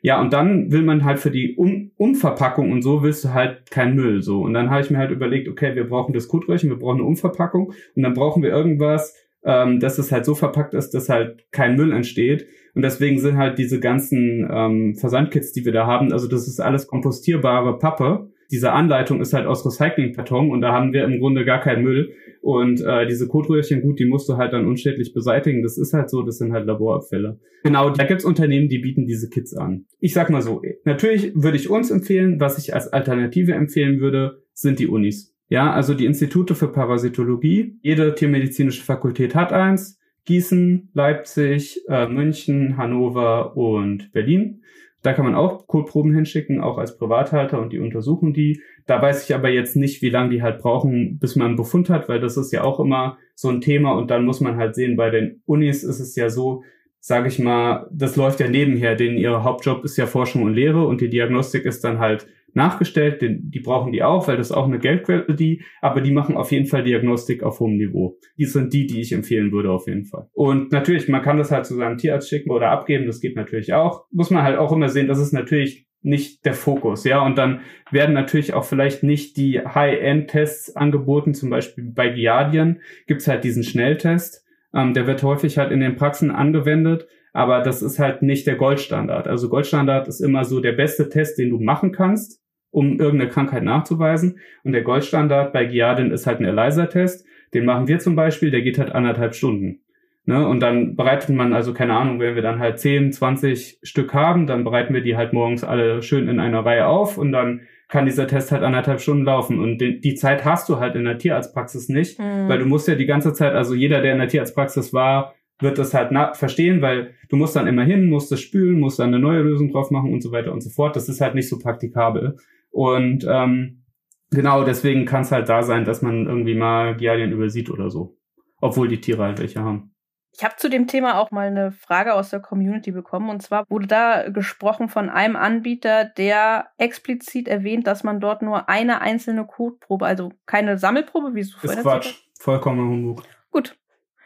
Ja, 0.03 0.20
und 0.20 0.32
dann 0.32 0.70
will 0.70 0.82
man 0.82 1.05
halt 1.05 1.18
für 1.18 1.30
die 1.30 1.57
um 1.57 1.90
Umverpackung 1.97 2.70
und 2.70 2.82
so 2.82 3.03
willst 3.03 3.24
du 3.24 3.34
halt 3.34 3.70
keinen 3.70 3.97
Müll 3.97 4.22
so. 4.22 4.40
Und 4.40 4.55
dann 4.55 4.70
habe 4.70 4.80
ich 4.80 4.90
mir 4.90 4.99
halt 4.99 5.11
überlegt, 5.11 5.49
okay, 5.49 5.74
wir 5.74 5.88
brauchen 5.88 6.12
das 6.12 6.28
Kotröhrchen, 6.28 6.70
wir 6.70 6.78
brauchen 6.78 6.99
eine 6.99 7.09
Umverpackung 7.09 7.72
und 7.94 8.03
dann 8.03 8.14
brauchen 8.14 8.42
wir 8.42 8.51
irgendwas, 8.51 9.14
ähm, 9.44 9.80
dass 9.80 9.99
es 9.99 10.12
halt 10.12 10.24
so 10.24 10.34
verpackt 10.34 10.74
ist, 10.74 10.90
dass 10.90 11.09
halt 11.09 11.51
kein 11.51 11.76
Müll 11.76 11.92
entsteht. 11.92 12.47
Und 12.74 12.82
deswegen 12.82 13.18
sind 13.18 13.36
halt 13.36 13.59
diese 13.59 13.80
ganzen 13.80 14.47
ähm, 14.51 14.97
Versandkits, 14.97 15.53
die 15.53 15.64
wir 15.64 15.72
da 15.72 15.86
haben, 15.86 16.12
also 16.12 16.28
das 16.28 16.47
ist 16.47 16.61
alles 16.61 16.86
kompostierbare 16.86 17.78
Pappe. 17.78 18.30
Diese 18.51 18.72
Anleitung 18.72 19.20
ist 19.20 19.32
halt 19.32 19.47
aus 19.47 19.64
Recyclingkarton 19.66 20.51
und 20.51 20.61
da 20.61 20.72
haben 20.72 20.92
wir 20.92 21.05
im 21.05 21.18
Grunde 21.18 21.44
gar 21.44 21.61
keinen 21.61 21.82
Müll. 21.82 22.12
Und 22.42 22.80
äh, 22.80 23.07
diese 23.07 23.26
Kotröhrchen, 23.26 23.80
gut, 23.80 23.99
die 23.99 24.07
musst 24.07 24.28
du 24.28 24.36
halt 24.36 24.53
dann 24.53 24.66
unschädlich 24.66 25.12
beseitigen. 25.12 25.62
Das 25.62 25.78
ist 25.78 25.92
halt 25.92 26.11
so, 26.11 26.22
das 26.22 26.38
sind 26.38 26.53
halt 26.53 26.66
Laborabfälle. 26.66 27.40
Genau, 27.64 27.90
da 27.90 28.05
gibt's 28.05 28.24
Unternehmen, 28.24 28.68
die 28.68 28.78
bieten 28.78 29.07
diese 29.07 29.28
Kits 29.28 29.57
an. 29.57 29.86
Ich 29.99 30.14
sag 30.14 30.30
mal 30.30 30.42
so, 30.42 30.62
natürlich 30.84 31.32
würde 31.34 31.57
ich 31.57 31.70
uns 31.70 31.90
empfehlen, 31.90 32.38
was 32.38 32.59
ich 32.59 32.74
als 32.74 32.92
Alternative 32.92 33.53
empfehlen 33.53 34.01
würde, 34.01 34.42
sind 34.53 34.78
die 34.78 34.86
Unis. 34.86 35.34
Ja, 35.49 35.72
also 35.72 35.94
die 35.94 36.07
Institute 36.07 36.55
für 36.55 36.68
Parasitologie. 36.68 37.78
Jede 37.82 38.14
tiermedizinische 38.14 38.82
Fakultät 38.82 39.34
hat 39.34 39.53
eins. 39.53 39.99
Gießen, 40.24 40.90
Leipzig, 40.92 41.82
äh, 41.88 42.09
München, 42.09 42.76
Hannover 42.76 43.57
und 43.57 44.11
Berlin. 44.12 44.62
Da 45.07 45.12
kann 45.12 45.24
man 45.24 45.36
auch 45.36 45.68
Kotproben 45.68 46.12
hinschicken, 46.12 46.61
auch 46.61 46.78
als 46.78 46.98
Privathalter 46.98 47.61
und 47.61 47.72
die 47.72 47.78
untersuchen 47.78 48.32
die. 48.32 48.61
Da 48.86 49.00
weiß 49.00 49.22
ich 49.22 49.36
aber 49.36 49.48
jetzt 49.50 49.76
nicht, 49.76 50.02
wie 50.02 50.11
lange 50.11 50.30
die 50.30 50.42
halt 50.42 50.59
brauchen, 50.59 51.20
bis 51.20 51.36
man 51.36 51.46
einen 51.46 51.57
Befund 51.57 51.88
hat, 51.90 52.09
weil 52.09 52.18
das 52.18 52.36
ist 52.36 52.50
ja 52.50 52.64
auch 52.64 52.80
immer 52.80 53.16
so 53.36 53.48
ein 53.48 53.61
Thema 53.61 53.92
und 53.92 54.11
dann 54.11 54.24
muss 54.24 54.40
man 54.40 54.57
halt 54.57 54.74
sehen, 54.74 54.96
bei 54.96 55.11
den 55.11 55.42
Unis 55.46 55.84
ist 55.84 56.00
es 56.00 56.16
ja 56.16 56.28
so, 56.28 56.64
sage 56.98 57.28
ich 57.28 57.38
mal, 57.38 57.86
das 57.92 58.16
läuft 58.16 58.40
ja 58.40 58.48
nebenher, 58.48 58.96
denn 58.96 59.16
ihr 59.16 59.44
Hauptjob 59.44 59.84
ist 59.84 59.96
ja 59.96 60.07
Forschung 60.07 60.42
und 60.42 60.54
Lehre 60.54 60.84
und 60.84 61.00
die 61.00 61.09
Diagnostik 61.09 61.66
ist 61.66 61.84
dann 61.84 62.00
halt 62.00 62.26
nachgestellt, 62.57 63.22
den, 63.22 63.50
die 63.50 63.61
brauchen 63.61 63.92
die 63.92 64.02
auch, 64.02 64.26
weil 64.26 64.36
das 64.36 64.50
auch 64.50 64.64
eine 64.64 64.78
Geldquelle, 64.78 65.34
die, 65.34 65.62
aber 65.80 66.00
die 66.00 66.11
machen 66.11 66.36
auf 66.36 66.50
jeden 66.50 66.66
Fall 66.66 66.82
Diagnostik 66.82 67.42
auf 67.42 67.61
hohem 67.61 67.76
Niveau. 67.76 68.18
Die 68.38 68.46
sind 68.46 68.72
die, 68.72 68.86
die 68.86 69.00
ich 69.00 69.12
empfehlen 69.12 69.52
würde 69.52 69.70
auf 69.70 69.86
jeden 69.86 70.07
Fall. 70.07 70.28
Und 70.32 70.72
natürlich, 70.72 71.09
man 71.09 71.22
kann 71.22 71.36
das 71.36 71.50
halt 71.50 71.66
zu 71.66 71.74
seinem 71.74 71.98
Tierarzt 71.98 72.28
schicken 72.28 72.50
oder 72.50 72.70
abgeben, 72.70 73.07
das 73.07 73.20
geht 73.20 73.36
natürlich 73.36 73.74
auch. 73.74 74.07
Muss 74.11 74.30
man 74.30 74.42
halt 74.42 74.59
auch 74.59 74.72
immer 74.72 74.88
sehen, 74.88 75.07
das 75.07 75.20
ist 75.20 75.32
natürlich 75.32 75.86
nicht 76.02 76.44
der 76.44 76.54
Fokus, 76.54 77.04
ja, 77.04 77.20
und 77.20 77.36
dann 77.36 77.61
werden 77.90 78.14
natürlich 78.14 78.54
auch 78.54 78.64
vielleicht 78.64 79.02
nicht 79.02 79.36
die 79.36 79.61
High-End-Tests 79.61 80.76
angeboten, 80.76 81.34
zum 81.34 81.50
Beispiel 81.50 81.84
bei 81.84 82.09
Giardien 82.09 82.80
gibt's 83.07 83.28
halt 83.28 83.44
diesen 83.44 83.64
Schnelltest, 83.64 84.44
ähm, 84.72 84.94
der 84.94 85.07
wird 85.07 85.22
häufig 85.22 85.59
halt 85.59 85.72
in 85.72 85.80
den 85.80 85.96
Praxen 85.96 86.30
angewendet, 86.30 87.09
aber 87.32 87.61
das 87.61 87.82
ist 87.82 87.98
halt 87.98 88.22
nicht 88.22 88.46
der 88.46 88.57
Goldstandard. 88.57 89.28
Also 89.28 89.50
Goldstandard 89.50 90.09
ist 90.09 90.20
immer 90.20 90.44
so 90.44 90.61
der 90.61 90.72
beste 90.72 91.11
Test, 91.11 91.38
den 91.38 91.50
du 91.50 91.59
machen 91.59 91.92
kannst, 91.92 92.40
um 92.76 93.00
irgendeine 93.00 93.30
Krankheit 93.30 93.62
nachzuweisen. 93.62 94.38
Und 94.62 94.72
der 94.72 94.82
Goldstandard 94.82 95.54
bei 95.54 95.64
Giardin 95.64 96.10
ist 96.10 96.26
halt 96.26 96.40
ein 96.40 96.44
ELISA-Test. 96.44 97.26
Den 97.54 97.64
machen 97.64 97.88
wir 97.88 97.98
zum 97.98 98.16
Beispiel, 98.16 98.50
der 98.50 98.60
geht 98.60 98.78
halt 98.78 98.92
anderthalb 98.92 99.34
Stunden. 99.34 99.80
Ne? 100.26 100.46
Und 100.46 100.60
dann 100.60 100.94
bereitet 100.94 101.34
man, 101.34 101.54
also 101.54 101.72
keine 101.72 101.94
Ahnung, 101.94 102.20
wenn 102.20 102.34
wir 102.34 102.42
dann 102.42 102.58
halt 102.58 102.78
10, 102.78 103.12
20 103.12 103.78
Stück 103.82 104.12
haben, 104.12 104.46
dann 104.46 104.62
bereiten 104.62 104.92
wir 104.92 105.00
die 105.00 105.16
halt 105.16 105.32
morgens 105.32 105.64
alle 105.64 106.02
schön 106.02 106.28
in 106.28 106.38
einer 106.38 106.66
Reihe 106.66 106.86
auf 106.86 107.16
und 107.16 107.32
dann 107.32 107.62
kann 107.88 108.04
dieser 108.04 108.26
Test 108.26 108.52
halt 108.52 108.62
anderthalb 108.62 109.00
Stunden 109.00 109.24
laufen. 109.24 109.58
Und 109.58 109.78
die, 109.78 110.00
die 110.00 110.16
Zeit 110.16 110.44
hast 110.44 110.68
du 110.68 110.78
halt 110.78 110.96
in 110.96 111.04
der 111.04 111.16
Tierarztpraxis 111.16 111.88
nicht, 111.88 112.18
Mhm. 112.18 112.48
weil 112.48 112.58
du 112.58 112.66
musst 112.66 112.88
ja 112.88 112.94
die 112.96 113.06
ganze 113.06 113.32
Zeit, 113.32 113.54
also 113.54 113.74
jeder, 113.74 114.02
der 114.02 114.12
in 114.12 114.18
der 114.18 114.28
Tierarztpraxis 114.28 114.92
war, 114.92 115.34
wird 115.60 115.78
das 115.78 115.94
halt 115.94 116.10
verstehen, 116.36 116.82
weil 116.82 117.12
du 117.30 117.36
musst 117.36 117.56
dann 117.56 117.66
immer 117.66 117.84
hin, 117.84 118.10
musst 118.10 118.30
das 118.30 118.40
spülen, 118.40 118.78
musst 118.78 118.98
dann 118.98 119.08
eine 119.08 119.18
neue 119.20 119.40
Lösung 119.40 119.70
drauf 119.70 119.90
machen 119.90 120.12
und 120.12 120.22
so 120.22 120.30
weiter 120.30 120.52
und 120.52 120.62
so 120.62 120.68
fort. 120.68 120.96
Das 120.96 121.08
ist 121.08 121.20
halt 121.22 121.34
nicht 121.34 121.48
so 121.48 121.58
praktikabel. 121.58 122.36
Und 122.76 123.26
ähm, 123.26 123.86
genau 124.30 124.62
deswegen 124.62 125.06
kann 125.06 125.22
es 125.22 125.32
halt 125.32 125.48
da 125.48 125.62
sein, 125.62 125.86
dass 125.86 126.02
man 126.02 126.26
irgendwie 126.26 126.54
mal 126.54 126.94
Giardien 126.94 127.32
übersieht 127.32 127.70
oder 127.70 127.88
so. 127.88 128.18
Obwohl 128.60 128.88
die 128.88 129.00
Tiere 129.00 129.22
halt 129.22 129.38
welche 129.38 129.62
haben. 129.62 129.94
Ich 130.34 130.44
habe 130.44 130.56
zu 130.58 130.68
dem 130.68 130.86
Thema 130.86 131.18
auch 131.18 131.30
mal 131.30 131.46
eine 131.46 131.72
Frage 131.72 132.12
aus 132.12 132.28
der 132.28 132.40
Community 132.40 132.92
bekommen. 132.92 133.30
Und 133.30 133.40
zwar 133.40 133.64
wurde 133.70 133.86
da 133.86 134.28
gesprochen 134.28 134.90
von 134.90 135.08
einem 135.08 135.36
Anbieter, 135.36 136.04
der 136.04 136.66
explizit 136.76 137.48
erwähnt, 137.48 137.86
dass 137.86 138.04
man 138.04 138.20
dort 138.20 138.42
nur 138.42 138.68
eine 138.68 139.00
einzelne 139.00 139.46
Codeprobe, 139.46 140.04
also 140.04 140.32
keine 140.44 140.76
Sammelprobe, 140.76 141.34
wie 141.34 141.40
es 141.40 141.54
Ist 141.54 141.78
Quatsch. 141.80 141.86
erzählt 141.86 142.22
Vollkommener 142.38 142.90
Humbug. 142.90 143.22
Gut, 143.50 143.78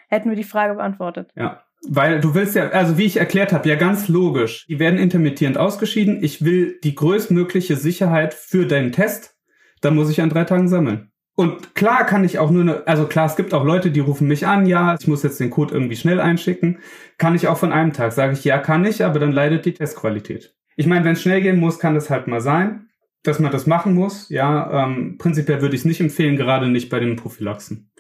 hätten 0.08 0.28
wir 0.28 0.36
die 0.36 0.42
Frage 0.42 0.74
beantwortet. 0.74 1.30
Ja. 1.36 1.62
Weil 1.88 2.20
du 2.20 2.34
willst 2.34 2.54
ja, 2.54 2.68
also 2.70 2.98
wie 2.98 3.06
ich 3.06 3.16
erklärt 3.16 3.52
habe, 3.52 3.68
ja 3.68 3.74
ganz 3.74 4.08
logisch. 4.08 4.66
Die 4.68 4.78
werden 4.78 4.98
intermittierend 4.98 5.56
ausgeschieden. 5.56 6.22
Ich 6.22 6.44
will 6.44 6.78
die 6.84 6.94
größtmögliche 6.94 7.76
Sicherheit 7.76 8.34
für 8.34 8.66
deinen 8.66 8.92
Test. 8.92 9.36
Da 9.80 9.90
muss 9.90 10.10
ich 10.10 10.20
an 10.20 10.28
drei 10.28 10.44
Tagen 10.44 10.68
sammeln. 10.68 11.10
Und 11.36 11.74
klar 11.74 12.04
kann 12.04 12.22
ich 12.22 12.38
auch 12.38 12.50
nur 12.50 12.62
eine, 12.62 12.86
also 12.86 13.06
klar, 13.06 13.24
es 13.24 13.36
gibt 13.36 13.54
auch 13.54 13.64
Leute, 13.64 13.90
die 13.90 14.00
rufen 14.00 14.28
mich 14.28 14.46
an, 14.46 14.66
ja, 14.66 14.96
ich 15.00 15.08
muss 15.08 15.22
jetzt 15.22 15.40
den 15.40 15.48
Code 15.48 15.72
irgendwie 15.72 15.96
schnell 15.96 16.20
einschicken. 16.20 16.80
Kann 17.16 17.34
ich 17.34 17.48
auch 17.48 17.56
von 17.56 17.72
einem 17.72 17.94
Tag. 17.94 18.12
Sage 18.12 18.34
ich, 18.34 18.44
ja, 18.44 18.58
kann 18.58 18.84
ich, 18.84 19.02
aber 19.02 19.18
dann 19.18 19.32
leidet 19.32 19.64
die 19.64 19.72
Testqualität. 19.72 20.54
Ich 20.76 20.86
meine, 20.86 21.04
wenn 21.06 21.12
es 21.12 21.22
schnell 21.22 21.40
gehen 21.40 21.58
muss, 21.58 21.78
kann 21.78 21.94
das 21.94 22.10
halt 22.10 22.26
mal 22.26 22.42
sein, 22.42 22.88
dass 23.22 23.38
man 23.38 23.52
das 23.52 23.66
machen 23.66 23.94
muss. 23.94 24.28
Ja, 24.28 24.84
ähm, 24.84 25.16
prinzipiell 25.16 25.62
würde 25.62 25.74
ich 25.74 25.80
es 25.80 25.86
nicht 25.86 26.00
empfehlen, 26.00 26.36
gerade 26.36 26.68
nicht 26.68 26.90
bei 26.90 27.00
den 27.00 27.16
Prophylaxen. 27.16 27.90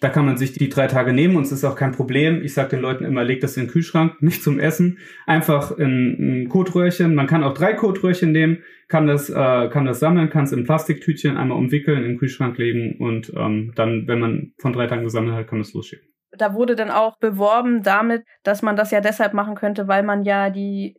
Da 0.00 0.08
kann 0.08 0.26
man 0.26 0.36
sich 0.36 0.52
die 0.52 0.68
drei 0.68 0.86
Tage 0.86 1.12
nehmen 1.12 1.36
und 1.36 1.42
es 1.42 1.52
ist 1.52 1.64
auch 1.64 1.74
kein 1.74 1.92
Problem. 1.92 2.42
Ich 2.42 2.54
sage 2.54 2.70
den 2.70 2.80
Leuten 2.80 3.04
immer, 3.04 3.24
legt 3.24 3.42
das 3.42 3.56
in 3.56 3.64
den 3.64 3.70
Kühlschrank, 3.70 4.14
nicht 4.22 4.42
zum 4.42 4.60
Essen. 4.60 4.98
Einfach 5.26 5.76
in 5.76 6.44
ein 6.44 6.48
Kotröhrchen. 6.48 7.14
Man 7.14 7.26
kann 7.26 7.44
auch 7.44 7.54
drei 7.54 7.74
Kotröhrchen 7.74 8.32
nehmen, 8.32 8.62
kann 8.88 9.06
das, 9.06 9.30
äh, 9.30 9.68
kann 9.68 9.84
das 9.84 10.00
sammeln, 10.00 10.30
kann 10.30 10.44
es 10.44 10.52
in 10.52 10.64
Plastiktütchen 10.64 11.36
einmal 11.36 11.58
umwickeln, 11.58 11.98
in 11.98 12.10
den 12.10 12.18
Kühlschrank 12.18 12.58
legen 12.58 12.96
und 12.98 13.32
ähm, 13.36 13.72
dann, 13.74 14.06
wenn 14.06 14.20
man 14.20 14.52
von 14.58 14.72
drei 14.72 14.86
Tagen 14.86 15.04
gesammelt 15.04 15.34
hat, 15.34 15.46
kann 15.48 15.58
man 15.58 15.66
es 15.66 15.74
losschicken. 15.74 16.08
Da 16.32 16.54
wurde 16.54 16.76
dann 16.76 16.90
auch 16.90 17.18
beworben 17.18 17.82
damit, 17.82 18.22
dass 18.42 18.62
man 18.62 18.76
das 18.76 18.90
ja 18.90 19.00
deshalb 19.00 19.32
machen 19.32 19.54
könnte, 19.54 19.88
weil 19.88 20.02
man 20.02 20.24
ja 20.24 20.50
die 20.50 20.96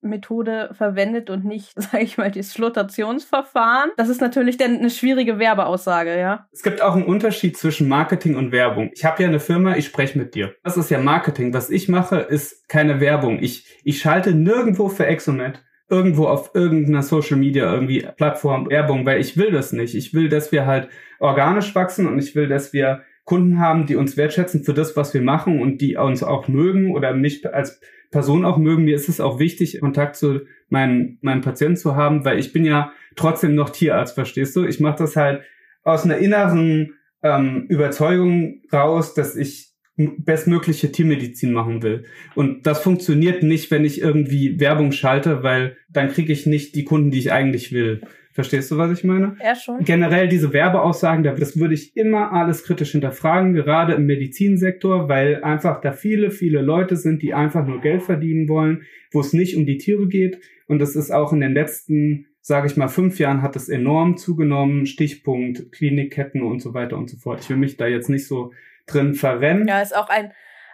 Methode 0.00 0.70
verwendet 0.72 1.30
und 1.30 1.44
nicht, 1.44 1.72
sage 1.76 2.04
ich 2.04 2.18
mal, 2.18 2.30
das 2.30 2.52
Flotationsverfahren. 2.52 3.90
Das 3.96 4.08
ist 4.08 4.20
natürlich 4.20 4.56
dann 4.56 4.76
eine 4.78 4.90
schwierige 4.90 5.38
Werbeaussage, 5.38 6.18
ja. 6.18 6.46
Es 6.52 6.62
gibt 6.62 6.82
auch 6.82 6.94
einen 6.94 7.04
Unterschied 7.04 7.56
zwischen 7.56 7.88
Marketing 7.88 8.36
und 8.36 8.52
Werbung. 8.52 8.90
Ich 8.94 9.04
habe 9.04 9.22
ja 9.22 9.28
eine 9.28 9.40
Firma, 9.40 9.76
ich 9.76 9.86
spreche 9.86 10.18
mit 10.18 10.34
dir. 10.34 10.54
Das 10.62 10.76
ist 10.76 10.90
ja 10.90 10.98
Marketing. 10.98 11.52
Was 11.52 11.70
ich 11.70 11.88
mache, 11.88 12.16
ist 12.16 12.68
keine 12.68 13.00
Werbung. 13.00 13.42
Ich, 13.42 13.66
ich 13.84 14.00
schalte 14.00 14.34
nirgendwo 14.34 14.88
für 14.88 15.06
Exomet 15.06 15.62
irgendwo 15.90 16.26
auf 16.26 16.50
irgendeiner 16.54 17.02
Social 17.02 17.38
Media 17.38 17.72
irgendwie 17.72 18.06
Plattform 18.16 18.68
Werbung, 18.68 19.06
weil 19.06 19.20
ich 19.20 19.36
will 19.36 19.50
das 19.50 19.72
nicht. 19.72 19.94
Ich 19.94 20.12
will, 20.12 20.28
dass 20.28 20.52
wir 20.52 20.66
halt 20.66 20.88
organisch 21.18 21.74
wachsen 21.74 22.06
und 22.06 22.18
ich 22.18 22.34
will, 22.34 22.46
dass 22.46 22.72
wir 22.72 23.02
Kunden 23.24 23.60
haben, 23.60 23.86
die 23.86 23.96
uns 23.96 24.16
wertschätzen 24.16 24.64
für 24.64 24.74
das, 24.74 24.96
was 24.96 25.12
wir 25.12 25.22
machen 25.22 25.60
und 25.60 25.80
die 25.80 25.96
uns 25.96 26.22
auch 26.22 26.48
mögen 26.48 26.94
oder 26.94 27.12
mich 27.14 27.46
als 27.52 27.80
Person 28.10 28.44
auch 28.44 28.58
mögen. 28.58 28.84
Mir 28.84 28.96
ist 28.96 29.08
es 29.08 29.20
auch 29.20 29.38
wichtig, 29.38 29.80
Kontakt 29.80 30.16
zu 30.16 30.40
meinen, 30.68 31.18
meinen 31.20 31.40
Patienten 31.40 31.76
zu 31.76 31.96
haben, 31.96 32.24
weil 32.24 32.38
ich 32.38 32.52
bin 32.52 32.64
ja 32.64 32.92
trotzdem 33.16 33.54
noch 33.54 33.70
Tierarzt, 33.70 34.14
verstehst 34.14 34.56
du? 34.56 34.64
Ich 34.64 34.80
mache 34.80 34.98
das 34.98 35.16
halt 35.16 35.42
aus 35.82 36.04
einer 36.04 36.18
inneren 36.18 36.94
ähm, 37.22 37.66
Überzeugung 37.68 38.62
raus, 38.72 39.14
dass 39.14 39.36
ich 39.36 39.68
bestmögliche 39.96 40.92
Tiermedizin 40.92 41.52
machen 41.52 41.82
will. 41.82 42.04
Und 42.36 42.66
das 42.66 42.80
funktioniert 42.80 43.42
nicht, 43.42 43.70
wenn 43.70 43.84
ich 43.84 44.00
irgendwie 44.00 44.60
Werbung 44.60 44.92
schalte, 44.92 45.42
weil 45.42 45.76
dann 45.88 46.08
kriege 46.08 46.32
ich 46.32 46.46
nicht 46.46 46.76
die 46.76 46.84
Kunden, 46.84 47.10
die 47.10 47.18
ich 47.18 47.32
eigentlich 47.32 47.72
will. 47.72 48.02
Verstehst 48.38 48.70
du, 48.70 48.78
was 48.78 48.96
ich 48.96 49.02
meine? 49.02 49.36
Ja, 49.42 49.56
schon. 49.56 49.82
Generell 49.82 50.28
diese 50.28 50.52
Werbeaussagen, 50.52 51.24
das 51.24 51.58
würde 51.58 51.74
ich 51.74 51.96
immer 51.96 52.30
alles 52.30 52.62
kritisch 52.62 52.92
hinterfragen, 52.92 53.52
gerade 53.52 53.94
im 53.94 54.06
Medizinsektor, 54.06 55.08
weil 55.08 55.42
einfach 55.42 55.80
da 55.80 55.90
viele, 55.90 56.30
viele 56.30 56.62
Leute 56.62 56.94
sind, 56.94 57.20
die 57.22 57.34
einfach 57.34 57.66
nur 57.66 57.80
Geld 57.80 58.04
verdienen 58.04 58.48
wollen, 58.48 58.84
wo 59.10 59.18
es 59.18 59.32
nicht 59.32 59.56
um 59.56 59.66
die 59.66 59.76
Tiere 59.76 60.06
geht. 60.06 60.38
Und 60.68 60.78
das 60.78 60.94
ist 60.94 61.10
auch 61.10 61.32
in 61.32 61.40
den 61.40 61.52
letzten, 61.52 62.28
sage 62.40 62.68
ich 62.68 62.76
mal, 62.76 62.86
fünf 62.86 63.18
Jahren 63.18 63.42
hat 63.42 63.56
es 63.56 63.68
enorm 63.68 64.16
zugenommen. 64.16 64.86
Stichpunkt 64.86 65.72
Klinikketten 65.72 66.40
und 66.40 66.62
so 66.62 66.74
weiter 66.74 66.96
und 66.96 67.10
so 67.10 67.16
fort. 67.16 67.40
Ich 67.40 67.50
will 67.50 67.56
mich 67.56 67.76
da 67.76 67.88
jetzt 67.88 68.08
nicht 68.08 68.28
so 68.28 68.52
drin 68.86 69.14
verrennen. 69.14 69.66
Ja, 69.66 69.80
ist 69.80 69.96
auch 69.96 70.10
ein, 70.10 70.30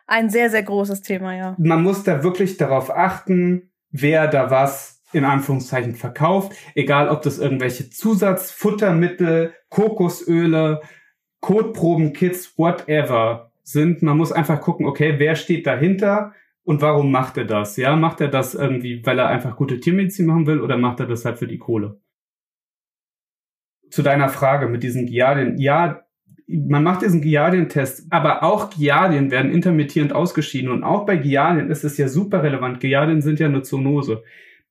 ein 0.06 0.28
sehr, 0.28 0.50
sehr 0.50 0.64
großes 0.64 1.00
Thema, 1.00 1.34
ja. 1.34 1.56
Man 1.58 1.82
muss 1.82 2.04
da 2.04 2.22
wirklich 2.22 2.58
darauf 2.58 2.94
achten, 2.94 3.70
wer 3.90 4.28
da 4.28 4.50
was 4.50 4.93
in 5.14 5.24
Anführungszeichen 5.24 5.94
verkauft, 5.94 6.52
egal 6.74 7.08
ob 7.08 7.22
das 7.22 7.38
irgendwelche 7.38 7.90
Zusatzfuttermittel, 7.90 9.52
Kokosöle, 9.68 10.80
Kotprobenkits, 11.40 12.58
whatever 12.58 13.52
sind. 13.62 14.02
Man 14.02 14.16
muss 14.16 14.32
einfach 14.32 14.60
gucken, 14.60 14.86
okay, 14.86 15.14
wer 15.18 15.36
steht 15.36 15.66
dahinter 15.66 16.32
und 16.62 16.80
warum 16.80 17.10
macht 17.10 17.36
er 17.36 17.44
das? 17.44 17.76
Ja, 17.76 17.96
macht 17.96 18.20
er 18.20 18.28
das 18.28 18.54
irgendwie, 18.54 19.04
weil 19.04 19.18
er 19.18 19.28
einfach 19.28 19.56
gute 19.56 19.80
Tiermedizin 19.80 20.26
machen 20.26 20.46
will 20.46 20.60
oder 20.60 20.76
macht 20.76 21.00
er 21.00 21.06
das 21.06 21.24
halt 21.24 21.38
für 21.38 21.46
die 21.46 21.58
Kohle? 21.58 22.00
Zu 23.90 24.02
deiner 24.02 24.28
Frage 24.28 24.68
mit 24.68 24.82
diesen 24.82 25.06
Giardien. 25.06 25.58
Ja, 25.58 26.04
man 26.46 26.82
macht 26.82 27.02
diesen 27.02 27.22
Giardien-Test, 27.22 28.06
aber 28.10 28.42
auch 28.42 28.70
Giardien 28.70 29.30
werden 29.30 29.50
intermittierend 29.50 30.12
ausgeschieden 30.12 30.70
und 30.70 30.84
auch 30.84 31.06
bei 31.06 31.16
Giardien 31.16 31.70
ist 31.70 31.84
es 31.84 31.96
ja 31.96 32.08
super 32.08 32.42
relevant. 32.42 32.80
Giardien 32.80 33.22
sind 33.22 33.40
ja 33.40 33.46
eine 33.46 33.62
Zoonose. 33.62 34.22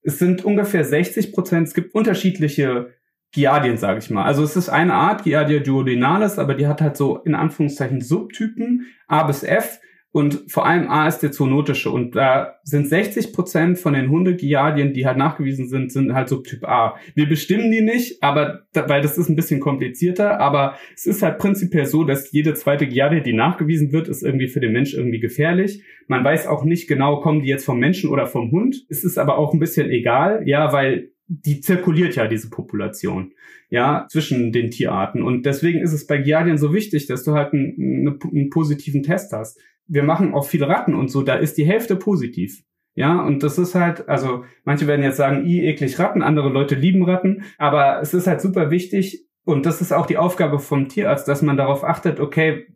Es 0.03 0.19
sind 0.19 0.43
ungefähr 0.43 0.83
60 0.83 1.31
Prozent. 1.31 1.67
Es 1.67 1.73
gibt 1.73 1.95
unterschiedliche 1.95 2.93
Giardien, 3.31 3.77
sage 3.77 3.99
ich 3.99 4.09
mal. 4.09 4.23
Also 4.23 4.43
es 4.43 4.55
ist 4.55 4.69
eine 4.69 4.93
Art 4.93 5.23
Giardia 5.23 5.59
duodenalis, 5.59 6.37
aber 6.37 6.53
die 6.53 6.67
hat 6.67 6.81
halt 6.81 6.95
so 6.95 7.17
in 7.17 7.33
Anführungszeichen 7.35 8.01
Subtypen 8.01 8.87
A 9.07 9.23
bis 9.23 9.43
F. 9.43 9.79
Und 10.13 10.43
vor 10.47 10.67
allem 10.67 10.89
A 10.89 11.07
ist 11.07 11.21
der 11.21 11.31
zoonotische. 11.31 11.89
Und 11.89 12.15
da 12.15 12.59
sind 12.61 12.87
60 12.87 13.33
Prozent 13.33 13.79
von 13.79 13.93
den 13.93 14.11
Hundegiardien, 14.11 14.93
die 14.93 15.07
halt 15.07 15.17
nachgewiesen 15.17 15.67
sind, 15.67 15.91
sind 15.91 16.13
halt 16.13 16.29
Subtyp 16.29 16.63
A. 16.65 16.97
Wir 17.15 17.27
bestimmen 17.27 17.71
die 17.71 17.81
nicht, 17.81 18.21
aber 18.21 18.61
weil 18.75 19.01
das 19.01 19.17
ist 19.17 19.27
ein 19.29 19.35
bisschen 19.35 19.59
komplizierter. 19.59 20.39
Aber 20.39 20.75
es 20.93 21.07
ist 21.07 21.23
halt 21.23 21.39
prinzipiell 21.39 21.87
so, 21.87 22.03
dass 22.03 22.31
jede 22.31 22.53
zweite 22.53 22.85
Giardie, 22.85 23.23
die 23.23 23.33
nachgewiesen 23.33 23.91
wird, 23.91 24.07
ist 24.07 24.21
irgendwie 24.21 24.49
für 24.49 24.59
den 24.59 24.71
Mensch 24.71 24.93
irgendwie 24.93 25.19
gefährlich. 25.19 25.81
Man 26.07 26.23
weiß 26.23 26.45
auch 26.45 26.63
nicht 26.63 26.87
genau, 26.87 27.19
kommen 27.19 27.41
die 27.41 27.49
jetzt 27.49 27.65
vom 27.65 27.79
Menschen 27.79 28.11
oder 28.11 28.27
vom 28.27 28.51
Hund. 28.51 28.85
Es 28.89 29.03
ist 29.03 29.17
aber 29.17 29.39
auch 29.39 29.51
ein 29.51 29.59
bisschen 29.59 29.89
egal, 29.89 30.43
ja, 30.45 30.71
weil 30.71 31.09
die 31.25 31.59
zirkuliert 31.59 32.15
ja, 32.15 32.27
diese 32.27 32.51
Population, 32.51 33.33
ja, 33.71 34.05
zwischen 34.11 34.51
den 34.51 34.69
Tierarten. 34.69 35.23
Und 35.23 35.47
deswegen 35.47 35.79
ist 35.79 35.93
es 35.93 36.05
bei 36.05 36.19
Giardien 36.19 36.59
so 36.59 36.71
wichtig, 36.71 37.07
dass 37.07 37.23
du 37.23 37.31
halt 37.31 37.53
einen, 37.53 38.19
einen 38.23 38.49
positiven 38.51 39.01
Test 39.01 39.31
hast 39.31 39.59
wir 39.87 40.03
machen 40.03 40.33
auch 40.33 40.45
viele 40.45 40.67
Ratten 40.67 40.95
und 40.95 41.09
so, 41.09 41.21
da 41.21 41.35
ist 41.35 41.57
die 41.57 41.65
Hälfte 41.65 41.95
positiv. 41.95 42.63
Ja, 42.95 43.21
und 43.21 43.41
das 43.41 43.57
ist 43.57 43.73
halt, 43.73 44.07
also 44.07 44.43
manche 44.65 44.85
werden 44.85 45.03
jetzt 45.03 45.17
sagen, 45.17 45.45
i 45.45 45.65
eklig 45.65 45.97
Ratten, 45.97 46.21
andere 46.21 46.49
Leute 46.49 46.75
lieben 46.75 47.03
Ratten, 47.03 47.43
aber 47.57 47.99
es 48.01 48.13
ist 48.13 48.27
halt 48.27 48.39
super 48.39 48.69
wichtig 48.69 49.25
und 49.45 49.65
das 49.65 49.81
ist 49.81 49.91
auch 49.91 50.05
die 50.05 50.17
Aufgabe 50.17 50.59
vom 50.59 50.89
Tierarzt, 50.89 51.27
dass 51.27 51.41
man 51.41 51.57
darauf 51.57 51.83
achtet, 51.83 52.19
okay, 52.19 52.67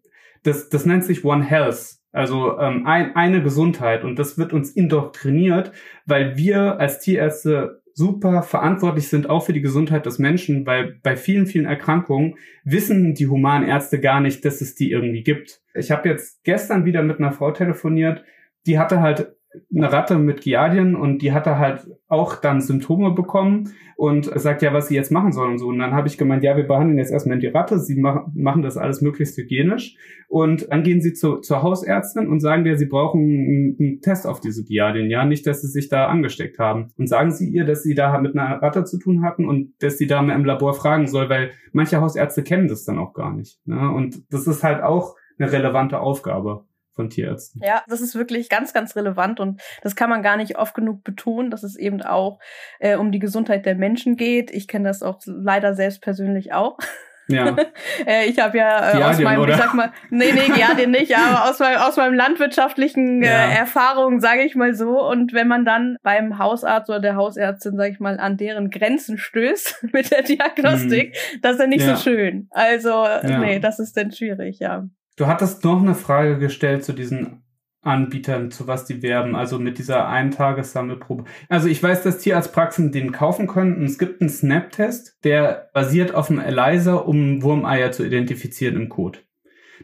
das, 0.44 0.70
das 0.70 0.86
nennt 0.86 1.04
sich 1.04 1.24
One 1.24 1.44
Health, 1.44 1.98
also 2.12 2.58
ähm, 2.58 2.88
ein, 2.88 3.16
eine 3.16 3.44
Gesundheit 3.44 4.04
und 4.04 4.18
das 4.18 4.40
wird 4.40 4.54
uns 4.54 4.72
indoktriniert, 4.72 5.72
weil 6.08 6.36
wir 6.36 6.80
als 6.80 7.00
Tierärzte 7.00 7.84
super 7.98 8.44
verantwortlich 8.44 9.08
sind 9.08 9.28
auch 9.28 9.44
für 9.44 9.54
die 9.54 9.62
Gesundheit 9.62 10.06
des 10.06 10.20
Menschen, 10.20 10.68
weil 10.68 11.00
bei 11.02 11.18
vielen, 11.18 11.48
vielen 11.48 11.66
Erkrankungen 11.66 12.36
wissen 12.64 13.16
die 13.16 13.26
Humanärzte 13.26 14.00
gar 14.00 14.22
nicht, 14.22 14.46
dass 14.46 14.62
es 14.62 14.76
die 14.76 14.92
irgendwie 14.92 15.24
gibt. 15.24 15.62
Ich 15.74 15.90
habe 15.90 16.08
jetzt 16.08 16.44
gestern 16.44 16.86
wieder 16.86 17.02
mit 17.02 17.18
einer 17.18 17.32
Frau 17.32 17.50
telefoniert, 17.50 18.24
die 18.68 18.78
hatte 18.78 19.02
halt 19.02 19.37
eine 19.74 19.92
Ratte 19.92 20.18
mit 20.18 20.42
Giardien 20.42 20.96
und 20.96 21.22
die 21.22 21.32
hatte 21.32 21.58
halt 21.58 21.88
auch 22.08 22.36
dann 22.36 22.62
Symptome 22.62 23.12
bekommen 23.12 23.74
und 23.96 24.26
sagt 24.40 24.62
ja, 24.62 24.74
was 24.74 24.88
sie 24.88 24.96
jetzt 24.96 25.12
machen 25.12 25.32
soll 25.32 25.50
und 25.50 25.58
so. 25.58 25.68
Und 25.68 25.80
dann 25.80 25.94
habe 25.94 26.08
ich 26.08 26.18
gemeint, 26.18 26.44
ja, 26.44 26.56
wir 26.56 26.68
behandeln 26.68 26.98
jetzt 26.98 27.12
erstmal 27.12 27.40
die 27.40 27.48
Ratte, 27.48 27.80
sie 27.80 28.00
machen, 28.00 28.32
machen 28.36 28.62
das 28.62 28.78
alles 28.78 29.02
möglichst 29.02 29.38
hygienisch 29.38 29.98
und 30.28 30.72
dann 30.72 30.84
gehen 30.84 31.02
sie 31.02 31.14
zu, 31.14 31.38
zur 31.38 31.64
Hausärztin 31.64 32.28
und 32.28 32.40
sagen 32.40 32.64
dir, 32.64 32.78
sie 32.78 32.86
brauchen 32.86 33.22
einen, 33.22 33.78
einen 33.80 34.02
Test 34.02 34.28
auf 34.28 34.40
diese 34.40 34.64
Giardien, 34.64 35.10
ja, 35.10 35.26
nicht, 35.26 35.48
dass 35.48 35.62
sie 35.62 35.68
sich 35.68 35.90
da 35.90 36.08
angesteckt 36.08 36.60
haben. 36.60 36.92
Und 36.98 37.08
sagen 37.08 37.32
sie 37.32 37.50
ihr, 37.50 37.66
dass 37.66 37.84
sie 37.84 37.96
da 37.96 38.20
mit 38.20 38.38
einer 38.38 38.62
Ratte 38.62 38.84
zu 38.84 39.00
tun 39.00 39.24
hatten 39.24 39.48
und 39.48 39.74
dass 39.80 39.98
sie 39.98 40.08
da 40.08 40.22
mal 40.22 40.36
im 40.36 40.46
Labor 40.46 40.74
fragen 40.74 41.08
soll, 41.08 41.30
weil 41.30 41.52
manche 41.72 42.00
Hausärzte 42.00 42.44
kennen 42.44 42.68
das 42.68 42.84
dann 42.84 43.00
auch 43.00 43.14
gar 43.14 43.34
nicht. 43.34 43.60
Ne? 43.66 43.92
Und 43.92 44.32
das 44.32 44.48
ist 44.48 44.64
halt 44.64 44.84
auch 44.84 45.16
eine 45.40 45.52
relevante 45.52 46.00
Aufgabe 46.00 46.67
von 46.98 47.10
Tierärzten. 47.10 47.62
Ja, 47.64 47.84
das 47.88 48.02
ist 48.02 48.16
wirklich 48.16 48.50
ganz, 48.50 48.74
ganz 48.74 48.98
relevant 48.98 49.40
und 49.40 49.62
das 49.84 49.96
kann 49.96 50.10
man 50.10 50.22
gar 50.22 50.36
nicht 50.36 50.58
oft 50.58 50.74
genug 50.74 51.06
betonen, 51.06 51.52
dass 51.52 51.64
es 51.64 51.78
eben 51.78 52.02
auch 52.02 52.40
äh, 52.80 52.98
um 52.98 53.14
die 53.14 53.20
Gesundheit 53.20 53.66
der 53.66 53.76
Menschen 53.76 54.18
geht. 54.18 54.52
Ich 54.52 54.68
kenne 54.68 54.90
das 54.90 55.04
auch 55.04 55.20
leider 55.26 55.76
selbst 55.76 56.02
persönlich 56.02 56.52
auch. 56.52 56.80
Ja. 57.28 57.56
äh, 58.08 58.26
ich 58.28 58.40
habe 58.40 58.58
ja 58.58 58.98
äh, 58.98 59.04
aus 59.04 59.20
meinem, 59.20 59.42
oder? 59.42 59.54
ich 59.54 59.60
sag 59.60 59.74
mal, 59.74 59.92
nee, 60.10 60.32
nee, 60.32 60.54
Giardien 60.56 60.92
nicht, 60.92 61.16
aber 61.16 61.46
aus 61.50 61.60
meinem, 61.60 61.78
aus 61.78 61.98
meinem 61.98 62.14
landwirtschaftlichen 62.14 63.22
äh, 63.22 63.28
ja. 63.28 63.60
Erfahrung, 63.60 64.20
sage 64.20 64.44
ich 64.44 64.56
mal 64.56 64.74
so. 64.74 65.08
Und 65.08 65.34
wenn 65.34 65.48
man 65.48 65.66
dann 65.66 65.98
beim 66.04 66.40
Hausarzt 66.40 66.90
oder 66.90 67.00
der 67.00 67.16
Hausärztin, 67.16 67.76
sage 67.76 67.92
ich 67.92 68.00
mal, 68.00 68.20
an 68.20 68.38
deren 68.38 68.70
Grenzen 68.70 69.18
stößt 69.18 69.88
mit 69.94 70.12
der 70.12 70.24
Diagnostik, 70.24 71.10
mhm. 71.10 71.42
das 71.42 71.54
ist 71.54 71.60
ja 71.60 71.68
nicht 71.68 71.86
ja. 71.86 71.96
so 71.96 72.10
schön. 72.10 72.48
Also, 72.52 72.90
ja. 72.90 73.40
nee, 73.40 73.60
das 73.60 73.80
ist 73.80 73.96
dann 73.98 74.12
schwierig, 74.12 74.60
ja. 74.60 74.88
Du 75.18 75.26
hattest 75.26 75.64
noch 75.64 75.82
eine 75.82 75.96
Frage 75.96 76.38
gestellt 76.38 76.86
zu 76.86 76.94
diesen 76.94 77.44
Anbietern, 77.82 78.52
zu 78.52 78.68
was 78.68 78.86
die 78.86 79.02
werben, 79.02 79.36
also 79.36 79.58
mit 79.58 79.80
dieser 79.80 80.08
Eintagessammelprobe. 80.08 81.24
Also 81.50 81.68
ich 81.68 81.82
weiß, 81.82 82.04
dass 82.04 82.20
Tierarztpraxen 82.20 82.92
den 82.92 83.12
kaufen 83.12 83.48
können. 83.48 83.84
es 83.84 83.98
gibt 83.98 84.22
einen 84.22 84.30
Snap-Test, 84.30 85.18
der 85.24 85.70
basiert 85.74 86.14
auf 86.14 86.30
einem 86.30 86.40
ELISA, 86.40 86.96
um 86.96 87.42
Wurmeier 87.42 87.92
zu 87.92 88.06
identifizieren 88.06 88.76
im 88.76 88.90
Code. 88.90 89.20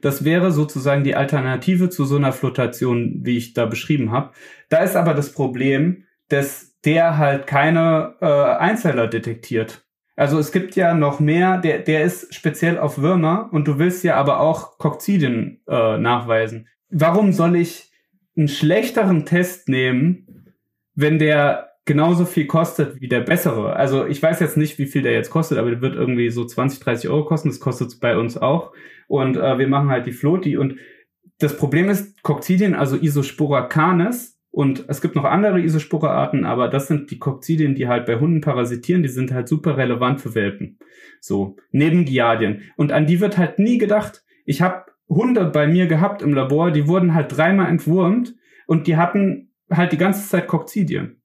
Das 0.02 0.24
wäre 0.24 0.52
sozusagen 0.52 1.04
die 1.04 1.16
Alternative 1.16 1.90
zu 1.90 2.06
so 2.06 2.18
einer 2.18 2.34
Flotation, 2.34 3.22
wie 3.24 3.38
ich 3.38 3.54
da 3.54 3.66
beschrieben 3.66 4.12
habe. 4.12 4.34
Da 4.70 4.80
ist 4.80 4.96
aber 4.96 5.14
das 5.14 5.32
Problem, 5.32 6.04
dass 6.30 6.80
der 6.82 7.18
halt 7.18 7.48
keine 7.48 8.16
äh, 8.22 8.26
Einzeller 8.26 9.08
detektiert. 9.08 9.83
Also 10.16 10.38
es 10.38 10.52
gibt 10.52 10.76
ja 10.76 10.94
noch 10.94 11.20
mehr, 11.20 11.58
der, 11.58 11.80
der 11.80 12.04
ist 12.04 12.34
speziell 12.34 12.78
auf 12.78 13.00
Würmer 13.00 13.50
und 13.52 13.68
du 13.68 13.80
willst 13.80 14.04
ja 14.04 14.16
aber 14.16 14.40
auch 14.40 14.78
Kokzidien 14.78 15.62
äh, 15.68 15.98
nachweisen. 15.98 16.68
Warum 16.90 17.34
soll 17.34 17.56
ich 17.56 17.92
einen 18.38 18.48
schlechteren 18.48 19.26
Test 19.26 19.70
nehmen, 19.70 20.54
wenn 20.94 21.18
der 21.18 21.72
genauso 21.86 22.26
viel 22.26 22.46
kostet 22.46 23.02
wie 23.02 23.08
der 23.08 23.22
bessere? 23.22 23.76
Also 23.76 24.06
ich 24.06 24.22
weiß 24.22 24.40
jetzt 24.40 24.58
nicht, 24.58 24.78
wie 24.78 24.86
viel 24.86 25.02
der 25.02 25.14
jetzt 25.14 25.32
kostet, 25.32 25.58
aber 25.58 25.72
der 25.72 25.82
wird 25.82 25.96
irgendwie 25.96 26.30
so 26.30 26.46
20, 26.46 26.80
30 26.80 27.10
Euro 27.10 27.26
kosten. 27.26 27.50
Das 27.50 27.60
kostet 27.60 28.00
bei 28.00 28.16
uns 28.16 28.38
auch. 28.38 28.72
Und 29.08 29.38
äh, 29.38 29.58
wir 29.58 29.68
machen 29.68 29.90
halt 29.90 30.06
die 30.06 30.12
Floti. 30.12 30.58
Und 30.58 30.78
das 31.40 31.58
Problem 31.58 31.90
ist, 31.90 32.22
Kokzidien, 32.22 32.76
also 32.76 32.96
Isospora 32.98 33.64
canis, 33.64 34.33
und 34.54 34.86
es 34.88 35.02
gibt 35.02 35.16
noch 35.16 35.24
andere 35.24 35.60
Isospore-Arten, 35.62 36.46
aber 36.46 36.68
das 36.68 36.88
sind 36.88 37.10
die 37.10 37.18
Kokzidien, 37.18 37.74
die 37.74 37.88
halt 37.88 38.06
bei 38.06 38.20
Hunden 38.20 38.40
parasitieren, 38.40 39.02
die 39.02 39.10
sind 39.10 39.34
halt 39.34 39.48
super 39.48 39.78
relevant 39.78 40.22
für 40.22 40.36
Welpen. 40.36 40.78
So, 41.20 41.56
neben 41.72 42.06
Giardien. 42.06 42.62
Und 42.78 42.92
an 42.92 43.08
die 43.08 43.20
wird 43.20 43.40
halt 43.40 43.58
nie 43.58 43.80
gedacht. 43.80 44.24
Ich 44.46 44.62
habe 44.62 44.86
Hunde 45.10 45.46
bei 45.46 45.66
mir 45.66 45.88
gehabt 45.88 46.22
im 46.22 46.36
Labor, 46.36 46.70
die 46.70 46.88
wurden 46.88 47.16
halt 47.16 47.36
dreimal 47.36 47.68
entwurmt 47.68 48.36
und 48.68 48.86
die 48.86 48.96
hatten 48.96 49.52
halt 49.72 49.92
die 49.92 49.98
ganze 49.98 50.30
Zeit 50.30 50.48
Kokzidien. 50.48 51.20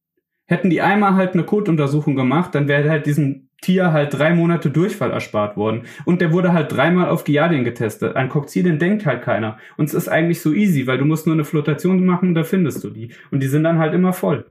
Hätten 0.47 0.71
die 0.71 0.81
einmal 0.81 1.15
halt 1.15 1.35
eine 1.35 1.45
Kotuntersuchung 1.45 2.17
gemacht, 2.17 2.55
dann 2.55 2.67
wäre 2.67 2.89
halt 2.89 3.05
diesem 3.05 3.48
Tier 3.61 3.93
halt 3.93 4.15
drei 4.15 4.35
Monate 4.35 4.71
Durchfall 4.71 5.11
erspart 5.11 5.57
worden. 5.57 5.83
Und 6.05 6.21
der 6.21 6.33
wurde 6.33 6.53
halt 6.53 6.73
dreimal 6.73 7.09
auf 7.09 7.25
Giardien 7.25 7.65
getestet. 7.65 8.15
An 8.15 8.29
Kokzidien 8.29 8.79
denkt 8.79 9.05
halt 9.05 9.23
keiner. 9.23 9.59
Und 9.77 9.87
es 9.87 9.95
ist 9.95 10.09
eigentlich 10.09 10.41
so 10.41 10.53
easy, 10.53 10.87
weil 10.87 10.99
du 10.99 11.05
musst 11.05 11.27
nur 11.27 11.35
eine 11.35 11.45
Flotation 11.45 12.05
machen 12.07 12.29
und 12.29 12.35
da 12.35 12.45
findest 12.45 12.85
du 12.85 12.91
die. 12.91 13.13
Und 13.31 13.43
die 13.43 13.49
sind 13.49 13.65
dann 13.65 13.79
halt 13.79 13.95
immer 13.95 14.13
voll. 14.13 14.47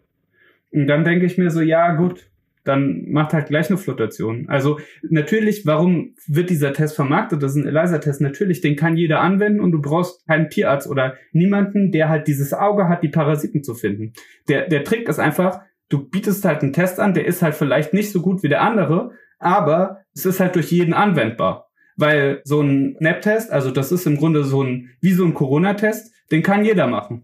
Und 0.71 0.87
dann 0.87 1.05
denke 1.05 1.25
ich 1.25 1.37
mir 1.37 1.49
so, 1.49 1.61
ja 1.61 1.93
gut, 1.95 2.29
dann 2.67 3.05
macht 3.09 3.33
halt 3.33 3.47
gleich 3.47 3.69
eine 3.69 3.77
Flotation. 3.77 4.49
Also 4.49 4.79
natürlich, 5.09 5.65
warum 5.65 6.15
wird 6.27 6.49
dieser 6.49 6.73
Test 6.73 6.95
vermarktet? 6.95 7.41
Das 7.41 7.55
ist 7.55 7.63
ein 7.63 7.67
ELISA-Test. 7.67 8.19
Natürlich, 8.19 8.59
den 8.59 8.75
kann 8.75 8.97
jeder 8.97 9.21
anwenden 9.21 9.61
und 9.61 9.71
du 9.71 9.81
brauchst 9.81 10.27
keinen 10.27 10.49
Tierarzt 10.49 10.89
oder 10.89 11.15
niemanden, 11.31 11.91
der 11.91 12.09
halt 12.09 12.27
dieses 12.27 12.53
Auge 12.53 12.89
hat, 12.89 13.03
die 13.03 13.07
Parasiten 13.07 13.63
zu 13.63 13.73
finden. 13.73 14.11
Der, 14.49 14.67
der 14.67 14.83
Trick 14.83 15.07
ist 15.07 15.19
einfach, 15.19 15.61
du 15.89 16.07
bietest 16.09 16.45
halt 16.45 16.61
einen 16.61 16.73
Test 16.73 16.99
an, 16.99 17.13
der 17.13 17.25
ist 17.25 17.41
halt 17.41 17.55
vielleicht 17.55 17.93
nicht 17.93 18.11
so 18.11 18.21
gut 18.21 18.43
wie 18.43 18.49
der 18.49 18.61
andere, 18.61 19.11
aber 19.39 20.01
es 20.13 20.25
ist 20.25 20.39
halt 20.39 20.55
durch 20.55 20.71
jeden 20.71 20.93
anwendbar. 20.93 21.69
Weil 21.95 22.41
so 22.43 22.61
ein 22.61 22.95
NAP-Test, 22.99 23.51
also 23.51 23.71
das 23.71 23.91
ist 23.91 24.05
im 24.05 24.17
Grunde 24.17 24.43
so 24.43 24.63
ein, 24.63 24.91
wie 25.01 25.13
so 25.13 25.25
ein 25.25 25.33
Corona-Test, 25.33 26.13
den 26.31 26.43
kann 26.43 26.65
jeder 26.65 26.87
machen. 26.87 27.23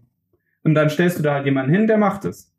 Und 0.64 0.74
dann 0.74 0.90
stellst 0.90 1.18
du 1.18 1.22
da 1.22 1.34
halt 1.34 1.44
jemanden 1.44 1.72
hin, 1.72 1.86
der 1.86 1.98
macht 1.98 2.24
es. 2.24 2.52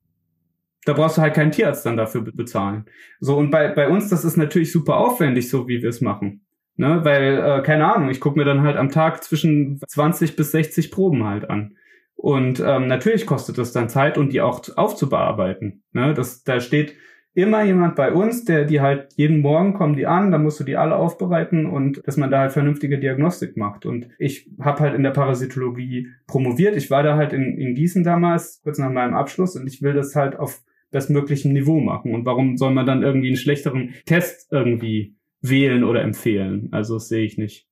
Da 0.85 0.93
brauchst 0.93 1.17
du 1.17 1.21
halt 1.21 1.33
keinen 1.33 1.51
Tierarzt 1.51 1.85
dann 1.85 1.97
dafür 1.97 2.21
bezahlen. 2.21 2.85
So, 3.19 3.35
und 3.35 3.49
bei, 3.49 3.69
bei 3.69 3.89
uns, 3.89 4.09
das 4.09 4.23
ist 4.23 4.37
natürlich 4.37 4.71
super 4.71 4.97
aufwendig, 4.97 5.49
so 5.49 5.67
wie 5.67 5.81
wir 5.81 5.89
es 5.89 5.99
machen. 5.99 6.45
Ne? 6.77 7.03
Weil, 7.03 7.37
äh, 7.39 7.63
keine 7.63 7.91
Ahnung, 7.93 8.09
ich 8.09 8.19
gucke 8.19 8.37
mir 8.37 8.45
dann 8.45 8.61
halt 8.61 8.77
am 8.77 8.89
Tag 8.89 9.23
zwischen 9.23 9.79
20 9.85 10.35
bis 10.35 10.51
60 10.51 10.91
Proben 10.91 11.25
halt 11.25 11.49
an. 11.49 11.75
Und 12.15 12.63
ähm, 12.65 12.87
natürlich 12.87 13.25
kostet 13.25 13.57
das 13.57 13.71
dann 13.71 13.89
Zeit 13.89 14.17
und 14.17 14.33
die 14.33 14.41
auch 14.41 14.61
aufzubearbeiten. 14.75 15.83
Ne? 15.91 16.13
Das, 16.13 16.43
da 16.43 16.59
steht 16.59 16.95
immer 17.35 17.63
jemand 17.63 17.95
bei 17.95 18.13
uns, 18.13 18.45
der 18.45 18.63
die 18.63 18.79
halt 18.79 19.13
jeden 19.17 19.41
Morgen 19.41 19.73
kommen 19.73 19.95
die 19.95 20.07
an, 20.07 20.31
dann 20.31 20.41
musst 20.41 20.59
du 20.59 20.63
die 20.63 20.77
alle 20.77 20.95
aufbereiten 20.95 21.65
und 21.65 22.01
dass 22.07 22.15
man 22.15 22.31
da 22.31 22.39
halt 22.39 22.53
vernünftige 22.53 22.97
Diagnostik 22.97 23.57
macht. 23.57 23.85
Und 23.85 24.07
ich 24.17 24.49
habe 24.59 24.79
halt 24.79 24.95
in 24.95 25.03
der 25.03 25.11
Parasitologie 25.11 26.07
promoviert. 26.27 26.77
Ich 26.77 26.89
war 26.89 27.03
da 27.03 27.17
halt 27.17 27.33
in, 27.33 27.57
in 27.57 27.75
Gießen 27.75 28.03
damals, 28.03 28.61
kurz 28.63 28.79
nach 28.79 28.89
meinem 28.89 29.13
Abschluss, 29.13 29.57
und 29.57 29.67
ich 29.67 29.81
will 29.81 29.93
das 29.93 30.15
halt 30.15 30.37
auf 30.39 30.61
bestmöglichem 30.91 31.51
Niveau 31.51 31.81
machen. 31.81 32.15
Und 32.15 32.25
warum 32.25 32.55
soll 32.55 32.73
man 32.73 32.85
dann 32.85 33.03
irgendwie 33.03 33.27
einen 33.27 33.35
schlechteren 33.35 33.93
Test 34.05 34.51
irgendwie 34.53 35.17
wählen 35.41 35.83
oder 35.83 36.01
empfehlen? 36.01 36.69
Also 36.71 36.95
das 36.95 37.09
sehe 37.09 37.25
ich 37.25 37.37
nicht. 37.37 37.67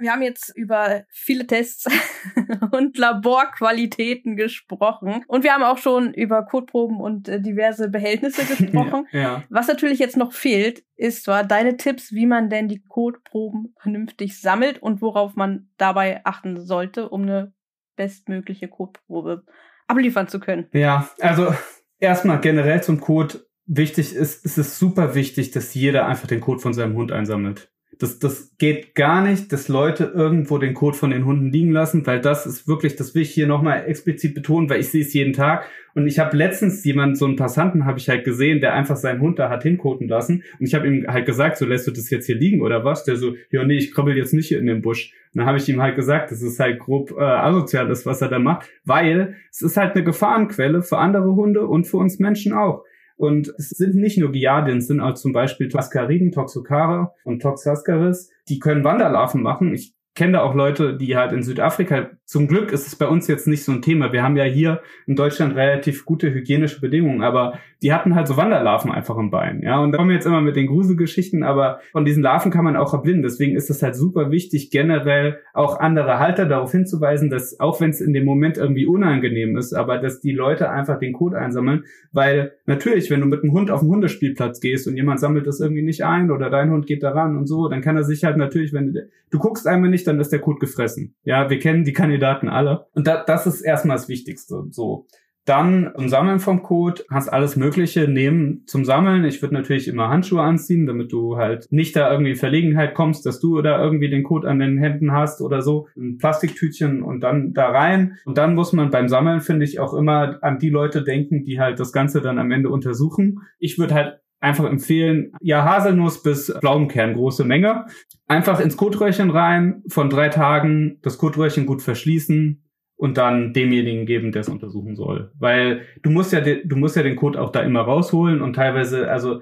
Wir 0.00 0.12
haben 0.12 0.22
jetzt 0.22 0.56
über 0.56 1.04
viele 1.10 1.46
Tests 1.46 1.86
und 2.72 2.96
Laborqualitäten 2.96 4.36
gesprochen. 4.36 5.24
Und 5.28 5.44
wir 5.44 5.52
haben 5.52 5.62
auch 5.62 5.78
schon 5.78 6.14
über 6.14 6.44
Kotproben 6.44 7.00
und 7.00 7.28
äh, 7.28 7.40
diverse 7.40 7.88
Behältnisse 7.88 8.44
gesprochen. 8.56 9.06
ja, 9.12 9.20
ja. 9.20 9.44
Was 9.50 9.68
natürlich 9.68 9.98
jetzt 9.98 10.16
noch 10.16 10.32
fehlt, 10.32 10.84
ist 10.96 11.24
zwar 11.24 11.44
deine 11.44 11.76
Tipps, 11.76 12.12
wie 12.12 12.26
man 12.26 12.50
denn 12.50 12.68
die 12.68 12.82
Kotproben 12.82 13.74
vernünftig 13.78 14.40
sammelt 14.40 14.82
und 14.82 15.02
worauf 15.02 15.36
man 15.36 15.68
dabei 15.76 16.20
achten 16.24 16.60
sollte, 16.60 17.08
um 17.08 17.22
eine 17.22 17.52
bestmögliche 17.96 18.68
Kotprobe 18.68 19.44
abliefern 19.86 20.28
zu 20.28 20.40
können. 20.40 20.68
Ja, 20.72 21.10
also 21.20 21.54
erstmal 21.98 22.40
generell 22.40 22.82
zum 22.82 23.00
Code 23.00 23.40
wichtig 23.66 24.14
ist, 24.14 24.44
ist 24.44 24.58
es 24.58 24.78
super 24.78 25.14
wichtig, 25.14 25.50
dass 25.52 25.74
jeder 25.74 26.06
einfach 26.06 26.26
den 26.26 26.40
Code 26.40 26.60
von 26.60 26.74
seinem 26.74 26.94
Hund 26.94 27.12
einsammelt. 27.12 27.70
Das, 28.00 28.18
das 28.18 28.56
geht 28.56 28.94
gar 28.94 29.22
nicht, 29.22 29.52
dass 29.52 29.68
Leute 29.68 30.04
irgendwo 30.14 30.56
den 30.56 30.72
Code 30.72 30.96
von 30.96 31.10
den 31.10 31.26
Hunden 31.26 31.52
liegen 31.52 31.70
lassen, 31.70 32.06
weil 32.06 32.18
das 32.18 32.46
ist 32.46 32.66
wirklich, 32.66 32.96
das 32.96 33.14
will 33.14 33.20
ich 33.20 33.30
hier 33.30 33.46
nochmal 33.46 33.84
explizit 33.86 34.34
betonen, 34.34 34.70
weil 34.70 34.80
ich 34.80 34.88
sehe 34.88 35.02
es 35.02 35.12
jeden 35.12 35.34
Tag. 35.34 35.66
Und 35.94 36.06
ich 36.06 36.18
habe 36.18 36.34
letztens 36.34 36.82
jemanden, 36.84 37.14
so 37.16 37.26
einen 37.26 37.36
Passanten 37.36 37.84
habe 37.84 37.98
ich 37.98 38.08
halt 38.08 38.24
gesehen, 38.24 38.62
der 38.62 38.72
einfach 38.72 38.96
seinen 38.96 39.20
Hund 39.20 39.38
da 39.38 39.50
hat 39.50 39.64
hinkoten 39.64 40.08
lassen. 40.08 40.44
Und 40.58 40.66
ich 40.66 40.74
habe 40.74 40.86
ihm 40.88 41.06
halt 41.08 41.26
gesagt, 41.26 41.58
so 41.58 41.66
lässt 41.66 41.86
du 41.86 41.90
das 41.90 42.08
jetzt 42.08 42.24
hier 42.24 42.36
liegen 42.36 42.62
oder 42.62 42.84
was? 42.86 43.04
Der 43.04 43.16
so, 43.16 43.34
ja 43.50 43.64
nee, 43.64 43.76
ich 43.76 43.92
krabbel 43.92 44.16
jetzt 44.16 44.32
nicht 44.32 44.48
hier 44.48 44.60
in 44.60 44.66
den 44.66 44.80
Busch. 44.80 45.12
Und 45.34 45.40
dann 45.40 45.46
habe 45.46 45.58
ich 45.58 45.68
ihm 45.68 45.82
halt 45.82 45.94
gesagt, 45.94 46.30
dass 46.30 46.40
es 46.40 46.58
halt 46.58 46.78
grob 46.78 47.12
äh, 47.18 47.22
asozial 47.22 47.90
ist, 47.90 48.06
was 48.06 48.22
er 48.22 48.28
da 48.28 48.38
macht, 48.38 48.66
weil 48.84 49.36
es 49.50 49.60
ist 49.60 49.76
halt 49.76 49.94
eine 49.94 50.04
Gefahrenquelle 50.04 50.80
für 50.82 50.96
andere 50.96 51.34
Hunde 51.34 51.66
und 51.66 51.86
für 51.86 51.98
uns 51.98 52.18
Menschen 52.18 52.54
auch. 52.54 52.84
Und 53.20 53.52
es 53.58 53.68
sind 53.68 53.96
nicht 53.96 54.16
nur 54.16 54.32
Giardien, 54.32 54.78
es 54.78 54.86
sind 54.86 55.00
auch 55.00 55.12
zum 55.12 55.34
Beispiel 55.34 55.68
Ascariden, 55.76 56.32
Toxocara 56.32 57.12
und 57.24 57.42
Toxascaris. 57.42 58.30
Die 58.48 58.58
können 58.58 58.82
Wanderlarven 58.82 59.42
machen. 59.42 59.74
Ich 59.74 59.94
kenne 60.14 60.32
da 60.32 60.40
auch 60.40 60.54
Leute, 60.54 60.96
die 60.96 61.18
halt 61.18 61.32
in 61.32 61.42
Südafrika, 61.42 62.12
zum 62.30 62.46
Glück 62.46 62.70
ist 62.70 62.86
es 62.86 62.94
bei 62.94 63.08
uns 63.08 63.26
jetzt 63.26 63.48
nicht 63.48 63.64
so 63.64 63.72
ein 63.72 63.82
Thema. 63.82 64.12
Wir 64.12 64.22
haben 64.22 64.36
ja 64.36 64.44
hier 64.44 64.82
in 65.08 65.16
Deutschland 65.16 65.56
relativ 65.56 66.04
gute 66.04 66.32
hygienische 66.32 66.80
Bedingungen, 66.80 67.22
aber 67.22 67.58
die 67.82 67.92
hatten 67.92 68.14
halt 68.14 68.28
so 68.28 68.36
Wanderlarven 68.36 68.92
einfach 68.92 69.18
im 69.18 69.32
Bein. 69.32 69.62
Ja, 69.62 69.80
und 69.80 69.90
da 69.90 69.98
kommen 69.98 70.10
wir 70.10 70.14
jetzt 70.14 70.26
immer 70.26 70.40
mit 70.40 70.54
den 70.54 70.68
Gruselgeschichten, 70.68 71.42
aber 71.42 71.80
von 71.90 72.04
diesen 72.04 72.22
Larven 72.22 72.52
kann 72.52 72.64
man 72.64 72.76
auch 72.76 72.94
erblinden. 72.94 73.24
Deswegen 73.24 73.56
ist 73.56 73.68
es 73.68 73.82
halt 73.82 73.96
super 73.96 74.30
wichtig, 74.30 74.70
generell 74.70 75.40
auch 75.54 75.80
andere 75.80 76.20
Halter 76.20 76.46
darauf 76.46 76.70
hinzuweisen, 76.70 77.30
dass 77.30 77.58
auch 77.58 77.80
wenn 77.80 77.90
es 77.90 78.00
in 78.00 78.12
dem 78.12 78.26
Moment 78.26 78.58
irgendwie 78.58 78.86
unangenehm 78.86 79.56
ist, 79.56 79.72
aber 79.72 79.98
dass 79.98 80.20
die 80.20 80.30
Leute 80.30 80.70
einfach 80.70 81.00
den 81.00 81.14
Code 81.14 81.36
einsammeln, 81.36 81.82
weil 82.12 82.52
natürlich, 82.64 83.10
wenn 83.10 83.22
du 83.22 83.26
mit 83.26 83.42
einem 83.42 83.54
Hund 83.54 83.72
auf 83.72 83.80
den 83.80 83.88
Hundespielplatz 83.88 84.60
gehst 84.60 84.86
und 84.86 84.94
jemand 84.94 85.18
sammelt 85.18 85.48
das 85.48 85.58
irgendwie 85.58 85.82
nicht 85.82 86.04
ein 86.04 86.30
oder 86.30 86.48
dein 86.48 86.70
Hund 86.70 86.86
geht 86.86 87.02
daran 87.02 87.36
und 87.36 87.48
so, 87.48 87.68
dann 87.68 87.80
kann 87.80 87.96
er 87.96 88.04
sich 88.04 88.22
halt 88.22 88.36
natürlich, 88.36 88.72
wenn 88.72 88.96
du 89.30 89.38
guckst 89.38 89.66
einmal 89.66 89.90
nicht, 89.90 90.06
dann 90.06 90.20
ist 90.20 90.30
der 90.30 90.40
Code 90.40 90.58
gefressen. 90.58 91.14
Ja, 91.24 91.50
wir 91.50 91.58
kennen 91.58 91.84
die 91.84 91.92
Kandidaten 92.20 92.48
alle. 92.48 92.86
Und 92.94 93.06
da, 93.06 93.24
das 93.24 93.46
ist 93.46 93.62
erstmal 93.62 93.96
das 93.96 94.08
Wichtigste. 94.08 94.64
So. 94.70 95.06
Dann 95.46 95.92
zum 95.96 96.08
Sammeln 96.10 96.38
vom 96.38 96.62
Code 96.62 97.02
hast 97.10 97.28
alles 97.28 97.56
Mögliche 97.56 98.06
nehmen 98.06 98.62
zum 98.66 98.84
Sammeln. 98.84 99.24
Ich 99.24 99.40
würde 99.40 99.54
natürlich 99.54 99.88
immer 99.88 100.10
Handschuhe 100.10 100.42
anziehen, 100.42 100.86
damit 100.86 101.12
du 101.12 101.38
halt 101.38 101.66
nicht 101.70 101.96
da 101.96 102.12
irgendwie 102.12 102.34
Verlegenheit 102.34 102.94
kommst, 102.94 103.24
dass 103.24 103.40
du 103.40 103.60
da 103.62 103.82
irgendwie 103.82 104.10
den 104.10 104.22
Code 104.22 104.48
an 104.48 104.58
den 104.58 104.78
Händen 104.78 105.12
hast 105.12 105.40
oder 105.40 105.62
so. 105.62 105.88
Ein 105.96 106.18
Plastiktütchen 106.18 107.02
und 107.02 107.20
dann 107.20 107.54
da 107.54 107.70
rein. 107.70 108.18
Und 108.26 108.36
dann 108.36 108.54
muss 108.54 108.74
man 108.74 108.90
beim 108.90 109.08
Sammeln, 109.08 109.40
finde 109.40 109.64
ich, 109.64 109.80
auch 109.80 109.94
immer 109.94 110.38
an 110.42 110.58
die 110.58 110.70
Leute 110.70 111.02
denken, 111.02 111.42
die 111.44 111.58
halt 111.58 111.80
das 111.80 111.92
Ganze 111.92 112.20
dann 112.20 112.38
am 112.38 112.52
Ende 112.52 112.68
untersuchen. 112.68 113.40
Ich 113.58 113.78
würde 113.78 113.94
halt 113.94 114.20
einfach 114.40 114.64
empfehlen, 114.64 115.32
ja, 115.40 115.64
Haselnuss 115.64 116.22
bis 116.22 116.52
Pflaumenkern, 116.60 117.14
große 117.14 117.44
Menge. 117.44 117.86
Einfach 118.26 118.60
ins 118.60 118.76
Kotröhrchen 118.76 119.30
rein, 119.30 119.82
von 119.88 120.10
drei 120.10 120.28
Tagen 120.28 120.98
das 121.02 121.18
Kotröhrchen 121.18 121.66
gut 121.66 121.82
verschließen 121.82 122.62
und 122.96 123.16
dann 123.16 123.52
demjenigen 123.52 124.06
geben, 124.06 124.32
der 124.32 124.40
es 124.40 124.48
untersuchen 124.48 124.96
soll. 124.96 125.32
Weil 125.38 125.82
du 126.02 126.10
musst 126.10 126.32
ja, 126.32 126.40
du 126.40 126.76
musst 126.76 126.96
ja 126.96 127.02
den 127.02 127.16
Code 127.16 127.40
auch 127.40 127.50
da 127.50 127.60
immer 127.60 127.80
rausholen 127.80 128.42
und 128.42 128.54
teilweise, 128.54 129.10
also 129.10 129.40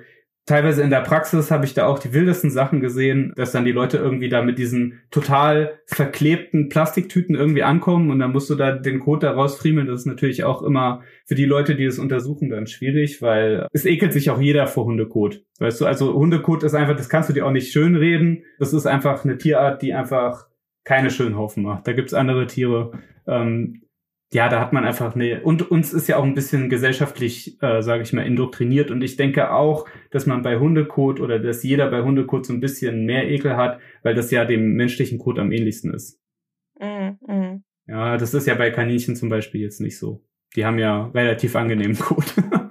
teilweise 0.49 0.83
in 0.83 0.91
der 0.91 1.03
Praxis 1.03 1.51
habe 1.51 1.67
ich 1.67 1.75
da 1.75 1.87
auch 1.87 1.99
die 1.99 2.13
wildesten 2.13 2.51
Sachen 2.51 2.81
gesehen, 2.81 3.33
dass 3.37 3.53
dann 3.53 3.67
die 3.67 3.73
Leute 3.73 3.99
irgendwie 3.99 4.29
da 4.29 4.43
mit 4.43 4.59
diesen 4.59 5.01
total 5.11 5.79
verklebten 5.87 6.69
Plastiktüten 6.71 7.35
irgendwie 7.35 7.63
ankommen 7.63 8.11
und 8.11 8.19
dann 8.19 8.33
musst 8.33 8.49
du 8.49 8.55
da 8.55 8.73
den 8.73 8.99
Code 8.99 9.27
da 9.27 9.33
rausfriemeln. 9.33 9.87
Das 9.87 10.01
ist 10.01 10.07
natürlich 10.07 10.45
auch 10.45 10.63
immer 10.63 11.03
für 11.27 11.35
die 11.35 11.45
Leute, 11.45 11.77
die 11.77 11.85
es 11.85 11.99
untersuchen, 11.99 12.49
dann 12.49 12.67
schwierig, 12.67 13.21
weil 13.21 13.67
es 13.73 13.85
ekelt 13.85 14.13
sich 14.13 14.31
auch 14.31 14.41
jeder 14.41 14.67
vor 14.67 14.87
Hundekot. 14.87 15.45
Weißt 15.59 15.81
du, 15.81 15.87
also 15.87 16.15
Hundekot 16.15 16.63
ist 16.65 16.75
einfach, 16.75 16.97
das 16.97 17.11
kannst 17.11 17.29
du 17.29 17.35
dir 17.35 17.47
auch 17.47 17.53
nicht 17.53 17.71
schön 17.71 17.95
reden. 17.95 18.45
Das 18.59 18.73
ist 18.73 18.87
einfach 18.87 19.25
eine 19.25 19.37
Tierart, 19.37 19.83
die 19.83 19.93
einfach 19.93 20.47
keine 20.85 21.11
schönen 21.11 21.37
Haufen 21.37 21.63
macht. 21.63 21.87
Da 21.87 21.93
gibt's 21.93 22.15
andere 22.15 22.47
Tiere, 22.47 22.93
ähm, 23.27 23.83
ja, 24.33 24.49
da 24.49 24.61
hat 24.61 24.73
man 24.73 24.85
einfach 24.85 25.15
eine 25.15 25.41
und 25.41 25.71
uns 25.71 25.95
ist 25.95 26.07
ja 26.07 26.19
auch 26.19 26.25
ein 26.25 26.35
bisschen 26.35 26.69
gesellschaftlich, 26.69 27.63
äh, 27.63 27.81
sage 27.81 28.03
ich 28.03 28.13
mal, 28.13 28.27
indoktriniert 28.27 28.91
und 28.91 29.03
ich 29.03 29.17
denke 29.17 29.53
auch, 29.53 29.89
dass 30.11 30.27
man 30.27 30.43
bei 30.43 30.59
Hundekot 30.59 31.21
oder 31.21 31.39
dass 31.39 31.63
jeder 31.63 31.91
bei 31.91 32.03
Hundekot 32.03 32.45
so 32.45 32.53
ein 32.53 32.61
bisschen 32.61 33.07
mehr 33.07 33.31
Ekel 33.31 33.57
hat, 33.57 33.81
weil 34.03 34.15
das 34.15 34.31
ja 34.31 34.45
dem 34.45 34.75
menschlichen 34.75 35.19
Kot 35.19 35.39
am 35.39 35.51
ähnlichsten 35.51 35.95
ist. 35.95 36.21
Mm. 36.79 37.63
Ja, 37.87 38.19
das 38.19 38.35
ist 38.35 38.47
ja 38.47 38.55
bei 38.55 38.71
Kaninchen 38.71 39.17
zum 39.17 39.31
Beispiel 39.31 39.63
jetzt 39.63 39.81
nicht 39.81 39.99
so. 39.99 40.23
Die 40.57 40.67
haben 40.67 40.79
ja 40.79 41.07
relativ 41.07 41.57
angenehmen 41.57 41.99
Kot. 41.99 42.35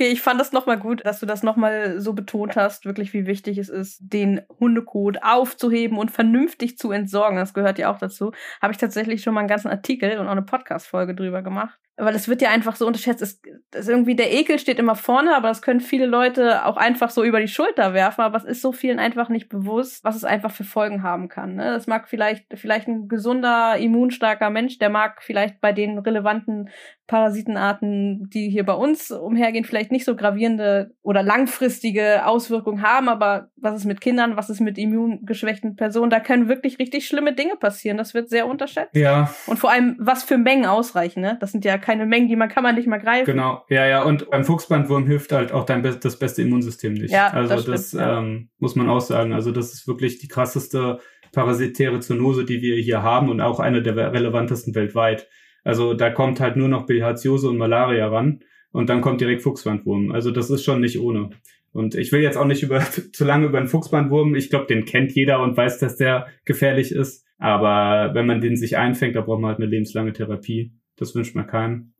Okay, 0.00 0.12
ich 0.12 0.22
fand 0.22 0.40
das 0.40 0.52
nochmal 0.52 0.78
gut, 0.78 1.04
dass 1.04 1.20
du 1.20 1.26
das 1.26 1.42
nochmal 1.42 2.00
so 2.00 2.14
betont 2.14 2.56
hast, 2.56 2.86
wirklich 2.86 3.12
wie 3.12 3.26
wichtig 3.26 3.58
es 3.58 3.68
ist, 3.68 3.98
den 4.00 4.40
Hundekot 4.58 5.18
aufzuheben 5.22 5.98
und 5.98 6.10
vernünftig 6.10 6.78
zu 6.78 6.90
entsorgen. 6.90 7.36
Das 7.36 7.52
gehört 7.52 7.78
ja 7.78 7.92
auch 7.92 7.98
dazu. 7.98 8.32
Habe 8.62 8.72
ich 8.72 8.78
tatsächlich 8.78 9.22
schon 9.22 9.34
mal 9.34 9.40
einen 9.40 9.48
ganzen 9.50 9.68
Artikel 9.68 10.18
und 10.18 10.26
auch 10.26 10.32
eine 10.32 10.40
Podcast-Folge 10.40 11.14
drüber 11.14 11.42
gemacht 11.42 11.78
weil 12.00 12.14
es 12.14 12.28
wird 12.28 12.42
ja 12.42 12.50
einfach 12.50 12.76
so 12.76 12.86
unterschätzt. 12.86 13.22
Es, 13.22 13.40
es 13.72 13.88
irgendwie 13.88 14.16
der 14.16 14.32
Ekel 14.32 14.58
steht 14.58 14.78
immer 14.78 14.96
vorne, 14.96 15.36
aber 15.36 15.48
das 15.48 15.62
können 15.62 15.80
viele 15.80 16.06
Leute 16.06 16.64
auch 16.64 16.76
einfach 16.76 17.10
so 17.10 17.24
über 17.24 17.40
die 17.40 17.48
Schulter 17.48 17.94
werfen, 17.94 18.22
aber 18.22 18.38
es 18.38 18.44
ist 18.44 18.62
so 18.62 18.72
vielen 18.72 18.98
einfach 18.98 19.28
nicht 19.28 19.48
bewusst, 19.48 20.04
was 20.04 20.16
es 20.16 20.24
einfach 20.24 20.50
für 20.50 20.64
Folgen 20.64 21.02
haben 21.02 21.28
kann. 21.28 21.56
Ne? 21.56 21.64
Das 21.64 21.86
mag 21.86 22.08
vielleicht, 22.08 22.46
vielleicht 22.54 22.88
ein 22.88 23.08
gesunder, 23.08 23.76
immunstarker 23.78 24.50
Mensch, 24.50 24.78
der 24.78 24.90
mag 24.90 25.22
vielleicht 25.22 25.60
bei 25.60 25.72
den 25.72 25.98
relevanten 25.98 26.70
Parasitenarten, 27.10 28.30
die 28.30 28.48
hier 28.50 28.64
bei 28.64 28.72
uns 28.72 29.10
umhergehen, 29.10 29.64
vielleicht 29.64 29.90
nicht 29.90 30.04
so 30.04 30.14
gravierende 30.14 30.94
oder 31.02 31.24
langfristige 31.24 32.24
Auswirkungen 32.24 32.82
haben, 32.82 33.08
aber 33.08 33.50
was 33.56 33.74
ist 33.74 33.84
mit 33.84 34.00
Kindern, 34.00 34.36
was 34.36 34.48
ist 34.48 34.60
mit 34.60 34.78
immungeschwächten 34.78 35.74
Personen, 35.74 36.10
da 36.10 36.20
können 36.20 36.48
wirklich 36.48 36.78
richtig 36.78 37.08
schlimme 37.08 37.32
Dinge 37.32 37.56
passieren. 37.56 37.96
Das 37.96 38.14
wird 38.14 38.28
sehr 38.28 38.46
unterschätzt. 38.46 38.94
Ja. 38.94 39.28
Und 39.48 39.58
vor 39.58 39.72
allem, 39.72 39.96
was 39.98 40.22
für 40.22 40.38
Mengen 40.38 40.66
ausreichen, 40.66 41.20
ne? 41.20 41.36
Das 41.40 41.50
sind 41.50 41.64
ja 41.64 41.78
keine 41.78 41.89
keine 41.90 42.06
Mengen, 42.06 42.28
die 42.28 42.36
man 42.36 42.48
kann 42.48 42.62
man 42.62 42.76
nicht 42.76 42.86
mal 42.86 42.98
greifen. 42.98 43.26
Genau, 43.26 43.64
ja, 43.68 43.84
ja. 43.86 44.04
Und 44.04 44.30
beim 44.30 44.44
Fuchsbandwurm 44.44 45.06
hilft 45.06 45.32
halt 45.32 45.50
auch 45.50 45.64
dein 45.64 45.82
das 45.82 46.18
beste 46.18 46.42
Immunsystem 46.42 46.94
nicht. 46.94 47.10
Ja, 47.10 47.28
also 47.28 47.54
das, 47.54 47.64
das 47.64 47.88
stimmt, 47.88 48.04
ähm, 48.06 48.48
muss 48.58 48.76
man 48.76 48.88
auch 48.88 49.00
sagen. 49.00 49.32
Also 49.32 49.50
das 49.50 49.72
ist 49.72 49.88
wirklich 49.88 50.18
die 50.18 50.28
krasseste 50.28 51.00
parasitäre 51.32 51.98
Zoonose, 51.98 52.44
die 52.44 52.62
wir 52.62 52.76
hier 52.76 53.02
haben 53.02 53.28
und 53.28 53.40
auch 53.40 53.58
eine 53.58 53.82
der 53.82 53.96
relevantesten 53.96 54.74
weltweit. 54.76 55.28
Also 55.64 55.94
da 55.94 56.10
kommt 56.10 56.38
halt 56.38 56.56
nur 56.56 56.68
noch 56.68 56.86
Bilharziose 56.86 57.48
und 57.48 57.58
Malaria 57.58 58.06
ran 58.06 58.40
und 58.70 58.88
dann 58.88 59.00
kommt 59.00 59.20
direkt 59.20 59.42
Fuchsbandwurm. 59.42 60.12
Also 60.12 60.30
das 60.30 60.48
ist 60.48 60.64
schon 60.64 60.80
nicht 60.80 61.00
ohne. 61.00 61.30
Und 61.72 61.96
ich 61.96 62.12
will 62.12 62.20
jetzt 62.20 62.36
auch 62.36 62.46
nicht 62.46 62.62
über 62.62 62.80
zu 63.12 63.24
lange 63.24 63.46
über 63.46 63.58
den 63.58 63.68
Fuchsbandwurm. 63.68 64.36
Ich 64.36 64.48
glaube, 64.48 64.66
den 64.66 64.84
kennt 64.84 65.12
jeder 65.12 65.42
und 65.42 65.56
weiß, 65.56 65.80
dass 65.80 65.96
der 65.96 66.28
gefährlich 66.44 66.92
ist. 66.92 67.26
Aber 67.38 68.14
wenn 68.14 68.26
man 68.26 68.40
den 68.40 68.56
sich 68.56 68.76
einfängt, 68.76 69.16
da 69.16 69.22
braucht 69.22 69.40
man 69.40 69.50
halt 69.50 69.58
eine 69.58 69.70
lebenslange 69.70 70.12
Therapie. 70.12 70.72
Das 71.00 71.14
wünscht 71.14 71.34
man 71.34 71.48
keinem. 71.48 71.94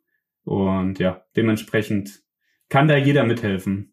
Und 0.45 0.99
ja, 1.01 1.25
dementsprechend 1.37 2.23
kann 2.69 2.87
da 2.87 2.97
jeder 2.97 3.25
mithelfen. 3.25 3.93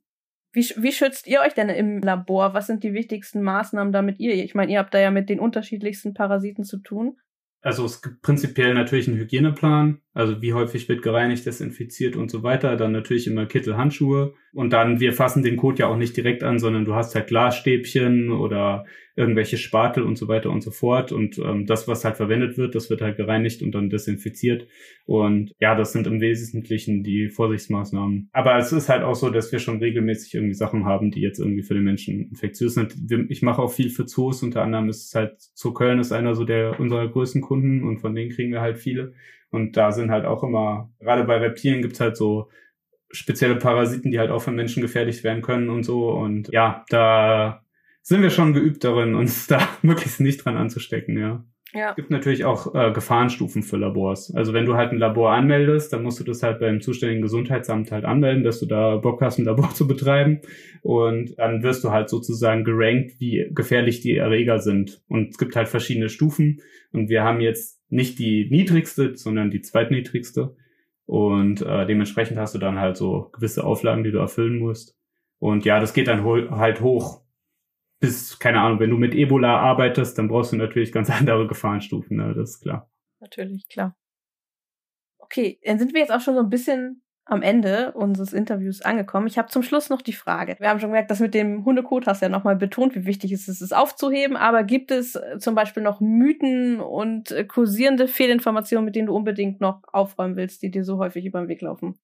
Wie, 0.51 0.61
wie 0.77 0.91
schützt 0.91 1.27
ihr 1.27 1.41
euch 1.41 1.53
denn 1.53 1.69
im 1.69 1.99
Labor? 2.01 2.53
Was 2.53 2.67
sind 2.67 2.83
die 2.83 2.93
wichtigsten 2.93 3.41
Maßnahmen, 3.41 3.91
damit 3.91 4.19
ihr? 4.19 4.33
Ich 4.43 4.55
meine, 4.55 4.71
ihr 4.71 4.79
habt 4.79 4.93
da 4.93 4.99
ja 4.99 5.11
mit 5.11 5.29
den 5.29 5.39
unterschiedlichsten 5.39 6.13
Parasiten 6.13 6.63
zu 6.63 6.77
tun. 6.79 7.17
Also 7.61 7.85
es 7.85 8.01
gibt 8.01 8.21
prinzipiell 8.21 8.73
natürlich 8.73 9.07
einen 9.07 9.17
Hygieneplan, 9.17 9.99
also 10.13 10.41
wie 10.41 10.53
häufig 10.53 10.87
wird 10.87 11.01
gereinigt, 11.01 11.45
desinfiziert 11.45 12.15
und 12.15 12.29
so 12.29 12.43
weiter. 12.43 12.77
Dann 12.77 12.91
natürlich 12.91 13.27
immer 13.27 13.45
Kittel, 13.45 13.77
Handschuhe. 13.77 14.35
Und 14.53 14.71
dann, 14.73 14.99
wir 14.99 15.13
fassen 15.13 15.43
den 15.43 15.57
Code 15.57 15.79
ja 15.79 15.87
auch 15.87 15.97
nicht 15.97 16.15
direkt 16.15 16.43
an, 16.43 16.59
sondern 16.59 16.85
du 16.85 16.95
hast 16.95 17.15
halt 17.15 17.27
Glasstäbchen 17.27 18.31
oder 18.31 18.85
irgendwelche 19.17 19.57
Spatel 19.57 20.03
und 20.03 20.15
so 20.15 20.27
weiter 20.27 20.51
und 20.51 20.61
so 20.61 20.69
fort. 20.69 21.11
Und 21.11 21.39
ähm, 21.39 21.65
das, 21.65 21.87
was 21.87 22.05
halt 22.05 22.17
verwendet 22.17 22.57
wird, 22.57 22.75
das 22.75 22.91
wird 22.91 23.01
halt 23.01 23.17
gereinigt 23.17 23.63
und 23.63 23.73
dann 23.73 23.89
desinfiziert. 23.89 24.67
Und 25.05 25.55
ja, 25.59 25.73
das 25.75 25.91
sind 25.91 26.05
im 26.05 26.21
Wesentlichen 26.21 27.03
die 27.03 27.29
Vorsichtsmaßnahmen. 27.29 28.29
Aber 28.31 28.57
es 28.57 28.71
ist 28.71 28.89
halt 28.89 29.01
auch 29.01 29.15
so, 29.15 29.31
dass 29.31 29.51
wir 29.51 29.57
schon 29.57 29.79
regelmäßig 29.79 30.35
irgendwie 30.35 30.53
Sachen 30.53 30.85
haben, 30.85 31.09
die 31.09 31.21
jetzt 31.21 31.39
irgendwie 31.39 31.63
für 31.63 31.73
den 31.73 31.83
Menschen 31.83 32.29
infektiös 32.29 32.75
sind. 32.75 32.95
Ich 33.29 33.41
mache 33.41 33.61
auch 33.61 33.71
viel 33.71 33.89
für 33.89 34.05
Zoos, 34.05 34.43
unter 34.43 34.61
anderem 34.61 34.87
ist 34.87 35.07
es 35.07 35.15
halt, 35.15 35.35
Zoo 35.55 35.73
Köln 35.73 35.99
ist 35.99 36.11
einer 36.11 36.35
so 36.35 36.45
der 36.45 36.79
unserer 36.79 37.07
größten 37.07 37.41
Kunden 37.41 37.83
und 37.83 37.97
von 37.97 38.13
denen 38.13 38.29
kriegen 38.29 38.51
wir 38.51 38.61
halt 38.61 38.77
viele. 38.77 39.13
Und 39.49 39.77
da 39.77 39.91
sind 39.91 40.11
halt 40.11 40.25
auch 40.25 40.43
immer, 40.43 40.91
gerade 40.99 41.23
bei 41.23 41.37
Reptilien 41.37 41.81
gibt's 41.81 41.99
halt 41.99 42.17
so 42.17 42.49
spezielle 43.09 43.55
Parasiten, 43.55 44.11
die 44.11 44.19
halt 44.19 44.29
auch 44.29 44.41
für 44.41 44.51
Menschen 44.51 44.81
gefährlich 44.81 45.23
werden 45.23 45.41
können 45.41 45.69
und 45.69 45.83
so. 45.83 46.11
Und 46.11 46.49
ja, 46.49 46.85
da 46.89 47.63
sind 48.07 48.21
wir 48.21 48.29
schon 48.29 48.53
geübt 48.53 48.85
darin, 48.85 49.15
uns 49.15 49.47
da 49.47 49.67
möglichst 49.81 50.21
nicht 50.21 50.45
dran 50.45 50.55
anzustecken, 50.55 51.17
ja. 51.17 51.43
Ja. 51.73 51.89
Es 51.89 51.97
gibt 51.97 52.09
natürlich 52.09 52.45
auch 52.45 52.73
äh, 52.73 52.93
Gefahrenstufen 52.93 53.63
für 53.63 53.75
Labors. 53.75 54.33
Also 54.33 54.53
wenn 54.53 54.65
du 54.65 54.75
halt 54.75 54.93
ein 54.93 54.97
Labor 54.97 55.33
anmeldest, 55.33 55.91
dann 55.91 56.03
musst 56.03 56.17
du 56.17 56.23
das 56.23 56.41
halt 56.41 56.61
beim 56.61 56.79
zuständigen 56.79 57.21
Gesundheitsamt 57.21 57.91
halt 57.91 58.05
anmelden, 58.05 58.45
dass 58.45 58.61
du 58.61 58.65
da 58.65 58.95
Bock 58.95 59.21
hast, 59.21 59.37
ein 59.37 59.43
Labor 59.43 59.69
zu 59.73 59.85
betreiben. 59.85 60.39
Und 60.81 61.37
dann 61.37 61.63
wirst 61.63 61.83
du 61.83 61.91
halt 61.91 62.09
sozusagen 62.09 62.63
gerankt, 62.63 63.19
wie 63.19 63.49
gefährlich 63.51 63.99
die 63.99 64.15
Erreger 64.15 64.59
sind. 64.59 65.01
Und 65.09 65.31
es 65.31 65.37
gibt 65.37 65.57
halt 65.57 65.67
verschiedene 65.67 66.07
Stufen. 66.07 66.61
Und 66.93 67.09
wir 67.09 67.25
haben 67.25 67.41
jetzt 67.41 67.81
nicht 67.89 68.17
die 68.19 68.47
niedrigste, 68.49 69.17
sondern 69.17 69.51
die 69.51 69.61
zweitniedrigste. 69.61 70.55
Und 71.05 71.61
äh, 71.61 71.85
dementsprechend 71.85 72.37
hast 72.37 72.55
du 72.55 72.59
dann 72.59 72.79
halt 72.79 72.95
so 72.95 73.29
gewisse 73.33 73.65
Auflagen, 73.65 74.05
die 74.05 74.11
du 74.11 74.19
erfüllen 74.19 74.57
musst. 74.57 74.97
Und 75.37 75.65
ja, 75.65 75.81
das 75.81 75.93
geht 75.93 76.07
dann 76.07 76.23
halt 76.23 76.79
hoch 76.79 77.26
bis, 77.99 78.39
keine 78.39 78.61
Ahnung, 78.61 78.79
wenn 78.79 78.89
du 78.89 78.97
mit 78.97 79.15
Ebola 79.15 79.59
arbeitest, 79.59 80.17
dann 80.17 80.27
brauchst 80.27 80.51
du 80.51 80.55
natürlich 80.55 80.91
ganz 80.91 81.09
andere 81.11 81.47
Gefahrenstufen, 81.47 82.17
ne? 82.17 82.33
das 82.35 82.51
ist 82.51 82.61
klar. 82.61 82.89
Natürlich, 83.19 83.67
klar. 83.67 83.95
Okay, 85.17 85.59
dann 85.63 85.79
sind 85.79 85.93
wir 85.93 86.01
jetzt 86.01 86.11
auch 86.11 86.21
schon 86.21 86.35
so 86.35 86.41
ein 86.41 86.49
bisschen 86.49 87.01
am 87.29 87.41
Ende 87.41 87.91
unseres 87.91 88.31
Interviews 88.31 88.81
angekommen. 88.81 89.27
Ich 89.27 89.37
habe 89.37 89.49
zum 89.49 89.61
Schluss 89.61 89.89
noch 89.89 90.01
die 90.01 90.13
Frage. 90.13 90.55
Wir 90.59 90.69
haben 90.69 90.79
schon 90.79 90.89
gemerkt, 90.89 91.11
dass 91.11 91.19
mit 91.19 91.33
dem 91.33 91.65
Hundekot 91.65 92.07
hast 92.07 92.21
du 92.21 92.25
ja 92.25 92.29
nochmal 92.29 92.55
betont, 92.55 92.95
wie 92.95 93.05
wichtig 93.05 93.33
es 93.33 93.47
ist, 93.47 93.61
es 93.61 93.73
aufzuheben. 93.73 94.37
Aber 94.37 94.63
gibt 94.63 94.91
es 94.91 95.15
äh, 95.15 95.37
zum 95.37 95.53
Beispiel 95.53 95.83
noch 95.83 95.99
Mythen 95.99 96.79
und 96.79 97.31
äh, 97.31 97.43
kursierende 97.43 98.07
Fehlinformationen, 98.07 98.85
mit 98.85 98.95
denen 98.95 99.07
du 99.07 99.15
unbedingt 99.15 99.59
noch 99.59 99.81
aufräumen 99.91 100.37
willst, 100.37 100.61
die 100.61 100.71
dir 100.71 100.85
so 100.85 100.97
häufig 100.99 101.25
über 101.25 101.39
den 101.39 101.49
Weg 101.49 101.61
laufen? 101.61 101.99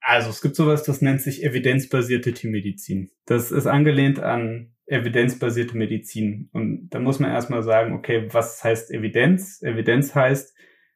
Also 0.00 0.30
es 0.30 0.40
gibt 0.40 0.56
sowas, 0.56 0.84
das 0.84 1.02
nennt 1.02 1.20
sich 1.20 1.44
evidenzbasierte 1.44 2.32
Tiermedizin. 2.32 3.10
Das 3.26 3.50
ist 3.50 3.66
angelehnt 3.66 4.20
an 4.20 4.74
evidenzbasierte 4.86 5.76
Medizin. 5.76 6.48
Und 6.52 6.88
da 6.90 6.98
muss 6.98 7.18
man 7.18 7.30
erstmal 7.30 7.62
sagen, 7.62 7.94
okay, 7.94 8.28
was 8.32 8.62
heißt 8.64 8.90
Evidenz? 8.90 9.62
Evidenz 9.62 10.14
heißt, 10.14 10.54